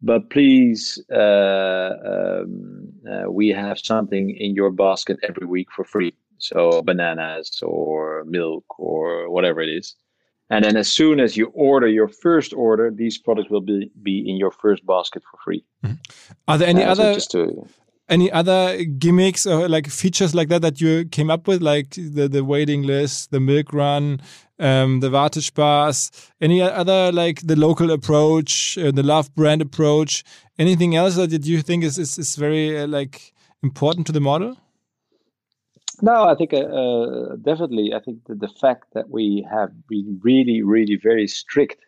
But 0.00 0.30
please, 0.30 1.02
uh, 1.12 1.92
um, 2.12 2.92
uh, 3.10 3.30
we 3.30 3.48
have 3.48 3.78
something 3.78 4.34
in 4.38 4.54
your 4.54 4.70
basket 4.70 5.18
every 5.22 5.46
week 5.46 5.68
for 5.74 5.84
free. 5.84 6.14
So 6.38 6.82
bananas 6.82 7.60
or 7.62 8.24
milk 8.26 8.64
or 8.78 9.28
whatever 9.28 9.60
it 9.60 9.68
is. 9.68 9.94
And 10.50 10.64
then 10.64 10.76
as 10.76 10.90
soon 10.90 11.20
as 11.20 11.36
you 11.36 11.50
order 11.52 11.88
your 11.88 12.08
first 12.08 12.54
order, 12.54 12.90
these 12.90 13.18
products 13.18 13.50
will 13.50 13.60
be, 13.60 13.90
be 14.02 14.24
in 14.26 14.36
your 14.36 14.52
first 14.52 14.86
basket 14.86 15.22
for 15.30 15.38
free. 15.44 15.64
Mm 15.82 15.90
-hmm. 15.90 15.98
Are 16.46 16.58
there 16.58 16.70
any 16.70 16.84
uh, 16.84 16.92
other 16.92 17.20
so 17.20 17.28
to, 17.32 17.66
any 18.08 18.30
other 18.32 18.82
gimmicks 18.84 19.46
or 19.46 19.68
like 19.68 19.88
features 19.88 20.34
like 20.34 20.48
that 20.48 20.62
that 20.62 20.80
you 20.80 21.04
came 21.06 21.30
up 21.30 21.46
with, 21.46 21.62
like 21.62 21.90
the 21.90 22.28
the 22.28 22.44
waiting 22.44 22.82
list, 22.82 23.30
the 23.30 23.40
milk 23.40 23.72
run, 23.72 24.20
um, 24.58 25.00
the 25.00 25.10
Wartespaß, 25.10 26.30
any 26.40 26.62
other 26.62 27.12
like 27.12 27.46
the 27.46 27.56
local 27.56 27.90
approach, 27.90 28.78
uh, 28.78 28.90
the 28.90 29.02
love 29.02 29.34
brand 29.34 29.62
approach, 29.62 30.24
anything 30.58 30.96
else 30.96 31.16
that 31.16 31.44
you 31.44 31.62
think 31.62 31.84
is 31.84 31.98
is, 31.98 32.18
is 32.18 32.36
very 32.36 32.78
uh, 32.78 32.86
like 32.86 33.32
important 33.62 34.06
to 34.06 34.12
the 34.12 34.20
model? 34.20 34.56
No, 36.00 36.24
I 36.24 36.34
think 36.36 36.52
uh, 36.52 36.58
uh, 36.58 37.36
definitely. 37.36 37.92
I 37.92 38.00
think 38.00 38.20
the 38.28 38.52
fact 38.60 38.94
that 38.94 39.10
we 39.10 39.46
have 39.50 39.70
been 39.88 40.20
really, 40.22 40.62
really 40.62 40.96
very 40.96 41.26
strict 41.26 41.84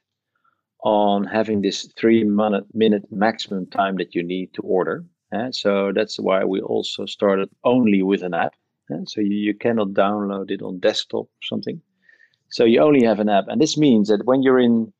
on 0.82 1.24
having 1.24 1.60
this 1.62 1.92
three 1.96 2.24
minute, 2.24 2.64
minute 2.74 3.04
maximum 3.10 3.66
time 3.66 3.96
that 3.96 4.14
you 4.14 4.22
need 4.22 4.52
to 4.54 4.62
order. 4.62 5.04
Uh, 5.32 5.50
so 5.52 5.92
that's 5.94 6.18
why 6.18 6.44
we 6.44 6.60
also 6.60 7.06
started 7.06 7.48
only 7.64 8.02
with 8.02 8.22
an 8.22 8.34
app. 8.34 8.54
Uh, 8.92 9.04
so 9.06 9.20
you, 9.20 9.36
you 9.36 9.54
cannot 9.54 9.88
download 9.88 10.50
it 10.50 10.62
on 10.62 10.80
desktop 10.80 11.26
or 11.26 11.42
something. 11.42 11.80
So 12.48 12.64
you 12.64 12.80
only 12.80 13.04
have 13.04 13.20
an 13.20 13.28
app. 13.28 13.44
And 13.48 13.60
this 13.60 13.76
means 13.78 14.08
that 14.08 14.26
when 14.26 14.42
you're 14.42 14.58
in 14.58 14.92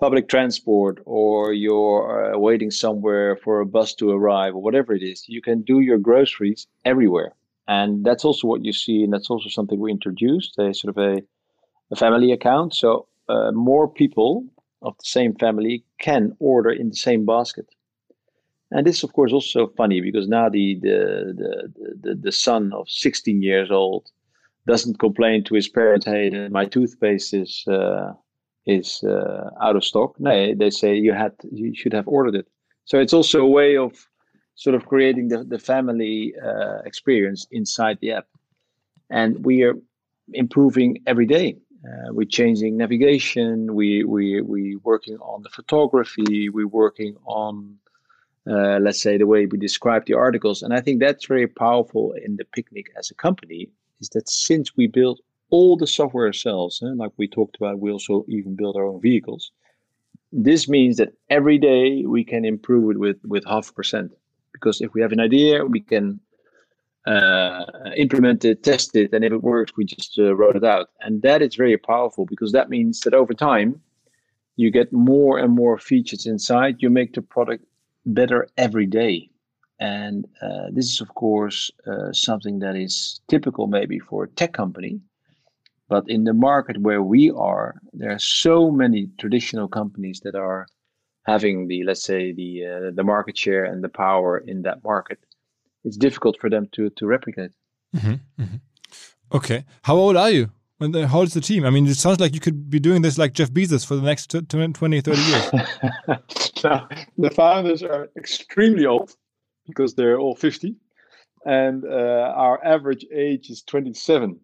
public 0.00 0.28
transport 0.28 1.00
or 1.04 1.52
you're 1.52 2.34
uh, 2.34 2.38
waiting 2.38 2.70
somewhere 2.70 3.36
for 3.36 3.60
a 3.60 3.66
bus 3.66 3.94
to 3.94 4.10
arrive 4.10 4.54
or 4.54 4.62
whatever 4.62 4.94
it 4.94 5.02
is, 5.02 5.24
you 5.28 5.42
can 5.42 5.62
do 5.62 5.80
your 5.80 5.98
groceries 5.98 6.66
everywhere. 6.84 7.34
And 7.68 8.04
that's 8.04 8.24
also 8.24 8.46
what 8.46 8.64
you 8.64 8.72
see, 8.72 9.02
and 9.02 9.12
that's 9.12 9.28
also 9.28 9.48
something 9.48 9.80
we 9.80 9.90
introduced 9.90 10.58
a 10.58 10.72
sort 10.72 10.96
of 10.96 11.02
a, 11.02 11.22
a 11.90 11.96
family 11.96 12.32
account. 12.32 12.74
So 12.74 13.08
uh, 13.28 13.50
more 13.52 13.88
people 13.88 14.46
of 14.82 14.96
the 14.98 15.04
same 15.04 15.34
family 15.34 15.84
can 15.98 16.36
order 16.38 16.70
in 16.70 16.90
the 16.90 16.96
same 16.96 17.26
basket. 17.26 17.66
And 18.70 18.86
this, 18.86 19.02
of 19.04 19.12
course, 19.12 19.32
also 19.32 19.68
funny 19.76 20.00
because 20.00 20.28
now 20.28 20.48
the 20.48 20.78
the 20.80 21.70
the 22.02 22.14
the, 22.14 22.32
son 22.32 22.72
of 22.72 22.88
16 22.88 23.42
years 23.42 23.70
old 23.70 24.10
doesn't 24.66 24.98
complain 24.98 25.44
to 25.44 25.54
his 25.54 25.68
parents, 25.68 26.06
"Hey, 26.06 26.48
my 26.50 26.64
toothpaste 26.64 27.32
is 27.32 27.64
uh, 27.68 28.12
is 28.66 29.04
uh, 29.04 29.50
out 29.62 29.76
of 29.76 29.84
stock." 29.84 30.18
No, 30.18 30.54
they 30.54 30.70
say 30.70 30.96
you 30.96 31.12
had 31.12 31.32
you 31.52 31.74
should 31.74 31.92
have 31.92 32.08
ordered 32.08 32.34
it. 32.34 32.48
So 32.84 32.98
it's 32.98 33.12
also 33.12 33.40
a 33.40 33.48
way 33.48 33.76
of 33.76 33.92
sort 34.56 34.74
of 34.74 34.86
creating 34.86 35.28
the 35.28 35.44
the 35.44 35.60
family 35.60 36.34
uh, 36.44 36.78
experience 36.84 37.46
inside 37.52 37.98
the 38.00 38.12
app, 38.12 38.26
and 39.10 39.44
we 39.44 39.62
are 39.62 39.74
improving 40.32 40.98
every 41.06 41.26
day. 41.26 41.56
Uh, 41.86 42.12
we're 42.12 42.26
changing 42.26 42.76
navigation. 42.76 43.76
We 43.76 44.02
we 44.02 44.40
we 44.40 44.76
working 44.82 45.18
on 45.18 45.42
the 45.42 45.50
photography. 45.50 46.48
We're 46.48 46.66
working 46.66 47.16
on 47.26 47.78
uh, 48.48 48.78
let's 48.80 49.00
say 49.00 49.18
the 49.18 49.26
way 49.26 49.46
we 49.46 49.58
describe 49.58 50.06
the 50.06 50.14
articles, 50.14 50.62
and 50.62 50.72
I 50.72 50.80
think 50.80 51.00
that's 51.00 51.26
very 51.26 51.46
powerful 51.46 52.14
in 52.24 52.36
the 52.36 52.44
picnic 52.44 52.90
as 52.96 53.10
a 53.10 53.14
company. 53.14 53.70
Is 54.00 54.10
that 54.10 54.28
since 54.28 54.76
we 54.76 54.86
build 54.86 55.20
all 55.50 55.76
the 55.76 55.86
software 55.86 56.26
ourselves, 56.26 56.82
eh, 56.82 56.92
like 56.94 57.12
we 57.16 57.28
talked 57.28 57.56
about, 57.56 57.80
we 57.80 57.90
also 57.90 58.24
even 58.28 58.54
build 58.56 58.76
our 58.76 58.84
own 58.84 59.00
vehicles. 59.00 59.50
This 60.32 60.68
means 60.68 60.96
that 60.96 61.14
every 61.30 61.58
day 61.58 62.04
we 62.04 62.24
can 62.24 62.44
improve 62.44 62.90
it 62.90 62.98
with 62.98 63.18
with 63.24 63.44
half 63.46 63.74
percent 63.74 64.12
because 64.52 64.80
if 64.80 64.92
we 64.94 65.00
have 65.00 65.12
an 65.12 65.20
idea, 65.20 65.64
we 65.64 65.80
can 65.80 66.20
uh, 67.06 67.64
implement 67.96 68.44
it, 68.44 68.62
test 68.62 68.96
it, 68.96 69.12
and 69.12 69.24
if 69.24 69.32
it 69.32 69.42
works, 69.42 69.72
we 69.76 69.84
just 69.84 70.18
uh, 70.18 70.34
wrote 70.34 70.56
it 70.56 70.64
out. 70.64 70.88
And 71.00 71.22
that 71.22 71.42
is 71.42 71.54
very 71.54 71.76
powerful 71.76 72.26
because 72.26 72.52
that 72.52 72.68
means 72.68 73.00
that 73.00 73.14
over 73.14 73.34
time, 73.34 73.80
you 74.56 74.70
get 74.70 74.92
more 74.92 75.38
and 75.38 75.52
more 75.52 75.78
features 75.78 76.26
inside. 76.26 76.76
You 76.80 76.90
make 76.90 77.14
the 77.14 77.22
product 77.22 77.64
better 78.06 78.48
every 78.56 78.86
day. 78.86 79.28
And 79.78 80.26
uh, 80.40 80.68
this 80.72 80.86
is, 80.86 81.00
of 81.00 81.14
course, 81.14 81.70
uh, 81.86 82.12
something 82.12 82.60
that 82.60 82.76
is 82.76 83.20
typical 83.28 83.66
maybe 83.66 83.98
for 83.98 84.24
a 84.24 84.28
tech 84.28 84.52
company. 84.54 85.00
But 85.88 86.08
in 86.08 86.24
the 86.24 86.32
market 86.32 86.78
where 86.80 87.02
we 87.02 87.30
are, 87.30 87.74
there 87.92 88.10
are 88.10 88.18
so 88.18 88.70
many 88.70 89.08
traditional 89.18 89.68
companies 89.68 90.20
that 90.24 90.34
are 90.34 90.66
having 91.26 91.68
the, 91.68 91.84
let's 91.84 92.02
say, 92.02 92.32
the 92.32 92.64
uh, 92.64 92.90
the 92.94 93.04
market 93.04 93.36
share 93.36 93.64
and 93.64 93.84
the 93.84 93.88
power 93.88 94.38
in 94.38 94.62
that 94.62 94.82
market 94.82 95.18
it's 95.86 95.96
difficult 95.96 96.36
for 96.40 96.50
them 96.50 96.68
to 96.72 96.90
to 96.90 97.06
replicate. 97.06 97.52
Mm-hmm, 97.94 98.42
mm-hmm. 98.42 98.56
Okay, 99.32 99.64
how 99.82 99.96
old 99.96 100.16
are 100.16 100.30
you? 100.30 100.50
When 100.78 100.92
the, 100.92 101.08
how 101.08 101.24
the 101.24 101.40
team? 101.40 101.64
I 101.64 101.70
mean, 101.70 101.86
it 101.86 101.94
sounds 101.94 102.20
like 102.20 102.34
you 102.34 102.40
could 102.40 102.68
be 102.68 102.78
doing 102.78 103.00
this 103.00 103.16
like 103.16 103.32
Jeff 103.32 103.50
Bezos 103.50 103.86
for 103.86 103.96
the 103.96 104.02
next 104.02 104.34
20, 104.48 104.72
30 105.00 105.20
years. 105.22 105.50
now, 106.64 106.88
the 107.16 107.30
founders 107.30 107.82
are 107.82 108.10
extremely 108.16 108.84
old 108.84 109.16
because 109.66 109.94
they're 109.94 110.18
all 110.18 110.34
50, 110.34 110.76
and 111.46 111.84
uh, 111.84 112.32
our 112.36 112.62
average 112.62 113.06
age 113.10 113.48
is 113.48 113.62
27. 113.62 114.38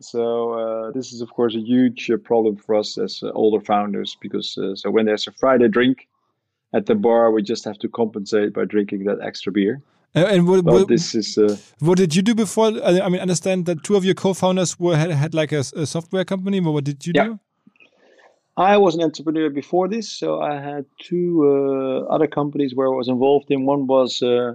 So 0.00 0.52
uh, 0.52 0.90
this 0.92 1.12
is, 1.12 1.20
of 1.20 1.30
course, 1.30 1.54
a 1.54 1.60
huge 1.60 2.10
uh, 2.10 2.16
problem 2.16 2.56
for 2.56 2.74
us 2.74 2.96
as 2.98 3.22
uh, 3.22 3.30
older 3.32 3.64
founders 3.64 4.16
because 4.20 4.56
uh, 4.58 4.76
so 4.76 4.90
when 4.90 5.06
there's 5.06 5.26
a 5.26 5.32
Friday 5.32 5.68
drink 5.68 6.08
at 6.74 6.86
the 6.86 6.94
bar, 6.94 7.30
we 7.30 7.42
just 7.42 7.64
have 7.64 7.78
to 7.80 7.88
compensate 7.88 8.52
by 8.52 8.64
drinking 8.64 9.04
that 9.04 9.20
extra 9.22 9.52
beer. 9.52 9.82
And 10.16 10.48
what, 10.48 10.64
what 10.64 10.88
this 10.88 11.14
is. 11.14 11.36
Uh, 11.36 11.58
what 11.80 11.98
did 11.98 12.16
you 12.16 12.22
do 12.22 12.34
before? 12.34 12.68
I 12.82 13.08
mean, 13.10 13.20
understand 13.20 13.66
that 13.66 13.84
two 13.84 13.96
of 13.96 14.04
your 14.04 14.14
co-founders 14.14 14.80
were 14.80 14.96
had, 14.96 15.10
had 15.10 15.34
like 15.34 15.52
a, 15.52 15.58
a, 15.58 15.84
software 15.84 16.24
company. 16.24 16.58
But 16.60 16.72
what 16.72 16.84
did 16.84 17.06
you 17.06 17.12
yeah. 17.14 17.24
do? 17.24 17.40
I 18.56 18.78
was 18.78 18.94
an 18.94 19.02
entrepreneur 19.02 19.50
before 19.50 19.88
this, 19.88 20.10
so 20.10 20.40
I 20.40 20.54
had 20.58 20.86
two 21.02 21.44
uh, 21.44 22.14
other 22.14 22.26
companies 22.26 22.74
where 22.74 22.86
I 22.86 22.96
was 22.96 23.08
involved 23.08 23.50
in. 23.50 23.66
One 23.66 23.86
was 23.86 24.22
uh, 24.22 24.54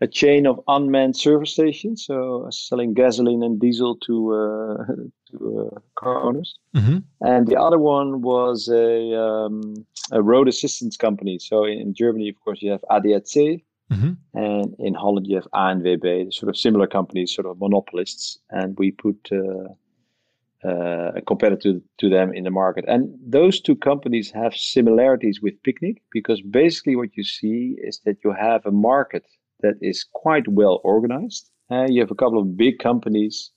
a 0.00 0.06
chain 0.06 0.46
of 0.46 0.60
unmanned 0.68 1.16
service 1.16 1.50
stations, 1.50 2.04
so 2.06 2.46
selling 2.50 2.94
gasoline 2.94 3.42
and 3.42 3.58
diesel 3.58 3.96
to 4.06 4.34
uh, 4.34 4.84
to 5.32 5.70
uh, 5.72 5.80
car 5.96 6.22
owners. 6.22 6.54
Mm 6.72 6.82
-hmm. 6.82 7.02
And 7.18 7.48
the 7.48 7.58
other 7.58 7.78
one 7.78 8.20
was 8.20 8.68
a, 8.68 8.90
um, 9.26 9.86
a 10.10 10.20
road 10.22 10.48
assistance 10.48 10.96
company. 10.96 11.38
So 11.38 11.64
in, 11.64 11.78
in 11.80 11.92
Germany, 11.94 12.30
of 12.30 12.36
course, 12.44 12.64
you 12.64 12.70
have 12.70 12.86
ADAC, 12.88 13.64
Mm-hmm. 13.90 14.12
And 14.34 14.74
in 14.78 14.94
Holland, 14.94 15.26
you 15.26 15.36
have 15.36 15.48
ANWB, 15.52 16.32
sort 16.32 16.48
of 16.48 16.56
similar 16.56 16.86
companies, 16.86 17.34
sort 17.34 17.46
of 17.46 17.58
monopolists, 17.58 18.38
and 18.50 18.76
we 18.78 18.92
put 18.92 19.28
uh, 19.32 19.74
uh, 20.64 21.12
a 21.16 21.22
competitor 21.26 21.80
to 21.98 22.08
them 22.08 22.32
in 22.32 22.44
the 22.44 22.50
market. 22.50 22.84
And 22.86 23.12
those 23.24 23.60
two 23.60 23.74
companies 23.74 24.30
have 24.30 24.54
similarities 24.54 25.40
with 25.42 25.60
Picnic 25.62 26.02
because 26.12 26.40
basically 26.42 26.96
what 26.96 27.16
you 27.16 27.24
see 27.24 27.76
is 27.82 28.00
that 28.04 28.18
you 28.22 28.32
have 28.32 28.64
a 28.64 28.70
market 28.70 29.26
that 29.60 29.74
is 29.80 30.04
quite 30.12 30.46
well 30.48 30.80
organized. 30.84 31.50
Uh, 31.70 31.86
you 31.88 32.00
have 32.00 32.10
a 32.10 32.14
couple 32.14 32.38
of 32.38 32.56
big 32.56 32.78
companies 32.78 33.50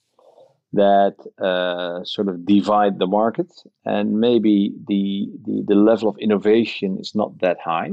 that 0.74 1.16
uh, 1.40 2.04
sort 2.04 2.28
of 2.28 2.46
divide 2.46 2.98
the 2.98 3.08
market, 3.08 3.52
and 3.86 4.20
maybe 4.20 4.74
the, 4.88 5.30
the 5.46 5.64
the 5.68 5.76
level 5.76 6.10
of 6.10 6.18
innovation 6.18 6.98
is 7.00 7.14
not 7.14 7.40
that 7.42 7.58
high. 7.64 7.92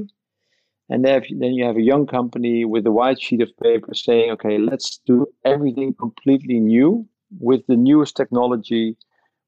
And 0.91 1.05
then 1.05 1.55
you 1.55 1.64
have 1.64 1.76
a 1.76 1.82
young 1.82 2.05
company 2.09 2.64
with 2.64 2.84
a 2.84 2.91
white 2.91 3.20
sheet 3.22 3.41
of 3.41 3.57
paper 3.62 3.95
saying, 3.95 4.32
okay, 4.32 4.59
let's 4.59 4.99
do 5.07 5.24
everything 5.45 5.95
completely 5.95 6.59
new 6.59 7.07
with 7.38 7.64
the 7.68 7.76
newest 7.76 8.16
technology, 8.16 8.97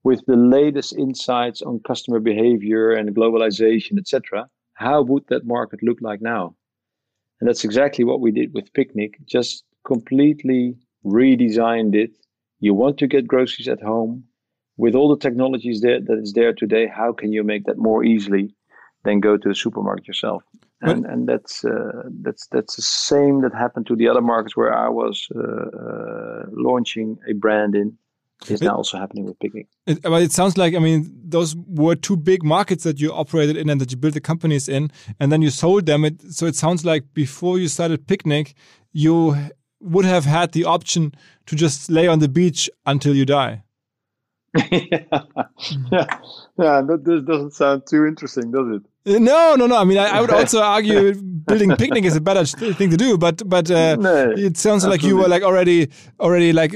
with 0.04 0.24
the 0.26 0.36
latest 0.36 0.96
insights 0.96 1.60
on 1.60 1.80
customer 1.80 2.20
behavior 2.20 2.92
and 2.92 3.12
globalization, 3.16 3.98
etc. 3.98 4.48
How 4.74 5.02
would 5.02 5.26
that 5.30 5.44
market 5.44 5.82
look 5.82 5.98
like 6.00 6.22
now? 6.22 6.54
And 7.40 7.48
that's 7.48 7.64
exactly 7.64 8.04
what 8.04 8.20
we 8.20 8.30
did 8.30 8.54
with 8.54 8.72
Picnic, 8.72 9.18
just 9.26 9.64
completely 9.84 10.76
redesigned 11.04 11.96
it. 11.96 12.12
You 12.60 12.72
want 12.72 12.98
to 12.98 13.08
get 13.08 13.26
groceries 13.26 13.66
at 13.66 13.82
home 13.82 14.22
with 14.76 14.94
all 14.94 15.08
the 15.08 15.20
technologies 15.20 15.80
that, 15.80 16.04
that 16.06 16.18
is 16.18 16.34
there 16.34 16.52
today. 16.52 16.86
How 16.86 17.12
can 17.12 17.32
you 17.32 17.42
make 17.42 17.64
that 17.64 17.78
more 17.78 18.04
easily 18.04 18.54
than 19.02 19.18
go 19.18 19.36
to 19.36 19.48
the 19.48 19.56
supermarket 19.56 20.06
yourself? 20.06 20.44
And 20.82 21.06
and 21.06 21.28
that's 21.28 21.64
uh, 21.64 22.02
that's 22.22 22.46
that's 22.48 22.76
the 22.76 22.82
same 22.82 23.42
that 23.42 23.54
happened 23.54 23.86
to 23.86 23.96
the 23.96 24.08
other 24.08 24.20
markets 24.20 24.56
where 24.56 24.72
I 24.72 24.88
was 24.88 25.28
uh, 25.34 25.40
uh, 25.40 26.42
launching 26.52 27.18
a 27.28 27.34
brand 27.34 27.74
in. 27.74 27.96
Is 28.48 28.60
now 28.60 28.74
also 28.74 28.98
happening 28.98 29.24
with 29.24 29.38
Picnic. 29.38 29.68
It, 29.86 30.02
but 30.02 30.20
it 30.20 30.32
sounds 30.32 30.58
like 30.58 30.74
I 30.74 30.80
mean 30.80 31.14
those 31.24 31.54
were 31.54 31.94
two 31.94 32.16
big 32.16 32.42
markets 32.42 32.82
that 32.82 33.00
you 33.00 33.12
operated 33.12 33.56
in 33.56 33.70
and 33.70 33.80
that 33.80 33.92
you 33.92 33.96
built 33.96 34.14
the 34.14 34.20
companies 34.20 34.68
in, 34.68 34.90
and 35.20 35.30
then 35.30 35.42
you 35.42 35.50
sold 35.50 35.86
them. 35.86 36.04
It, 36.04 36.20
so 36.32 36.46
it 36.46 36.56
sounds 36.56 36.84
like 36.84 37.14
before 37.14 37.60
you 37.60 37.68
started 37.68 38.08
Picnic, 38.08 38.54
you 38.92 39.36
would 39.78 40.04
have 40.04 40.24
had 40.24 40.52
the 40.52 40.64
option 40.64 41.14
to 41.46 41.54
just 41.54 41.88
lay 41.88 42.08
on 42.08 42.18
the 42.18 42.28
beach 42.28 42.68
until 42.84 43.14
you 43.14 43.24
die. 43.24 43.62
Yeah, 44.54 44.64
yeah, 45.92 46.06
yeah. 46.58 46.82
That 46.82 47.24
doesn't 47.26 47.52
sound 47.52 47.86
too 47.88 48.06
interesting, 48.06 48.50
does 48.50 48.76
it? 48.76 49.20
No, 49.20 49.54
no, 49.56 49.66
no. 49.66 49.76
I 49.76 49.84
mean, 49.84 49.98
I, 49.98 50.18
I 50.18 50.20
would 50.20 50.30
also 50.40 50.60
argue 50.60 51.14
building 51.14 51.74
picnic 51.76 52.04
is 52.04 52.16
a 52.16 52.20
better 52.20 52.44
thing 52.44 52.90
to 52.90 52.96
do, 52.96 53.18
but 53.18 53.48
but 53.48 53.70
uh, 53.70 53.96
no, 53.96 54.30
it 54.30 54.56
sounds 54.56 54.84
absolutely. 54.84 54.90
like 54.90 55.02
you 55.02 55.16
were 55.16 55.28
like 55.28 55.42
already 55.42 55.88
already 56.20 56.52
like 56.52 56.72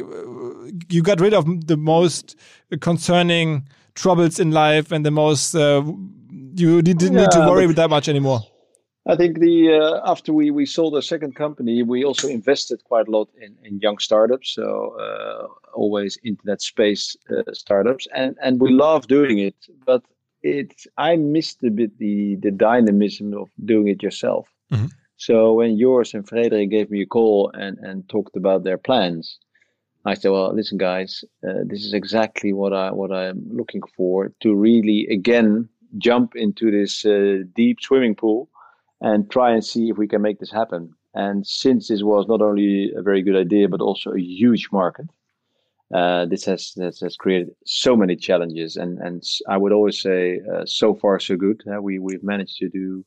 you 0.89 1.03
got 1.03 1.21
rid 1.21 1.35
of 1.35 1.67
the 1.67 1.77
most 1.77 2.37
concerning 2.81 3.69
troubles 3.95 4.39
in 4.39 4.51
life 4.51 4.93
and 4.93 5.05
the 5.05 5.11
most 5.11 5.55
uh, 5.55 5.83
you 6.55 6.83
didn't 6.83 7.13
yeah, 7.13 7.23
need 7.23 7.31
to 7.33 7.41
worry 7.41 7.67
that 7.67 7.91
much 7.91 8.09
anymore. 8.09 8.41
I 9.09 9.15
think 9.15 9.39
the 9.39 9.73
uh, 9.73 10.11
after 10.11 10.33
we 10.33 10.51
we 10.51 10.67
sold 10.67 10.95
our 10.95 11.03
second 11.03 11.37
company, 11.37 11.83
we 11.83 12.05
also 12.05 12.27
invested 12.29 12.83
quite 12.85 13.07
a 13.07 13.11
lot 13.11 13.29
in 13.41 13.57
in 13.63 13.79
young 13.79 13.99
startups. 13.99 14.51
So 14.55 14.97
uh, 14.99 15.47
always 15.75 16.19
internet 16.25 16.61
space 16.61 17.17
uh, 17.31 17.53
startups, 17.53 18.09
and 18.15 18.37
and 18.43 18.61
we 18.61 18.71
love 18.71 19.07
doing 19.07 19.39
it, 19.39 19.55
but 19.85 20.03
it's 20.43 20.89
I 20.99 21.17
missed 21.17 21.63
a 21.63 21.71
bit 21.71 21.99
the 21.99 22.37
the 22.37 22.51
dynamism 22.51 23.33
of 23.35 23.49
doing 23.65 23.89
it 23.89 24.03
yourself. 24.03 24.49
Mm-hmm. 24.73 24.87
So 25.19 25.55
when 25.55 25.79
Joris 25.79 26.13
and 26.13 26.29
Frederik 26.29 26.71
gave 26.71 26.91
me 26.91 27.03
a 27.03 27.07
call 27.07 27.51
and 27.55 27.79
and 27.79 28.09
talked 28.09 28.37
about 28.37 28.65
their 28.65 28.79
plans, 28.79 29.39
I 30.05 30.15
said, 30.15 30.33
"Well, 30.33 30.53
listen, 30.53 30.79
guys, 30.79 31.25
uh, 31.49 31.63
this 31.65 31.85
is 31.85 31.95
exactly 31.95 32.53
what 32.53 32.73
I 32.73 32.91
what 32.91 33.13
I'm 33.13 33.47
looking 33.53 33.83
for 33.97 34.33
to 34.41 34.53
really 34.53 35.07
again 35.07 35.69
jump 35.99 36.35
into 36.35 36.73
this 36.73 37.05
uh, 37.05 37.45
deep 37.55 37.81
swimming 37.81 38.17
pool 38.17 38.49
and 39.01 39.31
try 39.31 39.53
and 39.53 39.65
see 39.65 39.89
if 39.91 39.99
we 39.99 40.09
can 40.09 40.23
make 40.23 40.39
this 40.39 40.53
happen." 40.53 40.93
And 41.15 41.47
since 41.47 41.89
this 41.89 42.03
was 42.03 42.29
not 42.29 42.43
only 42.43 42.93
a 42.95 43.03
very 43.03 43.23
good 43.23 43.37
idea 43.37 43.69
but 43.69 43.81
also 43.81 44.13
a 44.13 44.21
huge 44.21 44.69
market, 44.71 45.07
uh, 45.95 46.27
this 46.27 46.45
has, 46.45 46.73
has, 46.77 47.01
has 47.01 47.17
created 47.17 47.55
so 47.65 47.97
many 47.97 48.17
challenges, 48.17 48.77
and 48.77 48.99
and 48.99 49.23
I 49.49 49.57
would 49.57 49.73
always 49.73 50.01
say 50.01 50.41
uh, 50.53 50.65
so 50.67 50.95
far 50.95 51.21
so 51.21 51.37
good. 51.37 51.63
Uh, 51.67 51.81
we 51.81 51.99
we've 51.99 52.25
managed 52.25 52.57
to 52.59 52.69
do 52.69 53.05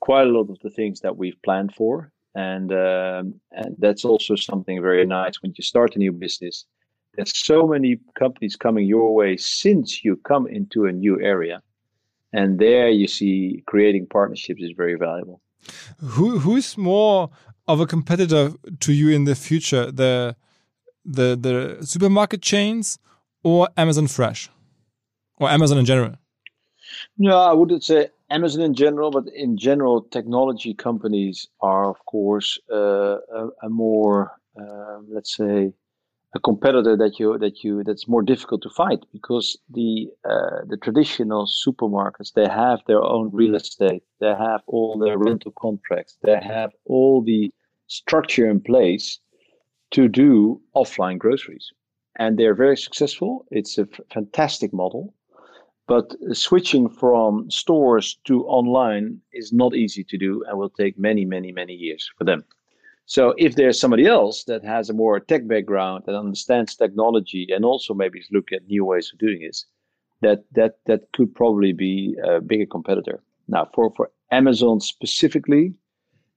quite 0.00 0.26
a 0.26 0.30
lot 0.30 0.50
of 0.50 0.58
the 0.60 0.70
things 0.70 1.00
that 1.00 1.16
we've 1.16 1.40
planned 1.42 1.74
for, 1.74 2.12
and 2.34 2.72
um, 2.72 3.40
and 3.52 3.74
that's 3.78 4.04
also 4.04 4.36
something 4.36 4.82
very 4.82 5.06
nice 5.06 5.40
when 5.40 5.54
you 5.56 5.62
start 5.62 5.96
a 5.96 5.98
new 5.98 6.12
business. 6.12 6.66
There's 7.14 7.36
so 7.36 7.66
many 7.66 7.98
companies 8.18 8.54
coming 8.54 8.86
your 8.86 9.14
way 9.14 9.36
since 9.36 10.04
you 10.04 10.16
come 10.16 10.46
into 10.46 10.84
a 10.84 10.92
new 10.92 11.20
area, 11.20 11.62
and 12.32 12.58
there 12.58 12.88
you 12.88 13.06
see 13.06 13.62
creating 13.66 14.06
partnerships 14.06 14.62
is 14.62 14.72
very 14.76 14.94
valuable. 14.94 15.40
Who 15.98 16.38
who's 16.38 16.76
more 16.76 17.30
of 17.66 17.80
a 17.80 17.86
competitor 17.86 18.52
to 18.80 18.92
you 18.92 19.10
in 19.10 19.24
the 19.24 19.34
future? 19.34 19.90
The 19.90 20.36
the 21.04 21.36
the 21.36 21.86
supermarket 21.86 22.42
chains 22.42 22.98
or 23.42 23.68
Amazon 23.76 24.06
Fresh 24.06 24.50
or 25.38 25.48
Amazon 25.48 25.78
in 25.78 25.84
general? 25.84 26.16
No, 27.18 27.36
I 27.38 27.52
wouldn't 27.52 27.84
say 27.84 28.08
Amazon 28.30 28.62
in 28.62 28.74
general, 28.74 29.10
but 29.10 29.24
in 29.34 29.56
general, 29.56 30.02
technology 30.02 30.74
companies 30.74 31.48
are, 31.60 31.88
of 31.88 32.04
course, 32.06 32.58
uh, 32.70 33.16
a, 33.34 33.48
a, 33.62 33.68
more, 33.68 34.32
um, 34.58 35.06
let's 35.08 35.36
say, 35.36 35.72
a 36.34 36.40
competitor 36.40 36.96
that 36.96 37.18
you 37.18 37.38
that 37.38 37.64
you 37.64 37.82
that's 37.84 38.06
more 38.06 38.22
difficult 38.22 38.62
to 38.62 38.70
fight 38.70 39.04
because 39.12 39.58
the 39.68 40.08
uh, 40.24 40.60
the 40.68 40.76
traditional 40.76 41.46
supermarkets 41.46 42.32
they 42.34 42.48
have 42.48 42.80
their 42.86 43.02
own 43.02 43.30
real 43.32 43.56
estate, 43.56 44.02
they 44.20 44.34
have 44.38 44.62
all 44.66 44.98
their 44.98 45.18
rental 45.18 45.52
contracts, 45.58 46.16
they 46.22 46.38
have 46.40 46.70
all 46.86 47.22
the 47.22 47.52
structure 47.88 48.48
in 48.48 48.60
place 48.60 49.18
to 49.90 50.08
do 50.08 50.60
offline 50.76 51.18
groceries. 51.18 51.72
And 52.16 52.38
they're 52.38 52.54
very 52.54 52.76
successful. 52.76 53.46
It's 53.50 53.78
a 53.78 53.82
f- 53.82 54.00
fantastic 54.12 54.72
model. 54.72 55.14
But 55.88 56.14
switching 56.32 56.88
from 56.88 57.50
stores 57.50 58.18
to 58.26 58.44
online 58.44 59.20
is 59.32 59.52
not 59.52 59.74
easy 59.74 60.04
to 60.04 60.18
do 60.18 60.44
and 60.46 60.56
will 60.58 60.70
take 60.70 60.96
many, 60.96 61.24
many, 61.24 61.50
many 61.50 61.72
years 61.72 62.08
for 62.16 62.24
them. 62.24 62.44
So 63.10 63.34
if 63.38 63.56
there's 63.56 63.80
somebody 63.80 64.06
else 64.06 64.44
that 64.44 64.64
has 64.64 64.88
a 64.88 64.92
more 64.92 65.18
tech 65.18 65.48
background 65.48 66.04
and 66.06 66.16
understands 66.16 66.76
technology 66.76 67.48
and 67.50 67.64
also 67.64 67.92
maybe 67.92 68.22
look 68.30 68.52
at 68.52 68.68
new 68.68 68.84
ways 68.84 69.10
of 69.12 69.18
doing 69.18 69.40
this, 69.40 69.66
that 70.22 70.44
that 70.52 70.78
that 70.86 71.10
could 71.12 71.34
probably 71.34 71.72
be 71.72 72.14
a 72.22 72.40
bigger 72.40 72.66
competitor. 72.66 73.20
Now 73.48 73.68
for, 73.74 73.90
for 73.96 74.12
Amazon 74.30 74.78
specifically, 74.78 75.74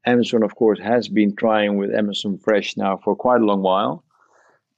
Amazon, 0.08 0.42
of 0.42 0.56
course, 0.56 0.80
has 0.80 1.08
been 1.08 1.36
trying 1.36 1.78
with 1.78 1.94
Amazon 1.94 2.40
Fresh 2.40 2.76
now 2.76 2.98
for 3.04 3.16
quite 3.16 3.42
a 3.42 3.46
long 3.46 3.62
while. 3.62 4.04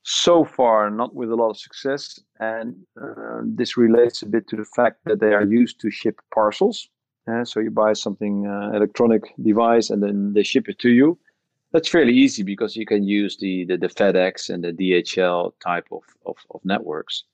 So 0.04 0.44
far, 0.44 0.90
not 0.90 1.16
with 1.16 1.32
a 1.32 1.36
lot 1.36 1.52
of 1.52 1.58
success. 1.58 2.20
And 2.42 2.76
uh, 3.02 3.40
this 3.46 3.78
relates 3.78 4.22
a 4.22 4.26
bit 4.26 4.50
to 4.50 4.58
the 4.58 4.70
fact 4.76 4.98
that 5.06 5.22
they 5.22 5.34
are 5.34 5.46
used 5.46 5.80
to 5.80 5.90
ship 5.90 6.20
parcels. 6.34 6.90
Uh, 7.26 7.46
so 7.46 7.62
you 7.62 7.72
buy 7.72 7.94
something, 7.94 8.46
uh, 8.48 8.76
electronic 8.76 9.24
device, 9.42 9.90
and 9.90 10.04
then 10.04 10.34
they 10.34 10.44
ship 10.44 10.68
it 10.68 10.78
to 10.80 10.90
you. 10.90 11.18
That's 11.76 11.90
fairly 11.90 12.14
easy 12.14 12.42
because 12.42 12.78
you 12.78 12.86
can 12.86 13.04
use 13.04 13.36
the, 13.36 13.66
the, 13.66 13.76
the 13.76 13.90
FedEx 13.90 14.50
and 14.50 14.64
the 14.64 14.72
DHL 14.72 15.52
type 15.62 15.86
of, 15.92 16.04
of, 16.26 16.38
of 16.52 16.62
networks. 16.64 17.26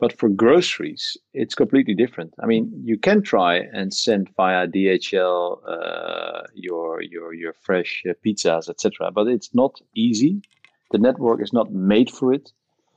But 0.00 0.18
for 0.18 0.28
groceries, 0.28 1.16
it's 1.32 1.54
completely 1.54 1.94
different. 1.94 2.34
I 2.42 2.46
mean, 2.46 2.72
you 2.84 2.98
can 2.98 3.22
try 3.22 3.58
and 3.72 3.94
send 3.94 4.30
via 4.36 4.66
DHL 4.66 5.58
uh, 5.68 6.42
your 6.54 7.02
your 7.02 7.34
your 7.34 7.52
fresh 7.52 8.02
uh, 8.10 8.14
pizzas, 8.26 8.68
etc. 8.68 9.12
But 9.12 9.28
it's 9.28 9.54
not 9.54 9.80
easy. 9.94 10.42
The 10.90 10.98
network 10.98 11.40
is 11.40 11.52
not 11.52 11.70
made 11.70 12.10
for 12.10 12.32
it. 12.32 12.52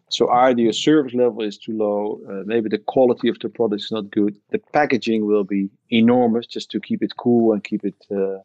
So 0.10 0.30
either 0.30 0.62
your 0.62 0.74
service 0.74 1.14
level 1.14 1.43
is 1.43 1.60
too 1.60 1.78
low, 1.78 2.20
uh, 2.28 2.41
maybe 2.48 2.70
the 2.70 2.80
quality 2.80 3.30
of 3.30 3.38
the 3.38 3.50
product 3.50 3.84
is 3.84 3.91
not 3.91 4.10
good. 4.10 4.36
The 4.50 4.62
packaging 4.74 5.28
will 5.28 5.43
be 5.43 5.70
enormous 5.91 6.48
just 6.48 6.72
to 6.72 6.80
keep 6.80 7.04
it 7.04 7.18
cool 7.18 7.54
and 7.54 7.64
keep 7.64 7.86
it 7.86 8.04
uh, 8.10 8.39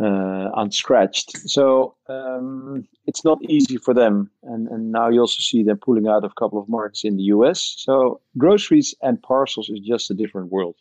uh, 0.00 0.50
unscratched. 0.56 1.48
So 1.48 1.94
um, 2.08 2.86
it's 3.06 3.24
not 3.24 3.38
easy 3.48 3.76
for 3.76 3.94
them. 3.94 4.30
And, 4.42 4.68
and 4.68 4.90
now 4.90 5.08
you 5.08 5.20
also 5.20 5.40
see 5.40 5.62
them 5.62 5.78
pulling 5.78 6.08
out 6.08 6.24
of 6.24 6.32
a 6.32 6.40
couple 6.40 6.60
of 6.60 6.68
markets 6.68 7.04
in 7.04 7.16
the 7.16 7.24
US. 7.24 7.74
So 7.78 8.20
groceries 8.36 8.94
and 9.02 9.22
parcels 9.22 9.68
is 9.68 9.80
just 9.80 10.10
a 10.10 10.14
different 10.14 10.50
world. 10.50 10.76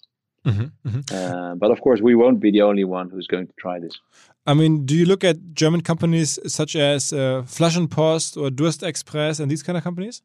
Mm 0.46 0.52
-hmm, 0.52 0.72
mm 0.84 0.92
-hmm. 0.92 1.04
Uh, 1.18 1.56
but 1.56 1.70
of 1.72 1.80
course, 1.80 2.04
we 2.04 2.16
won't 2.16 2.40
be 2.40 2.52
the 2.52 2.64
only 2.64 2.84
one 2.84 3.10
who's 3.10 3.28
going 3.28 3.48
to 3.48 3.54
try 3.56 3.80
this. 3.80 4.02
I 4.52 4.54
mean, 4.54 4.86
do 4.86 4.94
you 4.94 5.06
look 5.06 5.24
at 5.24 5.38
German 5.54 5.82
companies 5.82 6.40
such 6.46 6.76
as 6.76 7.12
uh, 7.14 7.20
Flaschenpost 7.46 8.38
or 8.38 8.52
Durst 8.52 8.84
Express 8.84 9.40
and 9.40 9.50
these 9.50 9.64
kind 9.64 9.78
of 9.78 9.84
companies? 9.84 10.24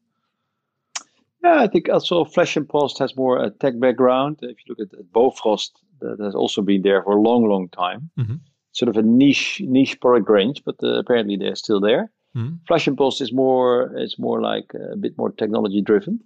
Yeah, 1.43 1.63
I 1.63 1.67
think 1.69 1.87
also 1.87 2.25
Flaschenpost 2.25 2.99
has 2.99 3.15
more 3.15 3.45
a 3.45 3.49
tech 3.49 3.79
background. 3.79 4.41
If 4.41 4.57
you 4.59 4.65
look 4.67 4.79
at 4.79 4.89
Bofrost, 5.11 5.71
that 5.99 6.19
has 6.19 6.35
also 6.35 6.61
been 6.61 6.81
there 6.81 7.01
for 7.03 7.13
a 7.13 7.21
long, 7.21 7.47
long 7.47 7.69
time. 7.69 7.99
Mm 8.15 8.25
-hmm 8.25 8.39
sort 8.71 8.89
of 8.89 8.97
a 8.97 9.01
niche 9.01 9.61
niche 9.65 9.99
product 9.99 10.29
range, 10.29 10.63
but 10.65 10.75
uh, 10.83 10.99
apparently 10.99 11.37
they're 11.37 11.55
still 11.55 11.79
there. 11.79 12.11
Mm. 12.35 12.59
Flaschenpost 12.69 13.21
is 13.21 13.33
more 13.33 13.91
is 13.97 14.17
more 14.19 14.41
like 14.41 14.71
a 14.73 14.95
bit 14.95 15.17
more 15.17 15.31
technology 15.31 15.81
driven, 15.81 16.19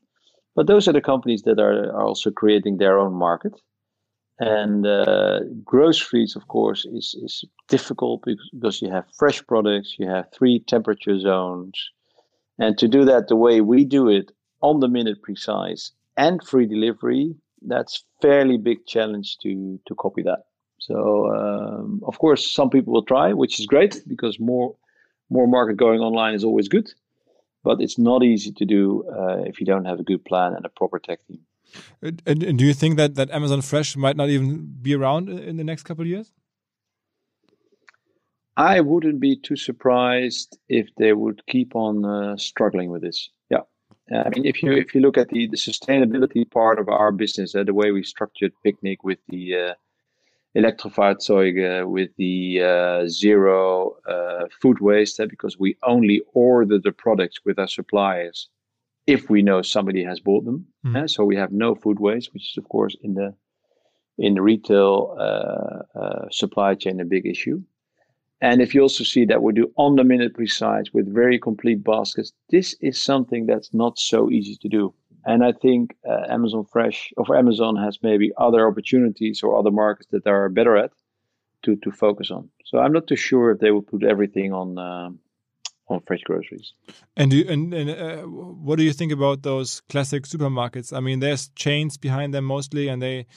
but 0.56 0.68
those 0.68 0.88
are 0.88 0.94
the 0.94 1.02
companies 1.02 1.44
that 1.44 1.60
are, 1.60 1.92
are 1.92 2.04
also 2.04 2.32
creating 2.32 2.78
their 2.78 3.00
own 3.00 3.14
market. 3.14 3.54
And 4.40 4.86
uh, 4.86 5.42
groceries, 5.64 6.36
of 6.36 6.48
course, 6.48 6.86
is 6.86 7.16
is 7.24 7.46
difficult 7.70 8.24
because, 8.26 8.50
because 8.52 8.82
you 8.82 8.92
have 8.92 9.06
fresh 9.18 9.46
products, 9.46 9.96
you 9.98 10.08
have 10.08 10.26
three 10.32 10.60
temperature 10.60 11.20
zones, 11.20 11.92
and 12.58 12.78
to 12.80 12.88
do 12.88 13.06
that 13.06 13.28
the 13.28 13.36
way 13.36 13.62
we 13.62 13.86
do 13.86 14.10
it, 14.10 14.32
on 14.62 14.80
the 14.80 14.88
minute 14.88 15.22
precise 15.22 15.92
and 16.18 16.44
free 16.44 16.66
delivery, 16.66 17.36
that's 17.62 18.04
fairly 18.22 18.58
big 18.58 18.86
challenge 18.86 19.38
to 19.44 19.80
to 19.88 19.96
copy 19.96 20.24
that. 20.24 20.44
So 20.88 21.34
um, 21.34 22.02
of 22.06 22.20
course, 22.20 22.54
some 22.54 22.70
people 22.70 22.94
will 22.94 23.06
try, 23.06 23.34
which 23.34 23.60
is 23.60 23.66
great 23.66 24.02
because 24.08 24.40
more 24.40 24.76
more 25.30 25.48
market 25.48 25.78
going 25.78 26.00
online 26.02 26.34
is 26.36 26.44
always 26.44 26.68
good. 26.68 26.88
But 27.64 27.82
it's 27.82 27.98
not 27.98 28.24
easy 28.24 28.52
to 28.52 28.66
do 28.66 29.06
uh, 29.10 29.44
if 29.50 29.60
you 29.60 29.66
don't 29.66 29.86
have 29.86 30.00
a 30.00 30.04
good 30.04 30.24
plan 30.26 30.54
and 30.54 30.66
a 30.66 30.70
proper 30.70 31.00
tech 31.00 31.20
team. 31.28 31.40
And, 32.02 32.22
and, 32.28 32.58
do 32.60 32.66
you 32.66 32.74
think 32.74 32.98
that 32.98 33.16
that 33.16 33.32
Amazon 33.32 33.62
Fresh 33.62 33.96
might 33.96 34.18
not 34.18 34.30
even 34.30 34.76
be 34.82 34.94
around 34.94 35.30
in 35.30 35.58
the 35.58 35.64
next 35.64 35.84
couple 35.84 36.04
of 36.04 36.10
years? 36.10 36.32
I 38.58 38.82
wouldn't 38.82 39.20
be 39.20 39.36
too 39.38 39.56
surprised 39.56 40.60
if 40.68 40.88
they 40.98 41.14
would 41.14 41.42
keep 41.48 41.76
on 41.76 42.06
uh, 42.06 42.38
struggling 42.38 42.92
with 42.92 43.02
this. 43.02 43.30
Yeah, 44.10 44.24
I 44.26 44.30
mean, 44.30 44.46
if 44.46 44.62
you 44.62 44.72
if 44.74 44.94
you 44.94 45.02
look 45.02 45.18
at 45.18 45.30
the, 45.30 45.48
the 45.48 45.58
sustainability 45.58 46.50
part 46.50 46.78
of 46.80 46.90
our 46.90 47.12
business, 47.12 47.56
uh, 47.56 47.64
the 47.64 47.74
way 47.74 47.92
we 47.92 48.04
structured 48.04 48.52
Picnic 48.64 49.04
with 49.04 49.20
the 49.30 49.56
uh, 49.56 49.74
Elektrofahrzeuge 50.56 51.90
with 51.90 52.12
the 52.18 52.62
uh, 52.62 53.08
zero 53.08 53.96
uh, 54.08 54.46
food 54.62 54.80
waste 54.80 55.20
uh, 55.20 55.26
because 55.26 55.58
we 55.58 55.76
only 55.84 56.22
order 56.34 56.78
the 56.78 56.92
products 56.92 57.40
with 57.44 57.58
our 57.58 57.68
suppliers 57.68 58.50
if 59.08 59.30
we 59.30 59.42
know 59.42 59.62
somebody 59.62 60.04
has 60.04 60.20
bought 60.20 60.46
them. 60.46 60.66
Mm. 60.86 61.10
so 61.10 61.26
we 61.26 61.36
have 61.36 61.52
no 61.52 61.76
food 61.76 62.00
waste, 62.00 62.34
which 62.34 62.52
is 62.52 62.58
of 62.58 62.70
course 62.70 62.96
in 63.02 63.16
the 63.16 63.34
in 64.18 64.36
the 64.36 64.42
retail 64.42 65.16
uh, 65.20 66.00
uh, 66.00 66.30
supply 66.30 66.76
chain 66.76 67.00
a 67.00 67.06
big 67.06 67.26
issue. 67.26 67.62
And 68.42 68.62
if 68.62 68.76
you 68.76 68.82
also 68.82 69.04
see 69.04 69.26
that 69.26 69.42
we 69.42 69.54
do 69.54 69.72
on 69.78 69.96
the 69.96 70.04
minute 70.04 70.34
precise 70.34 70.92
with 70.94 71.14
very 71.14 71.40
complete 71.40 71.84
baskets, 71.84 72.34
this 72.50 72.76
is 72.82 73.02
something 73.02 73.46
that's 73.46 73.74
not 73.74 73.98
so 73.98 74.30
easy 74.30 74.58
to 74.58 74.68
do. 74.68 74.94
And 75.26 75.44
I 75.44 75.54
think 75.54 75.96
uh, 76.08 76.26
Amazon 76.30 76.66
Fresh 76.66 77.14
or 77.18 77.38
Amazon 77.38 77.76
has 77.78 78.00
maybe 78.02 78.32
other 78.38 78.68
opportunities 78.68 79.42
or 79.44 79.58
other 79.58 79.72
markets 79.72 80.10
that 80.12 80.24
they 80.24 80.32
are 80.32 80.50
better 80.50 80.76
at 80.78 80.92
to 81.64 81.76
to 81.78 81.92
focus 81.92 82.30
on. 82.32 82.50
So 82.66 82.80
I'm 82.80 82.94
not 82.94 83.08
too 83.08 83.16
sure 83.16 83.52
if 83.52 83.60
they 83.60 83.72
will 83.72 83.82
put 83.82 84.04
everything 84.04 84.54
on 84.54 84.78
uh, 84.78 85.10
on 85.88 86.02
fresh 86.02 86.22
groceries. 86.24 86.74
And 87.16 87.32
do, 87.32 87.46
and, 87.48 87.74
and 87.74 87.90
uh, 87.90 88.22
what 88.24 88.78
do 88.78 88.84
you 88.84 88.94
think 88.94 89.12
about 89.12 89.44
those 89.44 89.82
classic 89.90 90.24
supermarkets? 90.24 90.96
I 90.96 91.00
mean, 91.00 91.20
there's 91.20 91.50
chains 91.50 91.98
behind 91.98 92.34
them 92.34 92.46
mostly, 92.46 92.88
and 92.88 93.02
they, 93.02 93.28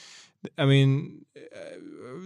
I 0.57 0.64
mean, 0.64 1.24
uh, 1.37 1.59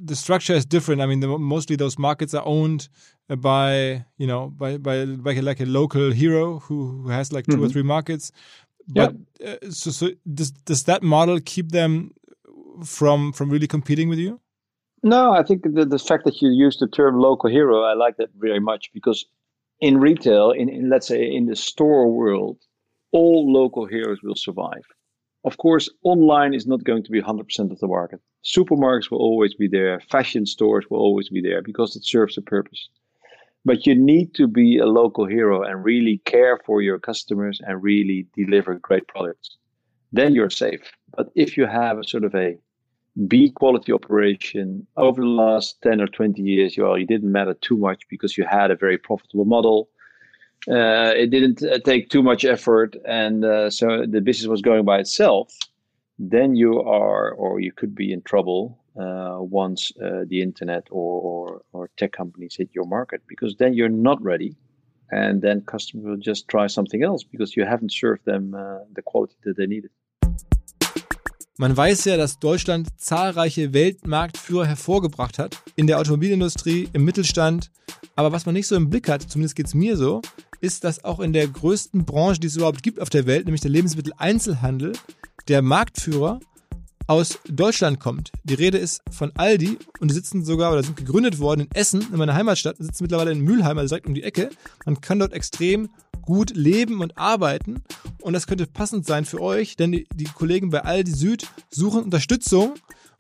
the 0.03 0.17
structure 0.17 0.55
is 0.55 0.65
different. 0.65 1.01
I 1.01 1.07
mean, 1.07 1.21
the, 1.21 1.39
mostly 1.39 1.77
those 1.77 1.99
markets 1.99 2.35
are 2.35 2.47
owned 2.47 2.89
by 3.29 4.05
you 4.19 4.27
know 4.27 4.49
by 4.49 4.77
by, 4.77 5.05
by 5.05 5.35
like 5.35 5.61
a 5.61 5.67
local 5.67 6.11
hero 6.11 6.59
who, 6.59 7.03
who 7.03 7.09
has 7.11 7.33
like 7.33 7.47
2 7.47 7.53
mm 7.53 7.55
-hmm. 7.55 7.63
or 7.63 7.67
mm-hmm. 7.67 7.73
three 7.73 7.83
markets 7.83 8.33
but 8.89 9.15
uh, 9.45 9.71
so, 9.71 9.91
so 9.91 10.11
does 10.33 10.51
does 10.51 10.85
that 10.85 11.03
model 11.03 11.41
keep 11.45 11.71
them 11.71 12.13
from 12.85 13.33
from 13.33 13.51
really 13.51 13.67
competing 13.67 14.09
with 14.09 14.19
you? 14.19 14.41
No, 15.03 15.33
I 15.33 15.43
think 15.43 15.63
the, 15.63 15.87
the 15.87 15.99
fact 15.99 16.25
that 16.25 16.43
you 16.43 16.51
use 16.51 16.77
the 16.79 16.87
term 16.89 17.19
local 17.19 17.49
hero, 17.49 17.83
I 17.83 17.95
like 17.95 18.17
that 18.19 18.31
very 18.37 18.61
much 18.61 18.91
because 18.93 19.25
in 19.81 19.99
retail, 19.99 20.51
in, 20.51 20.69
in 20.69 20.91
let's 20.91 21.07
say 21.07 21.25
in 21.25 21.47
the 21.47 21.57
store 21.57 22.13
world, 22.13 22.59
all 23.13 23.51
local 23.51 23.87
heroes 23.87 24.19
will 24.23 24.35
survive. 24.35 24.85
Of 25.45 25.57
course, 25.57 25.89
online 26.05 26.53
is 26.53 26.67
not 26.67 26.85
going 26.85 27.03
to 27.05 27.11
be 27.11 27.23
100% 27.23 27.71
of 27.71 27.79
the 27.79 27.87
market. 27.87 28.21
Supermarkets 28.45 29.11
will 29.11 29.21
always 29.21 29.55
be 29.55 29.69
there. 29.69 30.01
Fashion 30.11 30.45
stores 30.45 30.85
will 30.91 30.99
always 30.99 31.31
be 31.31 31.41
there 31.41 31.63
because 31.63 31.97
it 31.97 32.05
serves 32.05 32.37
a 32.37 32.43
purpose. 32.43 32.91
But 33.65 33.87
you 33.87 33.95
need 33.95 34.35
to 34.35 34.47
be 34.47 34.79
a 34.79 34.87
local 34.87 35.27
hero 35.27 35.63
and 35.63 35.85
really 35.85 36.23
care 36.25 36.59
for 36.65 36.81
your 36.81 36.99
customers 36.99 37.61
and 37.63 37.83
really 37.83 38.27
deliver 38.35 38.75
great 38.77 39.07
products. 39.07 39.57
Then 40.13 40.35
you're 40.35 40.51
safe. 40.51 40.81
But 41.17 41.31
if 41.35 41.57
you 41.57 41.67
have 41.67 41.99
a 41.99 42.05
sort 42.05 42.25
of 42.25 42.35
a 42.35 42.59
B 43.27 43.51
quality 43.51 43.93
operation 43.93 44.87
over 44.97 45.21
the 45.21 45.27
last 45.27 45.81
10 45.83 46.01
or 46.01 46.07
20 46.07 46.41
years, 46.43 46.77
well, 46.79 46.95
it 46.95 47.07
didn't 47.07 47.31
matter 47.31 47.55
too 47.55 47.77
much 47.77 48.03
because 48.09 48.39
you 48.39 48.45
had 48.45 48.71
a 48.71 48.77
very 48.77 48.97
profitable 48.99 49.45
model. 49.45 49.89
Uh, 50.69 51.13
it 51.17 51.31
didn't 51.31 51.63
uh, 51.63 51.79
take 51.81 52.11
too 52.11 52.23
much 52.23 52.45
effort, 52.45 52.95
and 53.07 53.45
uh, 53.45 53.71
so 53.71 54.05
the 54.07 54.21
business 54.21 54.47
was 54.47 54.61
going 54.61 54.85
by 54.85 54.99
itself. 54.99 55.53
Then 56.23 56.55
you 56.55 56.83
are, 56.83 57.33
or 57.33 57.61
you 57.61 57.73
could 57.73 57.95
be 57.95 58.13
in 58.13 58.21
trouble 58.21 58.79
uh, 58.95 59.39
once 59.41 59.91
uh, 59.97 60.25
the 60.29 60.43
internet 60.43 60.87
or, 60.91 61.21
or, 61.23 61.63
or 61.73 61.89
tech 61.97 62.13
companies 62.13 62.57
hit 62.57 62.69
your 62.75 62.87
market 62.87 63.23
because 63.27 63.57
then 63.57 63.73
you're 63.73 63.89
not 63.89 64.23
ready 64.23 64.55
and 65.11 65.41
then 65.41 65.63
customers 65.65 66.05
will 66.05 66.21
just 66.21 66.47
try 66.47 66.67
something 66.67 67.03
else 67.03 67.25
because 67.25 67.57
you 67.57 67.65
haven't 67.65 67.91
served 67.91 68.27
them 68.27 68.55
uh, 68.55 68.85
the 68.95 69.01
quality 69.01 69.35
that 69.45 69.57
they 69.57 69.67
needed. 69.67 69.91
Man 71.57 71.75
weiß 71.75 72.05
ja, 72.05 72.19
dass 72.19 72.39
Deutschland 72.39 72.89
zahlreiche 72.99 73.73
Weltmarktführer 73.73 74.67
hervorgebracht 74.67 75.39
hat. 75.39 75.57
In 75.77 75.87
der 75.87 75.99
Automobilindustrie, 75.99 76.91
im 76.93 77.05
Mittelstand. 77.05 77.71
Aber 78.15 78.31
was 78.33 78.45
man 78.45 78.55
nicht 78.55 78.67
so 78.67 78.77
im 78.77 78.91
Blick 78.91 79.09
hat, 79.09 79.23
zumindest 79.23 79.57
geht 79.57 79.67
es 79.67 79.75
mir 79.75 79.97
so, 79.97 80.21
ist, 80.61 80.85
dass 80.85 81.03
auch 81.03 81.21
in 81.21 81.33
der 81.33 81.47
größten 81.47 82.05
Branche, 82.05 82.41
die 82.41 82.47
es 82.49 82.57
überhaupt 82.57 82.83
gibt 82.83 83.01
auf 83.01 83.09
der 83.09 83.27
Welt, 83.27 83.47
nämlich 83.47 83.63
der 83.63 83.71
Lebensmitteleinzelhandel, 83.71 84.93
der 85.51 85.63
Marktführer 85.63 86.39
aus 87.09 87.41
Deutschland 87.49 87.99
kommt. 87.99 88.31
Die 88.45 88.55
Rede 88.55 88.79
ist 88.79 89.03
von 89.11 89.33
Aldi 89.35 89.79
und 89.99 90.09
die 90.09 90.15
sitzen 90.15 90.45
sogar 90.45 90.73
oder 90.73 90.85
sind 90.85 90.97
gegründet 90.97 91.41
worden 91.41 91.63
in 91.63 91.69
Essen, 91.75 92.07
in 92.13 92.19
meiner 92.19 92.35
Heimatstadt, 92.35 92.77
sitzen 92.79 93.03
mittlerweile 93.03 93.33
in 93.33 93.41
Mülheim, 93.41 93.77
also 93.77 93.89
direkt 93.89 94.07
um 94.07 94.15
die 94.15 94.23
Ecke. 94.23 94.51
Man 94.87 95.01
kann 95.01 95.19
dort 95.19 95.33
extrem 95.33 95.91
gut 96.23 96.55
leben 96.55 97.01
und 97.01 97.19
arbeiten 97.19 97.83
und 98.23 98.33
das 98.33 98.47
könnte 98.47 98.69
passend 98.69 99.07
sein 99.07 99.25
für 99.25 99.41
euch, 99.41 99.75
denn 99.75 99.91
die, 99.91 100.07
die 100.15 100.25
Kollegen 100.25 100.71
bei 100.71 100.85
Aldi 100.85 101.11
Süd 101.11 101.49
suchen 101.69 102.05
Unterstützung 102.05 102.75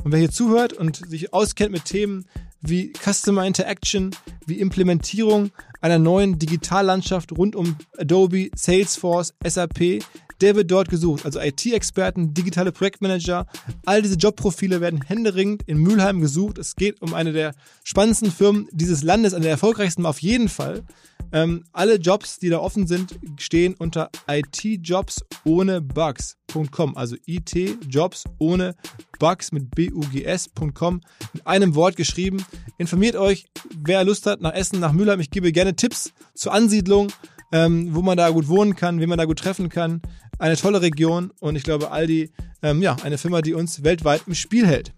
und 0.04 0.12
wer 0.12 0.20
hier 0.20 0.30
zuhört 0.30 0.72
und 0.72 1.04
sich 1.08 1.34
auskennt 1.34 1.72
mit 1.72 1.84
Themen 1.84 2.26
wie 2.60 2.92
Customer 2.92 3.44
Interaction, 3.44 4.14
wie 4.46 4.60
Implementierung 4.60 5.50
einer 5.80 5.98
neuen 5.98 6.38
Digitallandschaft 6.38 7.32
rund 7.32 7.56
um 7.56 7.76
Adobe, 7.98 8.50
Salesforce, 8.54 9.34
SAP, 9.44 10.04
der 10.40 10.56
wird 10.56 10.70
dort 10.70 10.88
gesucht. 10.88 11.24
Also 11.24 11.40
IT-Experten, 11.40 12.34
digitale 12.34 12.72
Projektmanager, 12.72 13.46
all 13.84 14.02
diese 14.02 14.16
Jobprofile 14.16 14.80
werden 14.80 15.02
händeringend 15.02 15.62
in 15.66 15.78
Mülheim 15.78 16.20
gesucht. 16.20 16.58
Es 16.58 16.76
geht 16.76 17.00
um 17.02 17.14
eine 17.14 17.32
der 17.32 17.54
spannendsten 17.84 18.30
Firmen 18.30 18.68
dieses 18.72 19.02
Landes, 19.02 19.34
eine 19.34 19.42
der 19.42 19.52
erfolgreichsten 19.52 20.06
auf 20.06 20.20
jeden 20.20 20.48
Fall. 20.48 20.84
Ähm, 21.32 21.64
alle 21.72 21.96
Jobs, 21.96 22.38
die 22.38 22.48
da 22.48 22.58
offen 22.58 22.86
sind, 22.86 23.18
stehen 23.38 23.74
unter 23.78 24.10
itjobs 24.28 25.24
ohne 25.44 25.80
Bugs.com. 25.80 26.96
Also 26.96 27.16
itjobs 27.24 28.24
ohne 28.38 28.74
Bugs 29.18 29.52
mit 29.52 29.70
bugs.com. 29.70 31.00
Mit 31.32 31.46
einem 31.46 31.74
Wort 31.74 31.96
geschrieben. 31.96 32.44
Informiert 32.78 33.16
euch, 33.16 33.46
wer 33.84 34.04
Lust 34.04 34.26
hat, 34.26 34.40
nach 34.40 34.54
Essen, 34.54 34.80
nach 34.80 34.92
Mülheim. 34.92 35.20
Ich 35.20 35.30
gebe 35.30 35.52
gerne 35.52 35.76
Tipps 35.76 36.12
zur 36.34 36.52
Ansiedlung, 36.52 37.12
ähm, 37.52 37.94
wo 37.94 38.02
man 38.02 38.16
da 38.16 38.30
gut 38.30 38.48
wohnen 38.48 38.76
kann, 38.76 39.00
wen 39.00 39.08
man 39.08 39.18
da 39.18 39.24
gut 39.24 39.38
treffen 39.38 39.68
kann. 39.68 40.02
Eine 40.38 40.56
tolle 40.56 40.80
Region 40.80 41.32
und 41.40 41.56
ich 41.56 41.62
glaube, 41.62 41.90
Aldi, 41.90 42.30
ähm, 42.62 42.82
ja, 42.82 42.96
eine 43.02 43.18
Firma, 43.18 43.42
die 43.42 43.54
uns 43.54 43.84
weltweit 43.84 44.22
im 44.26 44.34
Spiel 44.34 44.66
hält. 44.66 44.92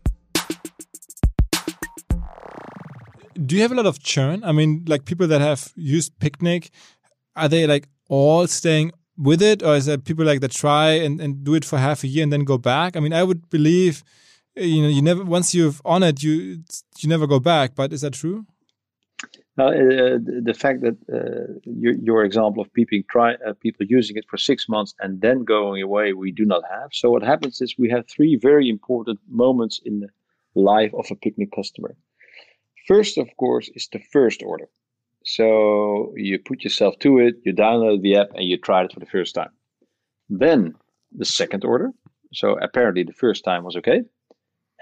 do 3.47 3.57
you 3.57 3.63
have 3.63 3.73
a 3.73 3.75
lot 3.75 3.87
of 3.87 3.99
churn? 3.99 4.43
I 4.45 4.53
mean, 4.53 4.85
like 4.87 5.05
people 5.05 5.27
that 5.29 5.41
have 5.41 5.73
used 5.77 6.19
Picnic, 6.19 6.71
are 7.37 7.49
they 7.49 7.67
like 7.67 7.89
all 8.09 8.47
staying 8.47 8.93
with 9.17 9.43
it, 9.43 9.63
or 9.63 9.77
is 9.77 9.87
there 9.87 9.99
people 9.99 10.25
like 10.25 10.41
that 10.41 10.53
try 10.53 10.93
and, 10.93 11.21
and 11.21 11.45
do 11.45 11.55
it 11.55 11.65
for 11.65 11.79
half 11.79 12.05
a 12.05 12.07
year 12.07 12.23
and 12.23 12.33
then 12.33 12.45
go 12.45 12.59
back? 12.59 12.97
I 12.97 13.01
mean, 13.01 13.13
I 13.13 13.23
would 13.23 13.49
believe, 13.51 14.03
you 14.57 14.83
know, 14.83 14.89
you 14.89 15.03
never 15.03 15.25
once 15.25 15.55
you've 15.55 15.81
on 15.85 16.03
it, 16.03 16.23
you 16.23 16.63
you 16.99 17.09
never 17.09 17.27
go 17.27 17.41
back. 17.41 17.75
But 17.75 17.93
is 17.93 18.03
that 18.03 18.15
true? 18.15 18.47
Now, 19.59 19.69
uh, 19.69 20.19
the 20.51 20.55
fact 20.57 20.81
that 20.81 20.97
uh, 21.13 21.61
your, 21.65 21.95
your, 21.95 22.25
example 22.25 22.63
of 22.63 22.73
people 22.73 22.99
try 23.11 23.35
uh, 23.35 23.53
people 23.61 23.85
using 23.87 24.17
it 24.17 24.25
for 24.31 24.39
six 24.39 24.67
months 24.67 24.95
and 25.01 25.21
then 25.21 25.45
going 25.45 25.83
away, 25.83 26.15
we 26.15 26.33
do 26.33 26.47
not 26.47 26.63
have. 26.71 26.89
So 26.93 27.11
what 27.11 27.23
happens 27.23 27.61
is 27.61 27.75
we 27.77 27.91
have 27.91 28.09
three 28.09 28.37
very 28.37 28.71
important 28.71 29.21
moments 29.29 29.79
in 29.85 30.01
the 30.01 30.09
life 30.55 30.93
of 30.95 31.07
a 31.11 31.17
picnic 31.17 31.51
customer. 31.55 31.95
First, 32.89 33.19
of 33.19 33.29
course, 33.37 33.69
is 33.75 33.89
the 33.93 34.01
first 34.11 34.43
order. 34.43 34.69
So 35.25 36.15
you 36.17 36.39
put 36.39 36.65
yourself 36.65 36.99
to 37.01 37.19
it, 37.19 37.35
you 37.45 37.53
download 37.53 38.01
the 38.01 38.17
app, 38.17 38.29
and 38.35 38.45
you 38.45 38.57
try 38.57 38.85
it 38.85 38.93
for 38.93 39.01
the 39.01 39.07
first 39.07 39.35
time. 39.35 39.51
Then 40.31 40.75
the 41.13 41.27
second 41.27 41.65
order. 41.65 41.91
So 42.33 42.59
apparently 42.63 43.03
the 43.05 43.13
first 43.13 43.45
time 43.45 43.65
was 43.65 43.77
okay. 43.77 44.03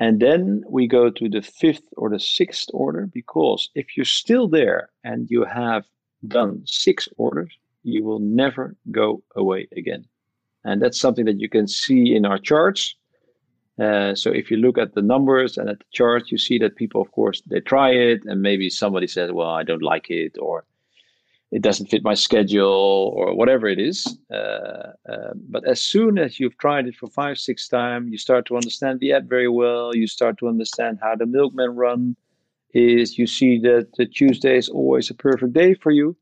And 0.01 0.19
then 0.19 0.65
we 0.67 0.87
go 0.87 1.11
to 1.11 1.29
the 1.29 1.43
fifth 1.43 1.85
or 1.99 2.09
the 2.09 2.19
sixth 2.19 2.69
order 2.73 3.07
because 3.07 3.69
if 3.75 3.97
you're 3.97 4.07
still 4.07 4.49
there 4.49 4.89
and 5.05 5.31
you 5.31 5.45
have 5.45 5.85
done 6.27 6.63
six 6.65 7.07
orders, 7.19 7.55
you 7.83 8.03
will 8.03 8.19
never 8.19 8.77
go 8.91 9.23
away 9.37 9.69
again. 9.77 10.07
And 10.65 10.81
that's 10.81 10.99
something 10.99 11.27
that 11.27 11.39
you 11.39 11.51
can 11.51 11.69
see 11.69 12.15
in 12.15 12.25
our 12.25 12.39
charts. 12.39 12.97
Uh, 13.79 14.15
so 14.15 14.31
if 14.31 14.51
you 14.51 14.57
look 14.57 14.79
at 14.79 14.95
the 14.95 15.03
numbers 15.03 15.59
and 15.59 15.69
at 15.69 15.79
the 15.79 15.85
chart, 15.93 16.31
you 16.31 16.39
see 16.39 16.59
that 16.59 16.77
people, 16.77 17.03
of 17.03 17.13
course, 17.13 17.43
they 17.43 17.61
try 17.61 17.91
it, 17.91 18.25
and 18.25 18.43
maybe 18.43 18.69
somebody 18.69 19.07
says, 19.07 19.33
"Well, 19.33 19.49
I 19.49 19.63
don't 19.63 19.83
like 19.83 20.11
it," 20.11 20.37
or 20.39 20.65
"It 21.51 21.63
doesn't 21.63 21.91
fit 21.91 22.03
my 22.03 22.15
schedule," 22.15 23.13
or 23.17 23.35
whatever 23.35 23.67
it 23.67 23.79
is. 23.79 24.19
Uh, 24.31 24.93
uh, 25.13 25.33
but 25.49 25.65
as 25.67 25.81
soon 25.83 26.19
as 26.19 26.39
you've 26.39 26.59
tried 26.59 26.87
it 26.87 26.97
for 26.97 27.09
five, 27.09 27.39
six 27.39 27.69
times, 27.69 28.11
you 28.11 28.19
start 28.19 28.47
to 28.47 28.57
understand 28.57 29.01
the 29.01 29.13
app 29.13 29.25
very 29.25 29.49
well. 29.49 29.95
You 29.95 30.07
start 30.07 30.39
to 30.39 30.49
understand 30.49 30.99
how 31.03 31.17
the 31.17 31.27
milkman 31.27 31.71
run 31.77 32.17
is. 32.73 33.19
You 33.19 33.27
see 33.27 33.59
that 33.61 33.89
the 33.97 34.07
Tuesday 34.07 34.57
is 34.57 34.69
always 34.69 35.11
a 35.11 35.15
perfect 35.15 35.53
day 35.53 35.75
for 35.75 35.91
you. 35.91 36.17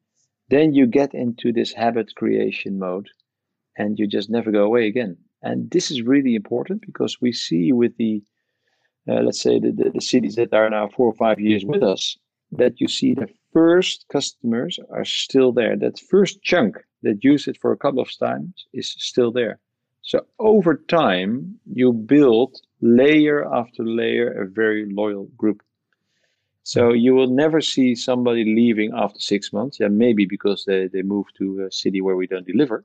Then 0.51 0.75
you 0.75 0.87
get 0.87 1.13
into 1.15 1.53
this 1.53 1.73
habit 1.73 2.15
creation 2.15 2.79
mode, 2.79 3.09
and 3.77 3.99
you 3.99 4.07
just 4.07 4.31
never 4.31 4.51
go 4.51 4.65
away 4.65 4.87
again. 4.87 5.17
And 5.43 5.71
this 5.71 5.91
is 5.91 6.03
really 6.03 6.35
important 6.35 6.83
because 6.83 7.21
we 7.21 7.33
see 7.33 7.73
with 7.73 7.97
the, 7.97 8.23
uh, 9.09 9.21
let's 9.23 9.41
say, 9.41 9.59
the, 9.61 9.71
the, 9.71 9.91
the, 9.91 10.01
cities 10.01 10.35
that 10.35 10.53
are 10.53 10.69
now 10.71 10.89
four 10.89 11.07
or 11.07 11.15
five 11.15 11.39
years 11.39 11.65
with 11.65 11.83
us, 11.83 12.17
that 12.53 12.81
you 12.81 12.89
see 12.89 13.15
the 13.15 13.29
first 13.53 14.07
customers 14.13 14.79
are 14.91 15.05
still 15.05 15.53
there. 15.53 15.77
That 15.77 15.99
first 15.99 16.43
chunk 16.43 16.77
that 17.03 17.25
use 17.25 17.49
it 17.49 17.59
for 17.61 17.73
a 17.73 17.77
couple 17.77 18.01
of 18.01 18.11
times 18.19 18.67
is 18.73 18.95
still 18.99 19.33
there. 19.33 19.61
So 20.03 20.25
over 20.39 20.77
time, 20.77 21.59
you 21.73 21.93
build 21.93 22.57
layer 22.81 23.45
after 23.53 23.85
layer 23.85 24.43
a 24.43 24.49
very 24.49 24.87
loyal 24.91 25.27
group. 25.37 25.63
So 26.63 26.93
you 26.93 27.15
will 27.15 27.29
never 27.29 27.61
see 27.61 27.95
somebody 27.95 28.45
leaving 28.45 28.93
after 28.95 29.21
six 29.21 29.53
months. 29.53 29.79
Yeah, 29.81 29.89
maybe 29.89 30.27
because 30.27 30.65
they, 30.65 30.87
they 30.87 31.03
move 31.03 31.27
to 31.39 31.67
a 31.67 31.73
city 31.73 32.01
where 32.01 32.17
we 32.17 32.27
don't 32.27 32.47
deliver 32.47 32.85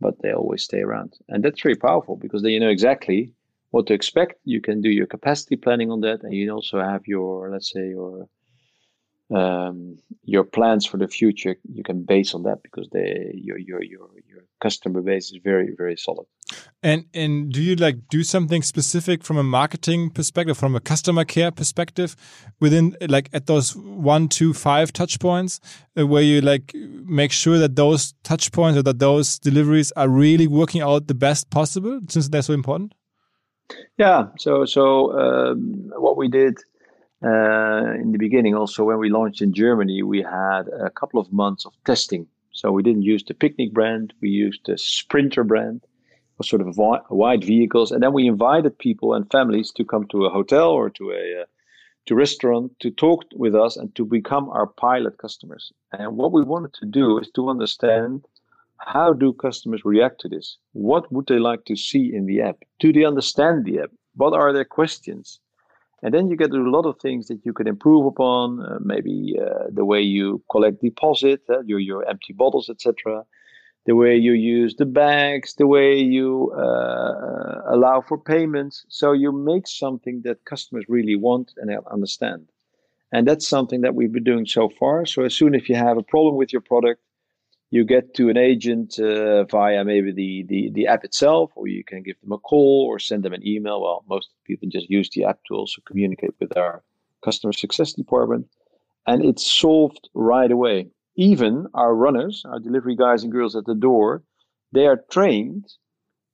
but 0.00 0.20
they 0.22 0.32
always 0.32 0.62
stay 0.62 0.80
around. 0.80 1.14
And 1.28 1.42
that's 1.42 1.62
very 1.62 1.76
powerful 1.76 2.16
because 2.16 2.42
then 2.42 2.52
you 2.52 2.60
know 2.60 2.68
exactly 2.68 3.32
what 3.70 3.86
to 3.86 3.94
expect. 3.94 4.34
You 4.44 4.60
can 4.60 4.80
do 4.80 4.90
your 4.90 5.06
capacity 5.06 5.56
planning 5.56 5.90
on 5.90 6.00
that, 6.02 6.22
and 6.22 6.32
you 6.32 6.50
also 6.50 6.80
have 6.80 7.06
your, 7.06 7.50
let's 7.50 7.72
say, 7.72 7.88
your 7.88 8.28
um, 9.30 9.96
your 10.24 10.44
plans 10.44 10.86
for 10.86 10.96
the 10.96 11.08
future. 11.08 11.56
You 11.72 11.82
can 11.82 12.04
base 12.04 12.34
on 12.34 12.42
that 12.44 12.62
because 12.62 12.88
they 12.92 13.32
your 13.34 13.58
your 13.58 13.82
your 13.82 14.08
your 14.28 14.44
customer 14.62 15.00
base 15.00 15.30
is 15.30 15.38
very 15.42 15.74
very 15.76 15.96
solid. 15.96 16.26
And 16.82 17.06
and 17.14 17.50
do 17.50 17.62
you 17.62 17.76
like 17.76 18.08
do 18.10 18.22
something 18.22 18.62
specific 18.62 19.24
from 19.24 19.38
a 19.38 19.42
marketing 19.42 20.10
perspective, 20.10 20.58
from 20.58 20.74
a 20.74 20.80
customer 20.80 21.24
care 21.24 21.50
perspective, 21.50 22.16
within 22.60 22.96
like 23.08 23.30
at 23.32 23.46
those 23.46 23.74
one, 23.76 24.28
two, 24.28 24.52
five 24.52 24.92
touch 24.92 25.18
points, 25.18 25.60
uh, 25.98 26.06
where 26.06 26.22
you 26.22 26.40
like 26.40 26.74
make 26.74 27.32
sure 27.32 27.58
that 27.58 27.76
those 27.76 28.14
touch 28.22 28.52
points 28.52 28.78
or 28.78 28.82
that 28.82 28.98
those 28.98 29.38
deliveries 29.38 29.92
are 29.92 30.08
really 30.08 30.46
working 30.46 30.82
out 30.82 31.06
the 31.06 31.14
best 31.14 31.50
possible, 31.50 32.00
since 32.08 32.28
they're 32.28 32.42
so 32.42 32.52
important. 32.52 32.94
Yeah. 33.96 34.26
So 34.38 34.66
so 34.66 35.18
um, 35.18 35.92
what 35.96 36.16
we 36.16 36.28
did. 36.28 36.58
Uh, 37.24 37.94
in 37.94 38.12
the 38.12 38.18
beginning, 38.18 38.54
also 38.54 38.84
when 38.84 38.98
we 38.98 39.08
launched 39.08 39.40
in 39.40 39.54
Germany, 39.54 40.02
we 40.02 40.20
had 40.22 40.68
a 40.68 40.90
couple 40.90 41.18
of 41.18 41.32
months 41.32 41.64
of 41.64 41.72
testing. 41.86 42.26
So 42.52 42.70
we 42.70 42.82
didn't 42.82 43.02
use 43.02 43.24
the 43.24 43.34
Picnic 43.34 43.72
brand, 43.72 44.12
we 44.20 44.28
used 44.28 44.60
the 44.66 44.76
Sprinter 44.78 45.42
brand 45.42 45.80
was 46.38 46.48
sort 46.48 46.62
of 46.62 46.76
wide 47.10 47.44
vehicles, 47.44 47.92
and 47.92 48.02
then 48.02 48.12
we 48.12 48.26
invited 48.26 48.78
people 48.78 49.14
and 49.14 49.30
families 49.30 49.70
to 49.72 49.84
come 49.84 50.06
to 50.08 50.24
a 50.24 50.30
hotel 50.30 50.70
or 50.70 50.90
to 50.90 51.10
a 51.12 51.42
uh, 51.42 51.44
to 52.06 52.14
restaurant 52.14 52.70
to 52.80 52.90
talk 52.90 53.24
with 53.34 53.54
us 53.54 53.78
and 53.78 53.94
to 53.94 54.04
become 54.04 54.50
our 54.50 54.66
pilot 54.66 55.16
customers. 55.16 55.72
And 55.92 56.18
what 56.18 56.32
we 56.32 56.42
wanted 56.42 56.74
to 56.74 56.86
do 56.86 57.18
is 57.18 57.30
to 57.30 57.48
understand 57.48 58.26
how 58.78 59.14
do 59.14 59.32
customers 59.32 59.86
react 59.86 60.20
to 60.20 60.28
this? 60.28 60.58
What 60.72 61.10
would 61.10 61.28
they 61.28 61.38
like 61.38 61.64
to 61.64 61.76
see 61.76 62.12
in 62.14 62.26
the 62.26 62.42
app? 62.42 62.58
Do 62.78 62.92
they 62.92 63.04
understand 63.04 63.64
the 63.64 63.80
app? 63.80 63.90
What 64.16 64.34
are 64.34 64.52
their 64.52 64.66
questions? 64.66 65.40
And 66.04 66.12
then 66.12 66.28
you 66.28 66.36
get 66.36 66.50
a 66.50 66.58
lot 66.58 66.84
of 66.84 67.00
things 67.00 67.28
that 67.28 67.40
you 67.46 67.54
can 67.54 67.66
improve 67.66 68.04
upon, 68.04 68.60
uh, 68.60 68.78
maybe 68.84 69.36
uh, 69.40 69.68
the 69.72 69.86
way 69.86 70.02
you 70.02 70.44
collect 70.50 70.82
deposit, 70.82 71.40
uh, 71.48 71.62
your 71.62 71.80
your 71.80 72.06
empty 72.06 72.34
bottles, 72.34 72.68
etc. 72.68 73.24
The 73.86 73.96
way 73.96 74.14
you 74.14 74.32
use 74.32 74.76
the 74.76 74.84
bags, 74.84 75.54
the 75.54 75.66
way 75.66 75.96
you 75.96 76.52
uh, 76.52 77.62
allow 77.74 78.02
for 78.06 78.18
payments. 78.18 78.84
So 78.90 79.12
you 79.12 79.32
make 79.32 79.66
something 79.66 80.20
that 80.24 80.44
customers 80.44 80.84
really 80.88 81.16
want 81.16 81.54
and 81.56 81.74
understand. 81.90 82.50
And 83.10 83.26
that's 83.26 83.48
something 83.48 83.80
that 83.80 83.94
we've 83.94 84.12
been 84.12 84.24
doing 84.24 84.44
so 84.44 84.68
far. 84.68 85.06
So 85.06 85.24
as 85.24 85.34
soon 85.34 85.54
as 85.54 85.66
you 85.70 85.76
have 85.76 85.96
a 85.96 86.02
problem 86.02 86.36
with 86.36 86.52
your 86.52 86.62
product, 86.62 87.00
you 87.70 87.84
get 87.84 88.14
to 88.14 88.28
an 88.28 88.36
agent 88.36 88.98
uh, 88.98 89.44
via 89.44 89.84
maybe 89.84 90.12
the, 90.12 90.44
the, 90.48 90.70
the 90.72 90.86
app 90.86 91.04
itself, 91.04 91.50
or 91.56 91.66
you 91.66 91.82
can 91.84 92.02
give 92.02 92.20
them 92.20 92.32
a 92.32 92.38
call 92.38 92.86
or 92.88 92.98
send 92.98 93.22
them 93.22 93.32
an 93.32 93.46
email. 93.46 93.82
Well, 93.82 94.04
most 94.08 94.28
people 94.44 94.68
just 94.70 94.88
use 94.88 95.10
the 95.10 95.24
app 95.24 95.40
to 95.48 95.54
also 95.54 95.82
communicate 95.86 96.34
with 96.40 96.56
our 96.56 96.82
customer 97.24 97.52
success 97.52 97.92
department, 97.92 98.46
and 99.06 99.24
it's 99.24 99.46
solved 99.46 100.08
right 100.14 100.50
away. 100.50 100.88
Even 101.16 101.66
our 101.74 101.94
runners, 101.94 102.44
our 102.46 102.58
delivery 102.58 102.96
guys 102.96 103.22
and 103.22 103.32
girls 103.32 103.56
at 103.56 103.64
the 103.66 103.74
door, 103.74 104.22
they 104.72 104.86
are 104.86 105.04
trained 105.10 105.66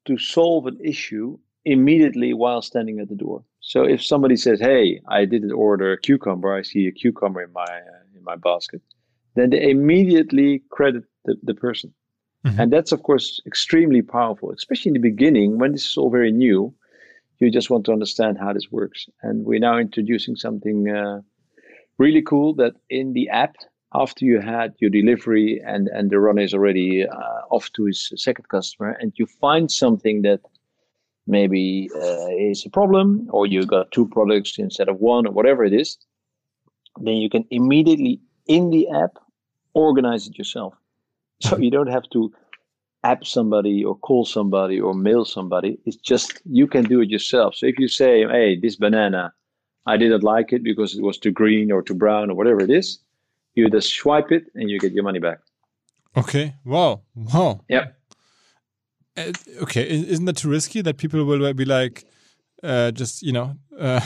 to 0.06 0.18
solve 0.18 0.66
an 0.66 0.78
issue 0.82 1.38
immediately 1.64 2.32
while 2.32 2.62
standing 2.62 2.98
at 3.00 3.08
the 3.08 3.14
door. 3.14 3.44
So 3.60 3.84
if 3.84 4.02
somebody 4.02 4.36
says, 4.36 4.58
"Hey, 4.60 5.00
I 5.08 5.26
didn't 5.26 5.52
order 5.52 5.92
a 5.92 6.00
cucumber. 6.00 6.54
I 6.54 6.62
see 6.62 6.86
a 6.86 6.92
cucumber 6.92 7.42
in 7.42 7.52
my 7.52 7.62
uh, 7.64 8.16
in 8.16 8.24
my 8.24 8.36
basket," 8.36 8.80
then 9.34 9.50
they 9.50 9.70
immediately 9.70 10.62
credit 10.70 11.04
the, 11.24 11.36
the 11.42 11.54
person. 11.54 11.92
Mm-hmm. 12.44 12.60
And 12.60 12.72
that's, 12.72 12.92
of 12.92 13.02
course, 13.02 13.40
extremely 13.46 14.02
powerful, 14.02 14.50
especially 14.50 14.90
in 14.90 14.94
the 14.94 15.10
beginning 15.10 15.58
when 15.58 15.72
this 15.72 15.86
is 15.86 15.96
all 15.96 16.10
very 16.10 16.32
new. 16.32 16.74
You 17.38 17.50
just 17.50 17.70
want 17.70 17.84
to 17.86 17.92
understand 17.92 18.38
how 18.38 18.52
this 18.52 18.70
works. 18.70 19.08
And 19.22 19.44
we're 19.44 19.60
now 19.60 19.78
introducing 19.78 20.36
something 20.36 20.90
uh, 20.90 21.20
really 21.98 22.22
cool 22.22 22.54
that 22.54 22.74
in 22.88 23.12
the 23.12 23.28
app, 23.30 23.56
after 23.92 24.24
you 24.24 24.40
had 24.40 24.72
your 24.78 24.90
delivery 24.90 25.60
and, 25.66 25.88
and 25.88 26.10
the 26.10 26.20
runner 26.20 26.42
is 26.42 26.54
already 26.54 27.06
uh, 27.06 27.40
off 27.50 27.72
to 27.72 27.86
his 27.86 28.12
second 28.14 28.48
customer, 28.48 28.96
and 29.00 29.12
you 29.16 29.26
find 29.26 29.70
something 29.70 30.22
that 30.22 30.40
maybe 31.26 31.90
uh, 31.94 32.28
is 32.38 32.64
a 32.64 32.70
problem, 32.70 33.26
or 33.30 33.46
you 33.46 33.66
got 33.66 33.90
two 33.90 34.06
products 34.08 34.58
instead 34.58 34.88
of 34.88 35.00
one, 35.00 35.26
or 35.26 35.32
whatever 35.32 35.64
it 35.64 35.72
is, 35.72 35.98
then 37.00 37.16
you 37.16 37.28
can 37.28 37.44
immediately 37.50 38.20
in 38.46 38.70
the 38.70 38.88
app 38.90 39.18
organize 39.74 40.26
it 40.26 40.38
yourself. 40.38 40.74
So 41.48 41.56
you 41.56 41.70
don't 41.70 41.86
have 41.86 42.08
to 42.10 42.32
app 43.02 43.24
somebody 43.24 43.82
or 43.84 43.96
call 43.96 44.24
somebody 44.24 44.78
or 44.78 44.94
mail 44.94 45.24
somebody. 45.24 45.78
It's 45.86 45.96
just 45.96 46.40
you 46.44 46.66
can 46.66 46.84
do 46.84 47.00
it 47.00 47.08
yourself. 47.08 47.54
So 47.54 47.66
if 47.66 47.78
you 47.78 47.88
say, 47.88 48.26
hey, 48.26 48.58
this 48.60 48.76
banana, 48.76 49.32
I 49.86 49.96
didn't 49.96 50.22
like 50.22 50.52
it 50.52 50.62
because 50.62 50.94
it 50.94 51.02
was 51.02 51.18
too 51.18 51.30
green 51.30 51.72
or 51.72 51.82
too 51.82 51.94
brown 51.94 52.30
or 52.30 52.36
whatever 52.36 52.60
it 52.60 52.70
is, 52.70 52.98
you 53.54 53.70
just 53.70 53.94
swipe 53.94 54.30
it 54.30 54.44
and 54.54 54.68
you 54.68 54.78
get 54.78 54.92
your 54.92 55.02
money 55.02 55.18
back. 55.18 55.38
Okay. 56.16 56.54
Wow. 56.64 57.02
Wow. 57.14 57.60
Yeah. 57.68 57.86
Uh, 59.16 59.32
okay. 59.62 59.88
Isn't 59.88 60.26
that 60.26 60.36
too 60.36 60.50
risky 60.50 60.82
that 60.82 60.98
people 60.98 61.24
will 61.24 61.54
be 61.54 61.64
like, 61.64 62.04
uh, 62.62 62.90
just, 62.90 63.22
you 63.22 63.32
know, 63.32 63.56
uh, 63.78 64.00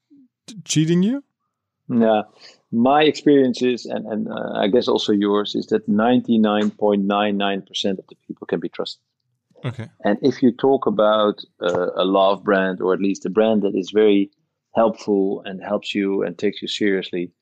cheating 0.64 1.02
you? 1.02 1.24
Yeah 1.88 2.22
my 2.76 3.02
experience 3.04 3.62
is, 3.62 3.86
and, 3.86 4.04
and 4.06 4.28
uh, 4.28 4.52
I 4.54 4.68
guess 4.68 4.86
also 4.86 5.12
yours, 5.12 5.54
is 5.54 5.68
that 5.68 5.88
99.99% 5.88 7.98
of 7.98 8.06
the 8.06 8.16
people 8.26 8.46
can 8.46 8.60
be 8.60 8.68
trusted. 8.68 9.00
Okay. 9.64 9.88
And 10.04 10.18
if 10.20 10.42
you 10.42 10.52
talk 10.52 10.84
about 10.86 11.40
uh, 11.62 11.92
a 11.96 12.04
love 12.04 12.44
brand, 12.44 12.82
or 12.82 12.92
at 12.92 13.00
least 13.00 13.24
a 13.24 13.30
brand 13.30 13.62
that 13.62 13.74
is 13.74 13.92
very 13.92 14.30
helpful 14.74 15.40
and 15.46 15.62
helps 15.62 15.94
you 15.94 16.22
and 16.22 16.36
takes 16.36 16.60
you 16.60 16.68
seriously, 16.68 17.32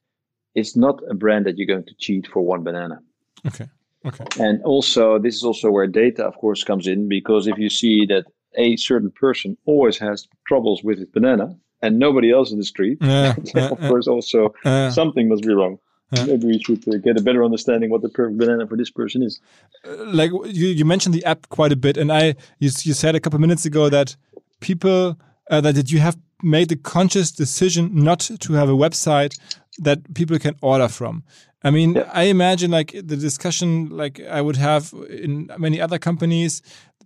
it's 0.54 0.76
not 0.76 1.00
a 1.10 1.14
brand 1.14 1.46
that 1.46 1.58
you're 1.58 1.66
going 1.66 1.86
to 1.86 1.96
cheat 1.98 2.28
for 2.28 2.42
one 2.42 2.62
banana. 2.62 3.00
Okay. 3.44 3.66
Okay. 4.06 4.24
And 4.38 4.62
also, 4.62 5.18
this 5.18 5.34
is 5.34 5.42
also 5.42 5.68
where 5.70 5.88
data, 5.88 6.24
of 6.24 6.36
course, 6.36 6.62
comes 6.62 6.86
in 6.86 7.08
because 7.08 7.48
if 7.48 7.58
you 7.58 7.70
see 7.70 8.06
that 8.06 8.26
a 8.56 8.76
certain 8.76 9.10
person 9.10 9.56
always 9.66 9.98
has 9.98 10.28
troubles 10.46 10.84
with 10.84 10.98
his 10.98 11.08
banana, 11.08 11.56
and 11.84 11.98
nobody 11.98 12.30
else 12.32 12.50
in 12.52 12.58
the 12.58 12.64
street, 12.64 12.98
yeah, 13.00 13.34
of 13.54 13.78
course, 13.80 14.06
also 14.08 14.54
something 14.90 15.28
must 15.28 15.42
be 15.42 15.54
wrong. 15.54 15.78
Maybe 16.26 16.46
we 16.46 16.58
should 16.62 16.86
uh, 16.88 16.98
get 16.98 17.18
a 17.18 17.22
better 17.22 17.44
understanding 17.44 17.90
what 17.90 18.02
the 18.02 18.08
perfect 18.08 18.38
banana 18.38 18.66
for 18.66 18.76
this 18.76 18.90
person 18.90 19.22
is. 19.22 19.40
Uh, 19.84 20.04
like 20.06 20.30
you, 20.30 20.68
you 20.68 20.84
mentioned 20.84 21.14
the 21.14 21.24
app 21.24 21.48
quite 21.48 21.72
a 21.72 21.76
bit, 21.76 21.96
and 21.96 22.12
I 22.12 22.36
you, 22.58 22.70
you 22.82 22.94
said 22.94 23.14
a 23.14 23.20
couple 23.20 23.38
minutes 23.38 23.64
ago 23.64 23.88
that 23.88 24.16
people 24.60 25.18
uh, 25.50 25.60
that, 25.60 25.74
that 25.74 25.90
you 25.90 25.98
have 26.00 26.16
made 26.42 26.68
the 26.68 26.76
conscious 26.76 27.32
decision 27.32 27.90
not 27.94 28.20
to 28.20 28.52
have 28.52 28.68
a 28.68 28.72
website 28.72 29.38
that 29.78 30.14
people 30.14 30.38
can 30.38 30.54
order 30.60 30.88
from. 30.88 31.24
I 31.64 31.70
mean, 31.70 31.94
yeah. 31.94 32.10
I 32.12 32.24
imagine 32.24 32.70
like 32.70 32.92
the 32.92 33.16
discussion 33.16 33.88
like 33.88 34.20
I 34.20 34.40
would 34.42 34.56
have 34.56 34.92
in 35.08 35.50
many 35.58 35.80
other 35.80 35.98
companies 35.98 36.60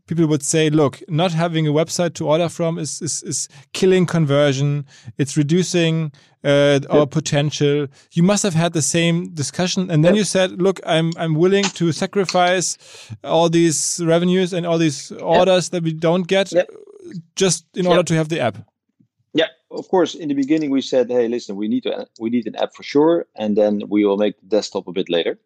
people 0.09 0.27
would 0.27 0.43
say, 0.43 0.71
look, 0.71 1.01
not 1.09 1.33
having 1.33 1.69
a 1.69 1.71
website 1.71 2.15
to 2.15 2.27
order 2.27 2.49
from 2.49 2.79
is, 2.79 3.01
is, 3.01 3.23
is 3.23 3.49
killing 3.73 4.07
conversion. 4.07 4.85
It's 5.19 5.37
reducing 5.37 6.11
uh, 6.43 6.81
our 6.91 7.07
potential. 7.07 7.87
You 8.13 8.23
must 8.23 8.43
have 8.43 8.55
had 8.55 8.73
the 8.73 8.83
same 8.83 9.31
discussion. 9.35 9.91
And 9.91 10.05
then 10.05 10.17
you 10.17 10.25
said, 10.25 10.61
look, 10.61 10.81
I'm, 10.85 11.13
I'm 11.17 11.35
willing 11.35 11.65
to 11.65 11.93
sacrifice 11.93 12.77
all 13.23 13.49
these 13.49 14.01
revenues 14.05 14.53
and 14.53 14.67
all 14.67 14.79
these 14.79 15.13
orders 15.13 15.69
that 15.69 15.83
we 15.85 15.93
don't 15.93 16.27
get 16.27 16.53
just 17.37 17.67
in 17.77 17.87
order 17.87 18.03
to 18.03 18.15
have 18.15 18.29
the 18.29 18.41
app. 18.41 18.59
Yeah, 19.35 19.49
of 19.71 19.89
course. 19.89 20.15
In 20.15 20.29
the 20.29 20.35
beginning, 20.35 20.71
we 20.71 20.81
said, 20.81 21.11
"Hey, 21.11 21.29
listen, 21.29 21.57
we 21.57 21.69
need 21.69 21.83
to 21.83 22.07
we 22.19 22.31
need 22.31 22.47
an 22.47 22.57
app 22.57 22.75
for 22.75 22.83
sure, 22.83 23.27
and 23.37 23.57
then 23.57 23.83
we 23.89 24.05
will 24.05 24.17
make 24.17 24.41
the 24.41 24.47
desktop 24.47 24.89
a 24.89 24.93
bit 24.93 25.09
later." 25.09 25.39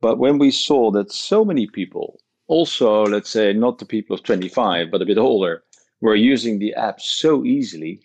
But 0.00 0.18
when 0.18 0.38
we 0.38 0.50
saw 0.50 0.90
that 0.90 1.12
so 1.12 1.44
many 1.44 1.66
people 1.66 2.18
also, 2.46 3.04
let's 3.04 3.30
say, 3.30 3.52
not 3.52 3.78
the 3.78 3.86
people 3.86 4.14
of 4.14 4.22
25, 4.22 4.90
but 4.90 5.02
a 5.02 5.06
bit 5.06 5.18
older, 5.18 5.62
were 6.00 6.14
using 6.14 6.58
the 6.58 6.74
app 6.74 7.00
so 7.00 7.44
easily, 7.44 8.00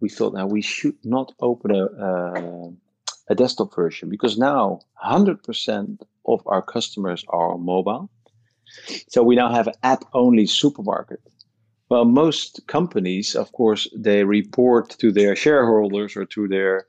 we 0.00 0.08
thought 0.08 0.34
now 0.34 0.46
we 0.46 0.62
should 0.62 0.96
not 1.04 1.32
open 1.40 1.70
a, 1.70 1.84
uh, 1.84 2.70
a 3.28 3.34
desktop 3.34 3.74
version 3.74 4.08
because 4.08 4.36
now 4.36 4.80
100% 5.04 6.02
of 6.26 6.42
our 6.46 6.62
customers 6.62 7.24
are 7.28 7.52
on 7.54 7.64
mobile. 7.64 8.10
So 9.08 9.22
we 9.22 9.36
now 9.36 9.52
have 9.52 9.68
an 9.68 9.74
app 9.82 10.04
only 10.12 10.46
supermarket. 10.46 11.20
Well, 11.88 12.04
most 12.04 12.66
companies, 12.66 13.36
of 13.36 13.52
course, 13.52 13.86
they 13.96 14.24
report 14.24 14.90
to 14.98 15.12
their 15.12 15.36
shareholders 15.36 16.16
or 16.16 16.24
to 16.24 16.48
their 16.48 16.86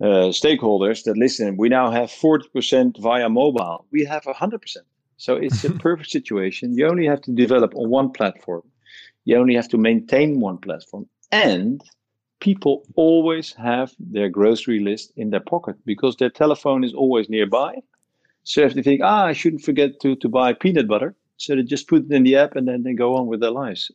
uh, 0.00 0.32
stakeholders 0.32 1.04
that 1.04 1.16
listen, 1.16 1.56
we 1.56 1.68
now 1.68 1.90
have 1.90 2.08
40% 2.08 2.98
via 2.98 3.28
mobile. 3.28 3.86
We 3.92 4.04
have 4.04 4.24
100%. 4.24 4.76
So 5.16 5.36
it's 5.36 5.64
a 5.64 5.70
perfect 5.86 6.10
situation. 6.10 6.76
You 6.76 6.88
only 6.88 7.06
have 7.06 7.20
to 7.22 7.32
develop 7.32 7.74
on 7.74 7.90
one 7.90 8.10
platform. 8.10 8.62
You 9.24 9.36
only 9.36 9.54
have 9.54 9.68
to 9.68 9.78
maintain 9.78 10.40
one 10.40 10.58
platform. 10.58 11.06
And 11.30 11.80
people 12.40 12.84
always 12.96 13.52
have 13.52 13.92
their 13.98 14.28
grocery 14.28 14.80
list 14.80 15.12
in 15.16 15.30
their 15.30 15.40
pocket 15.40 15.76
because 15.86 16.16
their 16.16 16.30
telephone 16.30 16.82
is 16.82 16.92
always 16.92 17.28
nearby. 17.28 17.76
So 18.44 18.62
if 18.62 18.74
they 18.74 18.82
think, 18.82 19.00
ah, 19.04 19.26
I 19.26 19.32
shouldn't 19.32 19.62
forget 19.62 20.00
to, 20.00 20.16
to 20.16 20.28
buy 20.28 20.52
peanut 20.52 20.88
butter, 20.88 21.14
so 21.36 21.54
they 21.54 21.62
just 21.62 21.88
put 21.88 22.06
it 22.06 22.12
in 22.12 22.24
the 22.24 22.36
app 22.36 22.56
and 22.56 22.66
then 22.66 22.82
they 22.82 22.94
go 22.94 23.16
on 23.16 23.26
with 23.26 23.40
their 23.40 23.52
lives. 23.52 23.90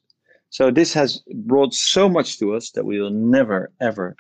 So 0.50 0.72
this 0.72 0.94
has 0.94 1.22
brought 1.34 1.74
so 1.74 2.08
much 2.08 2.40
to 2.40 2.56
us 2.56 2.72
that 2.72 2.86
we 2.86 3.02
will 3.02 3.12
never, 3.12 3.72
ever 3.82 4.16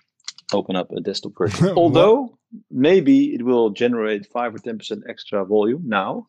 open 0.54 0.76
up 0.76 0.91
a 0.91 1.00
desktop 1.00 1.38
version. 1.38 1.70
Although 1.78 2.38
maybe 2.70 3.34
it 3.34 3.43
will 3.43 3.70
generate 3.70 4.26
5 4.26 4.56
or 4.56 4.58
10% 4.60 5.02
extra 5.08 5.45
volume 5.45 5.84
now 5.86 6.26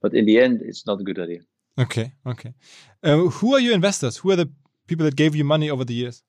but 0.00 0.14
in 0.14 0.26
the 0.26 0.40
end, 0.40 0.62
it's 0.62 0.86
not 0.86 1.00
a 1.00 1.04
good 1.04 1.18
idea. 1.18 1.40
Okay, 1.78 2.12
okay. 2.26 2.54
Uh, 3.02 3.26
who 3.26 3.54
are 3.54 3.60
your 3.60 3.74
investors? 3.74 4.16
Who 4.18 4.30
are 4.30 4.36
the 4.36 4.50
people 4.86 5.04
that 5.04 5.16
gave 5.16 5.34
you 5.34 5.44
money 5.44 5.70
over 5.70 5.84
the 5.84 5.94
years? 5.94 6.22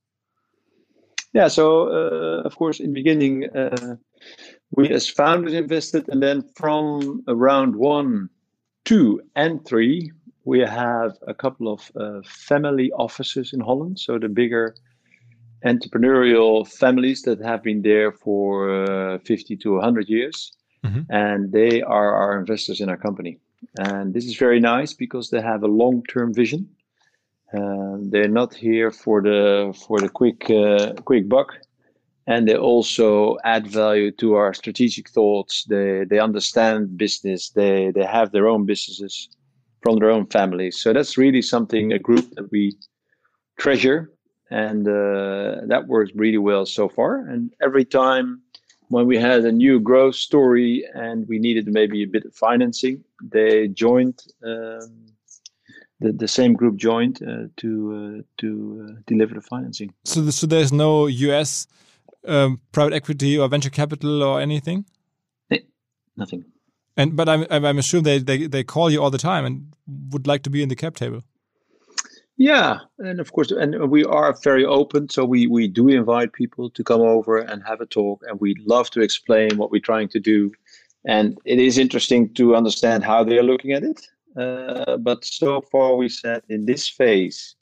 Yeah, 1.33 1.47
so 1.47 1.89
uh, 1.89 2.41
of 2.43 2.55
course, 2.55 2.79
in 2.79 2.87
the 2.87 2.93
beginning, 2.93 3.45
uh, 3.55 3.95
we 4.71 4.89
as 4.89 5.07
founders 5.07 5.53
invested, 5.53 6.09
and 6.09 6.21
then 6.21 6.43
from 6.55 7.23
around 7.27 7.75
one, 7.75 8.29
two, 8.85 9.21
and 9.35 9.65
three, 9.65 10.11
we 10.45 10.59
have 10.59 11.17
a 11.27 11.33
couple 11.33 11.71
of 11.71 11.91
uh, 11.95 12.21
family 12.25 12.91
offices 12.93 13.53
in 13.53 13.59
Holland. 13.59 13.99
So 13.99 14.17
the 14.17 14.29
bigger 14.29 14.75
entrepreneurial 15.65 16.67
families 16.67 17.21
that 17.23 17.39
have 17.41 17.63
been 17.63 17.81
there 17.81 18.11
for 18.11 18.69
uh, 18.69 19.17
50 19.19 19.57
to 19.57 19.73
100 19.73 20.07
years 20.07 20.56
mm-hmm. 20.85 21.01
and 21.09 21.51
they 21.51 21.81
are 21.81 22.15
our 22.15 22.39
investors 22.39 22.81
in 22.81 22.89
our 22.89 22.97
company. 22.97 23.39
And 23.79 24.13
this 24.13 24.25
is 24.25 24.37
very 24.37 24.59
nice 24.59 24.93
because 24.93 25.29
they 25.29 25.41
have 25.41 25.63
a 25.63 25.67
long-term 25.67 26.33
vision. 26.33 26.69
Uh, 27.53 27.97
they're 28.01 28.27
not 28.27 28.53
here 28.53 28.91
for 28.91 29.21
the 29.21 29.73
for 29.87 29.99
the 30.01 30.09
quick 30.09 30.49
uh, 30.49 30.93
quick 31.05 31.29
buck, 31.29 31.53
and 32.27 32.47
they 32.47 32.57
also 32.57 33.37
add 33.45 33.65
value 33.67 34.11
to 34.11 34.33
our 34.33 34.53
strategic 34.53 35.09
thoughts. 35.09 35.63
They 35.63 36.03
they 36.03 36.19
understand 36.19 36.97
business. 36.97 37.51
They 37.51 37.91
they 37.91 38.03
have 38.03 38.31
their 38.31 38.47
own 38.47 38.65
businesses 38.65 39.29
from 39.81 39.99
their 39.99 40.11
own 40.11 40.25
families. 40.27 40.77
So 40.77 40.91
that's 40.91 41.17
really 41.17 41.41
something 41.41 41.93
a 41.93 41.99
group 41.99 42.29
that 42.35 42.51
we 42.51 42.75
treasure 43.57 44.11
and 44.49 44.87
uh, 44.87 45.61
that 45.67 45.85
works 45.87 46.11
really 46.15 46.37
well 46.37 46.65
so 46.65 46.87
far. 46.87 47.17
And 47.27 47.53
every 47.61 47.85
time 47.85 48.41
when 48.89 49.07
we 49.07 49.17
had 49.17 49.45
a 49.45 49.51
new 49.51 49.79
growth 49.79 50.15
story 50.15 50.85
and 50.93 51.27
we 51.27 51.39
needed 51.39 51.67
maybe 51.67 52.03
a 52.03 52.07
bit 52.07 52.25
of 52.25 52.33
financing, 52.35 53.03
they 53.21 53.67
joined. 53.67 54.23
Um, 54.43 55.07
the, 55.99 56.11
the 56.11 56.27
same 56.27 56.53
group 56.53 56.75
joined 56.75 57.23
uh, 57.23 57.47
to 57.57 58.19
uh, 58.19 58.21
to 58.37 58.87
uh, 58.87 59.01
deliver 59.07 59.33
the 59.33 59.41
financing. 59.41 59.93
So, 60.05 60.21
the, 60.21 60.31
so 60.31 60.45
there's 60.45 60.71
no 60.71 61.07
U.S. 61.07 61.65
Um, 62.27 62.61
private 62.71 62.93
equity 62.93 63.37
or 63.37 63.47
venture 63.47 63.71
capital 63.71 64.21
or 64.21 64.39
anything. 64.39 64.85
nothing. 66.15 66.45
And 66.95 67.15
but 67.15 67.27
I'm 67.27 67.45
I'm 67.49 67.79
assuming 67.79 68.03
they, 68.03 68.19
they 68.19 68.47
they 68.47 68.63
call 68.63 68.91
you 68.91 69.01
all 69.01 69.09
the 69.09 69.17
time 69.17 69.45
and 69.45 69.73
would 70.11 70.27
like 70.27 70.43
to 70.43 70.49
be 70.49 70.61
in 70.61 70.69
the 70.69 70.75
cap 70.75 70.95
table. 70.95 71.23
Yeah, 72.37 72.81
and 72.99 73.19
of 73.19 73.33
course, 73.33 73.49
and 73.49 73.89
we 73.89 74.03
are 74.05 74.33
very 74.43 74.63
open. 74.63 75.09
So 75.09 75.25
we 75.25 75.47
we 75.47 75.67
do 75.67 75.87
invite 75.87 76.33
people 76.33 76.69
to 76.69 76.83
come 76.83 77.01
over 77.01 77.39
and 77.39 77.63
have 77.63 77.81
a 77.81 77.87
talk, 77.87 78.21
and 78.27 78.39
we 78.39 78.53
love 78.65 78.91
to 78.91 79.01
explain 79.01 79.57
what 79.57 79.71
we're 79.71 79.81
trying 79.81 80.09
to 80.09 80.19
do. 80.19 80.51
And 81.05 81.37
it 81.45 81.59
is 81.59 81.79
interesting 81.79 82.33
to 82.35 82.55
understand 82.55 83.03
how 83.03 83.23
they 83.23 83.39
are 83.39 83.43
looking 83.43 83.71
at 83.71 83.83
it. 83.83 84.01
Uh, 84.35 84.97
but 84.97 85.25
so 85.25 85.61
far, 85.61 85.95
we 85.95 86.09
said 86.09 86.43
in 86.47 86.65
this 86.65 86.87
phase, 86.87 87.55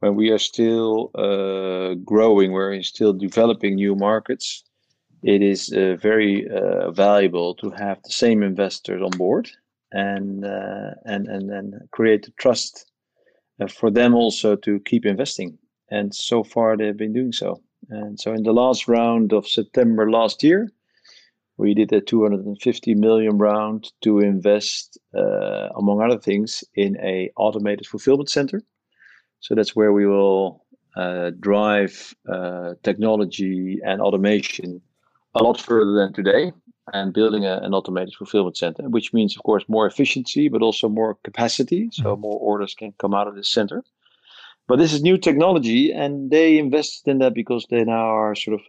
when 0.00 0.14
we 0.14 0.30
are 0.30 0.38
still 0.38 1.10
uh, 1.16 1.94
growing, 2.04 2.52
we're 2.52 2.80
still 2.82 3.12
developing 3.12 3.74
new 3.74 3.96
markets. 3.96 4.62
It 5.24 5.42
is 5.42 5.72
uh, 5.72 5.96
very 6.00 6.48
uh, 6.48 6.92
valuable 6.92 7.56
to 7.56 7.70
have 7.70 8.00
the 8.04 8.12
same 8.12 8.44
investors 8.44 9.02
on 9.02 9.18
board 9.18 9.50
and 9.90 10.44
uh, 10.44 10.90
and 11.04 11.26
and 11.26 11.50
and 11.50 11.74
create 11.90 12.24
the 12.24 12.32
trust 12.38 12.86
for 13.68 13.90
them 13.90 14.14
also 14.14 14.56
to 14.56 14.80
keep 14.80 15.06
investing. 15.06 15.58
And 15.90 16.14
so 16.14 16.42
far, 16.42 16.76
they've 16.76 16.96
been 16.96 17.12
doing 17.12 17.32
so. 17.32 17.60
And 17.88 18.18
so, 18.18 18.32
in 18.32 18.42
the 18.42 18.52
last 18.52 18.88
round 18.88 19.32
of 19.32 19.46
September 19.46 20.10
last 20.10 20.42
year, 20.42 20.68
we 21.56 21.72
did 21.72 21.92
a 21.92 22.00
250 22.00 22.94
million 22.94 23.38
round 23.38 23.92
to 24.02 24.18
invest, 24.18 24.98
uh, 25.16 25.68
among 25.76 26.02
other 26.02 26.18
things, 26.18 26.64
in 26.74 26.96
a 27.00 27.30
automated 27.36 27.86
fulfillment 27.86 28.28
center. 28.28 28.60
So 29.40 29.54
that's 29.54 29.76
where 29.76 29.92
we 29.92 30.06
will 30.06 30.64
uh, 30.96 31.30
drive 31.40 32.14
uh, 32.28 32.74
technology 32.82 33.78
and 33.84 34.00
automation 34.00 34.80
a 35.34 35.42
lot 35.42 35.60
further 35.60 35.92
than 35.92 36.12
today 36.12 36.52
and 36.92 37.12
building 37.12 37.44
a, 37.44 37.58
an 37.58 37.74
automated 37.74 38.14
fulfillment 38.14 38.56
center, 38.56 38.88
which 38.88 39.12
means, 39.12 39.36
of 39.36 39.42
course, 39.42 39.64
more 39.68 39.86
efficiency, 39.86 40.48
but 40.48 40.62
also 40.62 40.88
more 40.88 41.16
capacity. 41.24 41.88
So 41.92 42.04
mm-hmm. 42.04 42.20
more 42.20 42.38
orders 42.40 42.74
can 42.74 42.92
come 42.98 43.14
out 43.14 43.28
of 43.28 43.34
this 43.34 43.50
center. 43.52 43.82
But 44.68 44.78
this 44.78 44.92
is 44.92 45.02
new 45.02 45.16
technology, 45.16 45.92
and 45.92 46.30
they 46.30 46.58
invested 46.58 47.10
in 47.10 47.18
that 47.18 47.34
because 47.34 47.66
they 47.70 47.84
now 47.84 48.06
are 48.06 48.34
sort 48.34 48.54
of, 48.54 48.66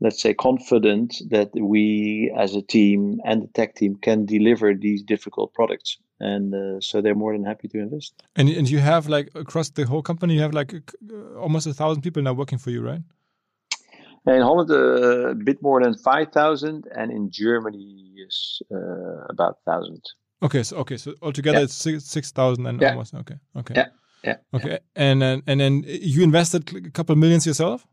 let's 0.00 0.22
say, 0.22 0.32
confident 0.32 1.16
that 1.30 1.50
we 1.54 2.32
as 2.36 2.54
a 2.54 2.62
team 2.62 3.20
and 3.24 3.42
the 3.42 3.48
tech 3.48 3.74
team 3.74 3.96
can 3.96 4.26
deliver 4.26 4.74
these 4.74 5.02
difficult 5.02 5.52
products. 5.54 5.98
And 6.20 6.54
uh, 6.54 6.80
so 6.80 7.00
they're 7.00 7.14
more 7.14 7.32
than 7.32 7.44
happy 7.44 7.68
to 7.68 7.78
invest. 7.78 8.14
And, 8.36 8.48
and 8.48 8.68
you 8.68 8.78
have 8.78 9.08
like 9.08 9.30
across 9.34 9.70
the 9.70 9.86
whole 9.86 10.02
company, 10.02 10.34
you 10.34 10.40
have 10.40 10.54
like 10.54 10.74
almost 11.36 11.66
a 11.66 11.74
thousand 11.74 12.02
people 12.02 12.22
now 12.22 12.32
working 12.32 12.58
for 12.58 12.70
you, 12.70 12.80
right? 12.80 13.02
In 14.28 14.42
Holland, 14.42 14.70
uh, 14.70 15.30
a 15.30 15.34
bit 15.34 15.62
more 15.62 15.82
than 15.82 15.94
5,000, 15.94 16.86
and 16.94 17.10
in 17.10 17.30
Germany 17.30 18.12
is 18.26 18.60
uh, 18.70 19.24
about 19.30 19.56
1,000. 19.64 20.02
Okay, 20.42 20.62
so 20.62 20.76
okay, 20.76 20.96
so 20.96 21.14
altogether 21.20 21.58
yeah. 21.58 21.64
it's 21.64 21.74
six 21.74 22.04
six 22.04 22.30
thousand 22.30 22.66
and 22.66 22.80
yeah. 22.80 22.90
almost 22.90 23.12
okay, 23.12 23.34
okay, 23.56 23.74
yeah, 23.74 23.88
yeah, 24.22 24.36
okay, 24.54 24.70
yeah. 24.70 24.78
and 24.94 25.20
then 25.20 25.42
and 25.48 25.60
then 25.60 25.82
you 25.84 26.22
invested 26.22 26.72
a 26.76 26.90
couple 26.90 27.12
of 27.12 27.18
millions 27.18 27.44
yourself. 27.44 27.84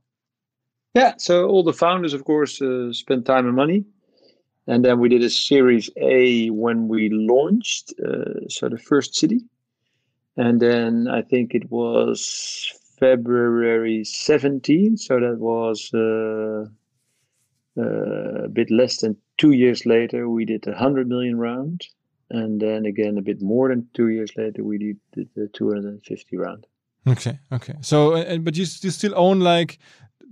Yeah, 0.94 1.14
so 1.18 1.48
all 1.48 1.64
the 1.64 1.74
founders, 1.74 2.14
of 2.14 2.24
course, 2.24 2.62
uh, 2.62 2.94
spent 2.94 3.26
time 3.26 3.48
and 3.48 3.56
money, 3.56 3.84
and 4.68 4.86
then 4.86 5.00
we 5.00 5.10
did 5.10 5.24
a 5.24 5.30
Series 5.30 5.90
A 5.98 6.50
when 6.52 6.88
we 6.88 7.10
launched, 7.10 7.94
uh, 8.00 8.48
so 8.48 8.70
the 8.70 8.78
first 8.78 9.16
city, 9.16 9.42
and 10.38 10.60
then 10.60 11.08
I 11.08 11.24
think 11.24 11.56
it 11.56 11.72
was 11.72 12.72
February 13.00 14.04
17. 14.04 14.98
So 14.98 15.20
that 15.20 15.38
was 15.40 15.92
uh, 15.94 16.66
uh, 17.80 18.46
a 18.46 18.50
bit 18.50 18.72
less 18.72 18.98
than 18.98 19.18
two 19.38 19.52
years 19.52 19.86
later. 19.86 20.30
We 20.30 20.46
did 20.46 20.66
a 20.68 20.72
100 20.72 21.08
million 21.08 21.38
round. 21.38 21.88
And 22.30 22.60
then 22.60 22.86
again, 22.86 23.18
a 23.18 23.22
bit 23.22 23.42
more 23.42 23.70
than 23.70 23.88
two 23.94 24.10
years 24.10 24.32
later, 24.36 24.64
we 24.64 24.78
did, 24.78 24.98
did 25.14 25.30
the 25.36 25.48
250 25.54 26.38
round. 26.38 26.66
Okay, 27.08 27.40
okay. 27.52 27.76
So, 27.82 28.16
and, 28.16 28.44
but 28.44 28.56
you, 28.56 28.66
you 28.82 28.90
still 28.90 29.14
own 29.16 29.40
like 29.40 29.78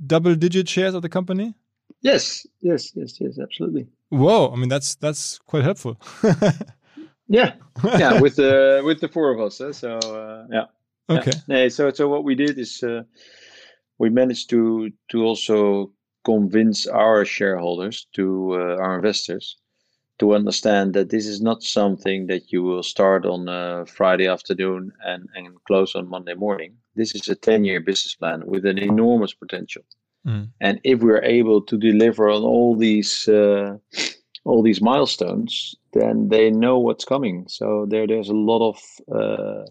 double 0.07 0.34
digit 0.36 0.68
shares 0.68 0.95
of 0.95 1.03
the 1.03 1.09
company? 1.09 1.53
Yes, 2.01 2.47
yes, 2.61 2.91
yes, 2.95 3.20
yes, 3.22 3.39
absolutely. 3.39 3.88
Whoa! 4.09 4.51
I 4.51 4.55
mean, 4.55 4.70
that's 4.70 4.95
that's 4.95 5.39
quite 5.39 5.64
helpful. 5.64 5.99
yeah, 7.28 7.53
yeah, 7.84 8.20
with 8.20 8.36
the 8.36 8.82
with 8.84 8.99
the 8.99 9.07
four 9.07 9.32
of 9.32 9.39
us. 9.39 9.61
Eh? 9.61 9.72
So 9.72 9.97
uh, 9.97 10.45
yeah. 10.51 10.66
Okay. 11.10 11.32
Yeah. 11.47 11.70
So 11.70 11.91
so 11.91 12.08
what 12.08 12.24
we 12.24 12.36
did 12.36 12.58
is 12.58 12.84
uh, 12.84 13.04
we 13.97 14.10
managed 14.10 14.49
to 14.51 14.91
to 15.10 15.24
also 15.24 15.91
convince 16.24 16.88
our 16.88 17.26
shareholders 17.26 18.08
to 18.14 18.54
uh, 18.54 18.78
our 18.82 18.95
investors 18.95 19.58
to 20.20 20.34
understand 20.34 20.93
that 20.93 21.10
this 21.10 21.26
is 21.26 21.41
not 21.41 21.64
something 21.64 22.28
that 22.28 22.51
you 22.51 22.64
will 22.64 22.84
start 22.84 23.26
on 23.26 23.49
uh, 23.49 23.84
Friday 23.86 24.28
afternoon 24.28 24.91
and, 25.06 25.28
and 25.36 25.62
close 25.66 25.95
on 25.95 26.10
Monday 26.10 26.36
morning. 26.36 26.78
This 26.95 27.16
is 27.16 27.28
a 27.28 27.36
10 27.36 27.66
year 27.66 27.80
business 27.80 28.16
plan 28.16 28.43
with 28.45 28.66
an 28.66 28.78
enormous 28.78 29.34
potential. 29.34 29.84
Mm. 30.26 30.49
And 30.62 30.80
if 30.84 31.01
we're 31.01 31.24
able 31.24 31.62
to 31.64 31.78
deliver 31.78 32.30
on 32.30 32.43
all 32.43 32.78
these 32.78 33.28
uh, 33.28 33.78
all 34.45 34.62
these 34.62 34.82
milestones, 34.82 35.76
then 35.93 36.30
they 36.30 36.51
know 36.51 36.78
what's 36.80 37.06
coming. 37.06 37.45
So 37.49 37.86
there 37.89 38.08
there's 38.08 38.30
a 38.30 38.34
lot 38.51 38.62
of 38.70 38.78
uh, 39.14 39.66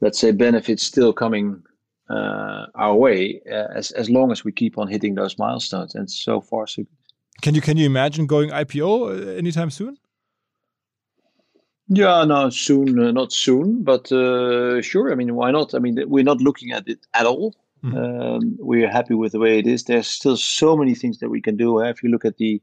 let's 0.00 0.18
say 0.18 0.32
benefits 0.32 0.82
still 0.82 1.12
coming 1.12 1.62
uh, 2.08 2.66
our 2.74 2.94
way 2.94 3.40
uh, 3.50 3.66
as 3.74 3.90
as 3.92 4.08
long 4.08 4.30
as 4.30 4.44
we 4.44 4.52
keep 4.52 4.78
on 4.78 4.88
hitting 4.88 5.14
those 5.14 5.38
milestones. 5.38 5.94
And 5.94 6.10
so 6.10 6.40
far, 6.40 6.66
so 6.66 6.82
good. 6.82 6.88
Can 7.42 7.54
you 7.54 7.60
can 7.60 7.76
you 7.76 7.86
imagine 7.86 8.26
going 8.26 8.50
IPO 8.50 8.88
uh, 8.88 9.30
anytime 9.32 9.70
soon? 9.70 9.98
Yeah, 11.88 12.24
no, 12.24 12.50
soon, 12.50 12.98
uh, 12.98 13.12
not 13.12 13.32
soon, 13.32 13.84
but 13.84 14.10
uh, 14.10 14.82
sure. 14.82 15.12
I 15.12 15.14
mean, 15.14 15.34
why 15.36 15.52
not? 15.52 15.72
I 15.72 15.78
mean, 15.78 16.02
we're 16.08 16.24
not 16.24 16.40
looking 16.40 16.72
at 16.72 16.88
it 16.88 17.06
at 17.14 17.26
all. 17.26 17.54
Mm. 17.84 17.94
Um, 17.96 18.56
we're 18.58 18.90
happy 18.90 19.14
with 19.14 19.32
the 19.32 19.38
way 19.38 19.60
it 19.60 19.68
is. 19.68 19.84
There's 19.84 20.08
still 20.08 20.36
so 20.36 20.76
many 20.76 20.96
things 20.96 21.18
that 21.18 21.28
we 21.28 21.40
can 21.40 21.56
do. 21.56 21.78
If 21.80 22.02
you 22.02 22.10
look 22.10 22.24
at 22.24 22.38
the 22.38 22.60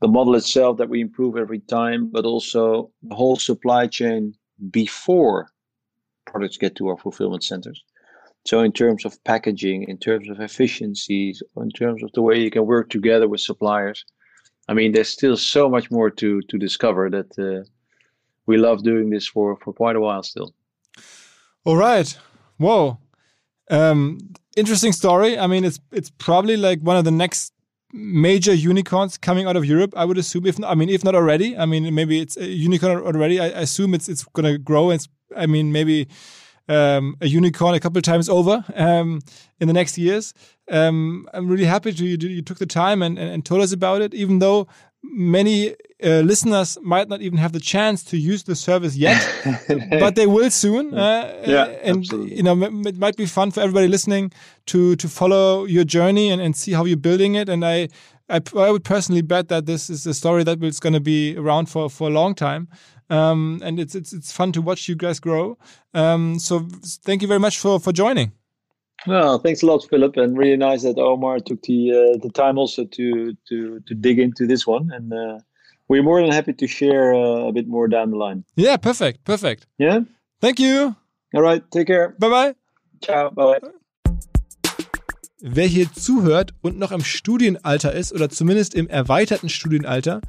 the 0.00 0.08
model 0.08 0.34
itself, 0.34 0.76
that 0.78 0.88
we 0.88 1.00
improve 1.00 1.36
every 1.36 1.60
time, 1.60 2.08
but 2.10 2.24
also 2.24 2.90
the 3.02 3.14
whole 3.14 3.36
supply 3.36 3.86
chain 3.86 4.34
before 4.70 5.50
products 6.36 6.58
get 6.58 6.76
to 6.76 6.88
our 6.88 6.98
fulfillment 6.98 7.44
centers. 7.44 7.82
So, 8.44 8.60
in 8.60 8.72
terms 8.72 9.04
of 9.04 9.22
packaging, 9.24 9.88
in 9.88 9.98
terms 9.98 10.28
of 10.28 10.40
efficiencies, 10.40 11.42
in 11.56 11.70
terms 11.70 12.02
of 12.02 12.10
the 12.12 12.22
way 12.22 12.36
you 12.38 12.50
can 12.50 12.66
work 12.66 12.90
together 12.90 13.26
with 13.28 13.40
suppliers, 13.40 14.04
I 14.68 14.74
mean, 14.74 14.92
there's 14.92 15.08
still 15.08 15.36
so 15.36 15.68
much 15.68 15.90
more 15.90 16.10
to 16.10 16.40
to 16.50 16.58
discover 16.58 17.10
that 17.16 17.30
uh, 17.38 17.64
we 18.46 18.56
love 18.56 18.82
doing 18.82 19.10
this 19.10 19.26
for 19.26 19.56
for 19.62 19.72
quite 19.72 19.96
a 19.96 20.00
while 20.00 20.22
still. 20.22 20.50
All 21.64 21.76
right. 21.76 22.18
Whoa. 22.58 22.98
Um, 23.70 24.18
interesting 24.56 24.92
story. 24.92 25.38
I 25.44 25.46
mean, 25.46 25.64
it's 25.64 25.80
it's 25.90 26.10
probably 26.26 26.56
like 26.56 26.80
one 26.80 26.96
of 26.96 27.04
the 27.04 27.16
next 27.24 27.52
major 27.92 28.54
unicorns 28.54 29.18
coming 29.18 29.46
out 29.48 29.56
of 29.56 29.64
Europe. 29.64 29.92
I 29.96 30.04
would 30.04 30.18
assume, 30.18 30.46
if 30.46 30.58
not, 30.58 30.70
I 30.70 30.74
mean, 30.74 30.88
if 30.88 31.02
not 31.02 31.14
already, 31.14 31.56
I 31.56 31.66
mean, 31.66 31.94
maybe 31.94 32.20
it's 32.20 32.36
a 32.36 32.46
unicorn 32.46 32.98
already. 32.98 33.40
I, 33.40 33.46
I 33.46 33.62
assume 33.68 33.94
it's 33.94 34.08
it's 34.08 34.24
going 34.36 34.46
to 34.52 34.58
grow. 34.58 34.90
It's 34.90 35.08
I 35.36 35.46
mean, 35.46 35.72
maybe 35.72 36.08
um, 36.68 37.16
a 37.20 37.26
unicorn 37.26 37.74
a 37.74 37.80
couple 37.80 37.98
of 37.98 38.04
times 38.04 38.28
over 38.28 38.64
um, 38.74 39.20
in 39.60 39.68
the 39.68 39.74
next 39.74 39.98
years. 39.98 40.34
Um, 40.70 41.28
I'm 41.32 41.48
really 41.48 41.64
happy 41.64 41.92
to 41.92 42.04
you, 42.04 42.16
you 42.28 42.42
took 42.42 42.58
the 42.58 42.66
time 42.66 43.02
and, 43.02 43.18
and, 43.18 43.30
and, 43.30 43.44
told 43.44 43.62
us 43.62 43.72
about 43.72 44.02
it, 44.02 44.14
even 44.14 44.40
though 44.40 44.66
many 45.04 45.70
uh, 46.02 46.20
listeners 46.20 46.76
might 46.82 47.08
not 47.08 47.22
even 47.22 47.38
have 47.38 47.52
the 47.52 47.60
chance 47.60 48.02
to 48.04 48.16
use 48.16 48.42
the 48.42 48.56
service 48.56 48.96
yet, 48.96 49.22
but 49.90 50.16
they 50.16 50.26
will 50.26 50.50
soon. 50.50 50.92
Uh, 50.92 51.42
yeah, 51.46 51.66
and 51.82 51.98
absolutely. 51.98 52.36
you 52.36 52.42
know, 52.42 52.60
it 52.62 52.98
might 52.98 53.16
be 53.16 53.26
fun 53.26 53.52
for 53.52 53.60
everybody 53.60 53.86
listening 53.86 54.32
to 54.66 54.96
to 54.96 55.08
follow 55.08 55.64
your 55.64 55.84
journey 55.84 56.30
and, 56.30 56.42
and 56.42 56.56
see 56.56 56.72
how 56.72 56.84
you're 56.84 56.96
building 56.96 57.36
it. 57.36 57.48
And 57.48 57.64
I, 57.64 57.88
I, 58.28 58.40
I 58.56 58.70
would 58.70 58.84
personally 58.84 59.22
bet 59.22 59.48
that 59.48 59.66
this 59.66 59.88
is 59.88 60.06
a 60.06 60.14
story 60.14 60.42
that 60.44 60.62
is 60.62 60.80
going 60.80 60.94
to 60.94 61.00
be 61.00 61.36
around 61.36 61.66
for 61.66 61.88
for 61.88 62.08
a 62.08 62.12
long 62.12 62.34
time. 62.34 62.68
Um, 63.08 63.60
and 63.62 63.78
it's 63.78 63.94
it's 63.94 64.12
it's 64.12 64.32
fun 64.32 64.52
to 64.52 64.62
watch 64.62 64.88
you 64.88 64.96
guys 64.96 65.20
grow. 65.20 65.58
Um, 65.94 66.38
so 66.38 66.66
thank 67.04 67.22
you 67.22 67.28
very 67.28 67.40
much 67.40 67.58
for 67.58 67.78
for 67.80 67.92
joining. 67.92 68.32
Well, 69.06 69.38
thanks 69.38 69.62
a 69.62 69.66
lot, 69.66 69.86
Philipp, 69.88 70.16
and 70.16 70.36
really 70.36 70.56
nice 70.56 70.82
that 70.82 70.98
Omar 70.98 71.38
took 71.40 71.62
the 71.62 71.92
uh, 71.92 72.18
the 72.20 72.30
time 72.30 72.58
also 72.58 72.84
to 72.84 73.36
to 73.48 73.80
to 73.80 73.94
dig 73.94 74.18
into 74.18 74.46
this 74.46 74.66
one, 74.66 74.90
and 74.90 75.12
uh, 75.12 75.38
we're 75.88 76.02
more 76.02 76.20
than 76.20 76.32
happy 76.32 76.52
to 76.54 76.66
share 76.66 77.14
uh, 77.14 77.48
a 77.48 77.52
bit 77.52 77.68
more 77.68 77.88
down 77.88 78.10
the 78.10 78.16
line. 78.16 78.44
Yeah, 78.56 78.76
perfect, 78.76 79.24
perfect. 79.24 79.66
Yeah. 79.78 80.00
Thank 80.40 80.58
you. 80.58 80.96
All 81.34 81.42
right. 81.42 81.62
Take 81.70 81.86
care. 81.86 82.10
Bye 82.18 82.28
bye. 82.28 82.54
Ciao. 83.02 83.30
Bye 83.30 83.58
bye. 83.60 83.68
Wer 85.48 85.66
hier 85.66 85.92
zuhört 85.92 86.54
und 86.60 86.78
noch 86.78 86.90
im 86.90 87.04
Studienalter 87.04 87.92
ist 87.92 88.12
oder 88.12 88.28
zumindest 88.28 88.74
im 88.74 88.88
erweiterten 88.88 89.48
Studienalter, 89.48 90.20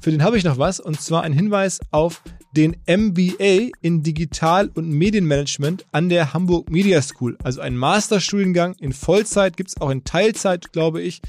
für 0.00 0.10
den 0.10 0.22
habe 0.22 0.36
ich 0.36 0.44
noch 0.44 0.58
was. 0.58 0.78
Und 0.78 1.00
zwar 1.00 1.22
ein 1.22 1.32
Hinweis 1.32 1.80
auf 1.90 2.22
den 2.52 2.76
MBA 2.86 3.70
in 3.82 4.02
Digital- 4.02 4.70
und 4.74 4.88
Medienmanagement 4.88 5.84
an 5.92 6.08
der 6.08 6.32
Hamburg 6.32 6.70
Media 6.70 7.02
School. 7.02 7.36
Also 7.42 7.60
ein 7.60 7.76
Masterstudiengang 7.76 8.74
in 8.80 8.92
Vollzeit, 8.92 9.56
gibt 9.56 9.70
es 9.70 9.80
auch 9.80 9.90
in 9.90 10.04
Teilzeit, 10.04 10.72
glaube 10.72 11.02
ich. 11.02 11.20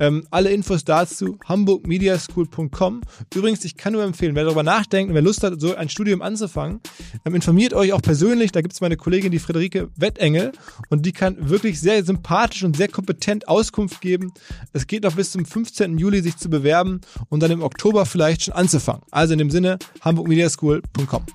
Ähm, 0.00 0.26
alle 0.30 0.50
Infos 0.50 0.84
dazu 0.84 1.38
hamburgmediaschool.com. 1.44 3.02
Übrigens, 3.34 3.64
ich 3.64 3.76
kann 3.76 3.92
nur 3.92 4.02
empfehlen, 4.02 4.34
wer 4.34 4.44
darüber 4.44 4.62
nachdenkt 4.62 5.10
und 5.10 5.14
wer 5.14 5.22
Lust 5.22 5.42
hat, 5.42 5.60
so 5.60 5.74
ein 5.74 5.88
Studium 5.88 6.22
anzufangen, 6.22 6.80
ähm, 7.24 7.34
informiert 7.34 7.72
euch 7.72 7.92
auch 7.92 8.02
persönlich. 8.02 8.50
Da 8.50 8.60
gibt 8.60 8.74
es 8.74 8.80
meine 8.80 8.96
Kollegin, 8.96 9.30
die 9.30 9.38
Friederike 9.38 9.90
Wettengel, 9.96 10.52
und 10.90 11.06
die 11.06 11.12
kann 11.12 11.48
wirklich 11.48 11.80
sehr 11.80 12.04
sympathisch 12.04 12.64
und 12.64 12.76
sehr 12.76 12.88
kompetent 12.88 13.48
Auskunft 13.48 14.00
geben. 14.00 14.32
Es 14.72 14.86
geht 14.86 15.04
noch 15.04 15.14
bis 15.14 15.30
zum 15.32 15.44
15. 15.44 15.98
Juli, 15.98 16.20
sich 16.20 16.36
zu 16.36 16.50
bewerben 16.50 17.00
und 17.28 17.42
dann 17.42 17.50
im 17.50 17.62
Oktober 17.62 18.06
vielleicht 18.06 18.42
schon 18.42 18.54
anzufangen. 18.54 19.02
Also 19.10 19.34
in 19.34 19.38
dem 19.38 19.50
Sinne, 19.50 19.78
Hamburg 20.00 20.28
Media 20.28 20.48
School 20.50 20.63
school.com. 20.64 21.26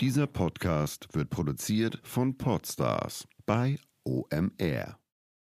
Dieser 0.00 0.26
Podcast 0.26 1.08
wird 1.12 1.28
produziert 1.28 2.00
von 2.04 2.38
Podstars 2.38 3.28
bei 3.44 3.78
OMR. 4.04 4.98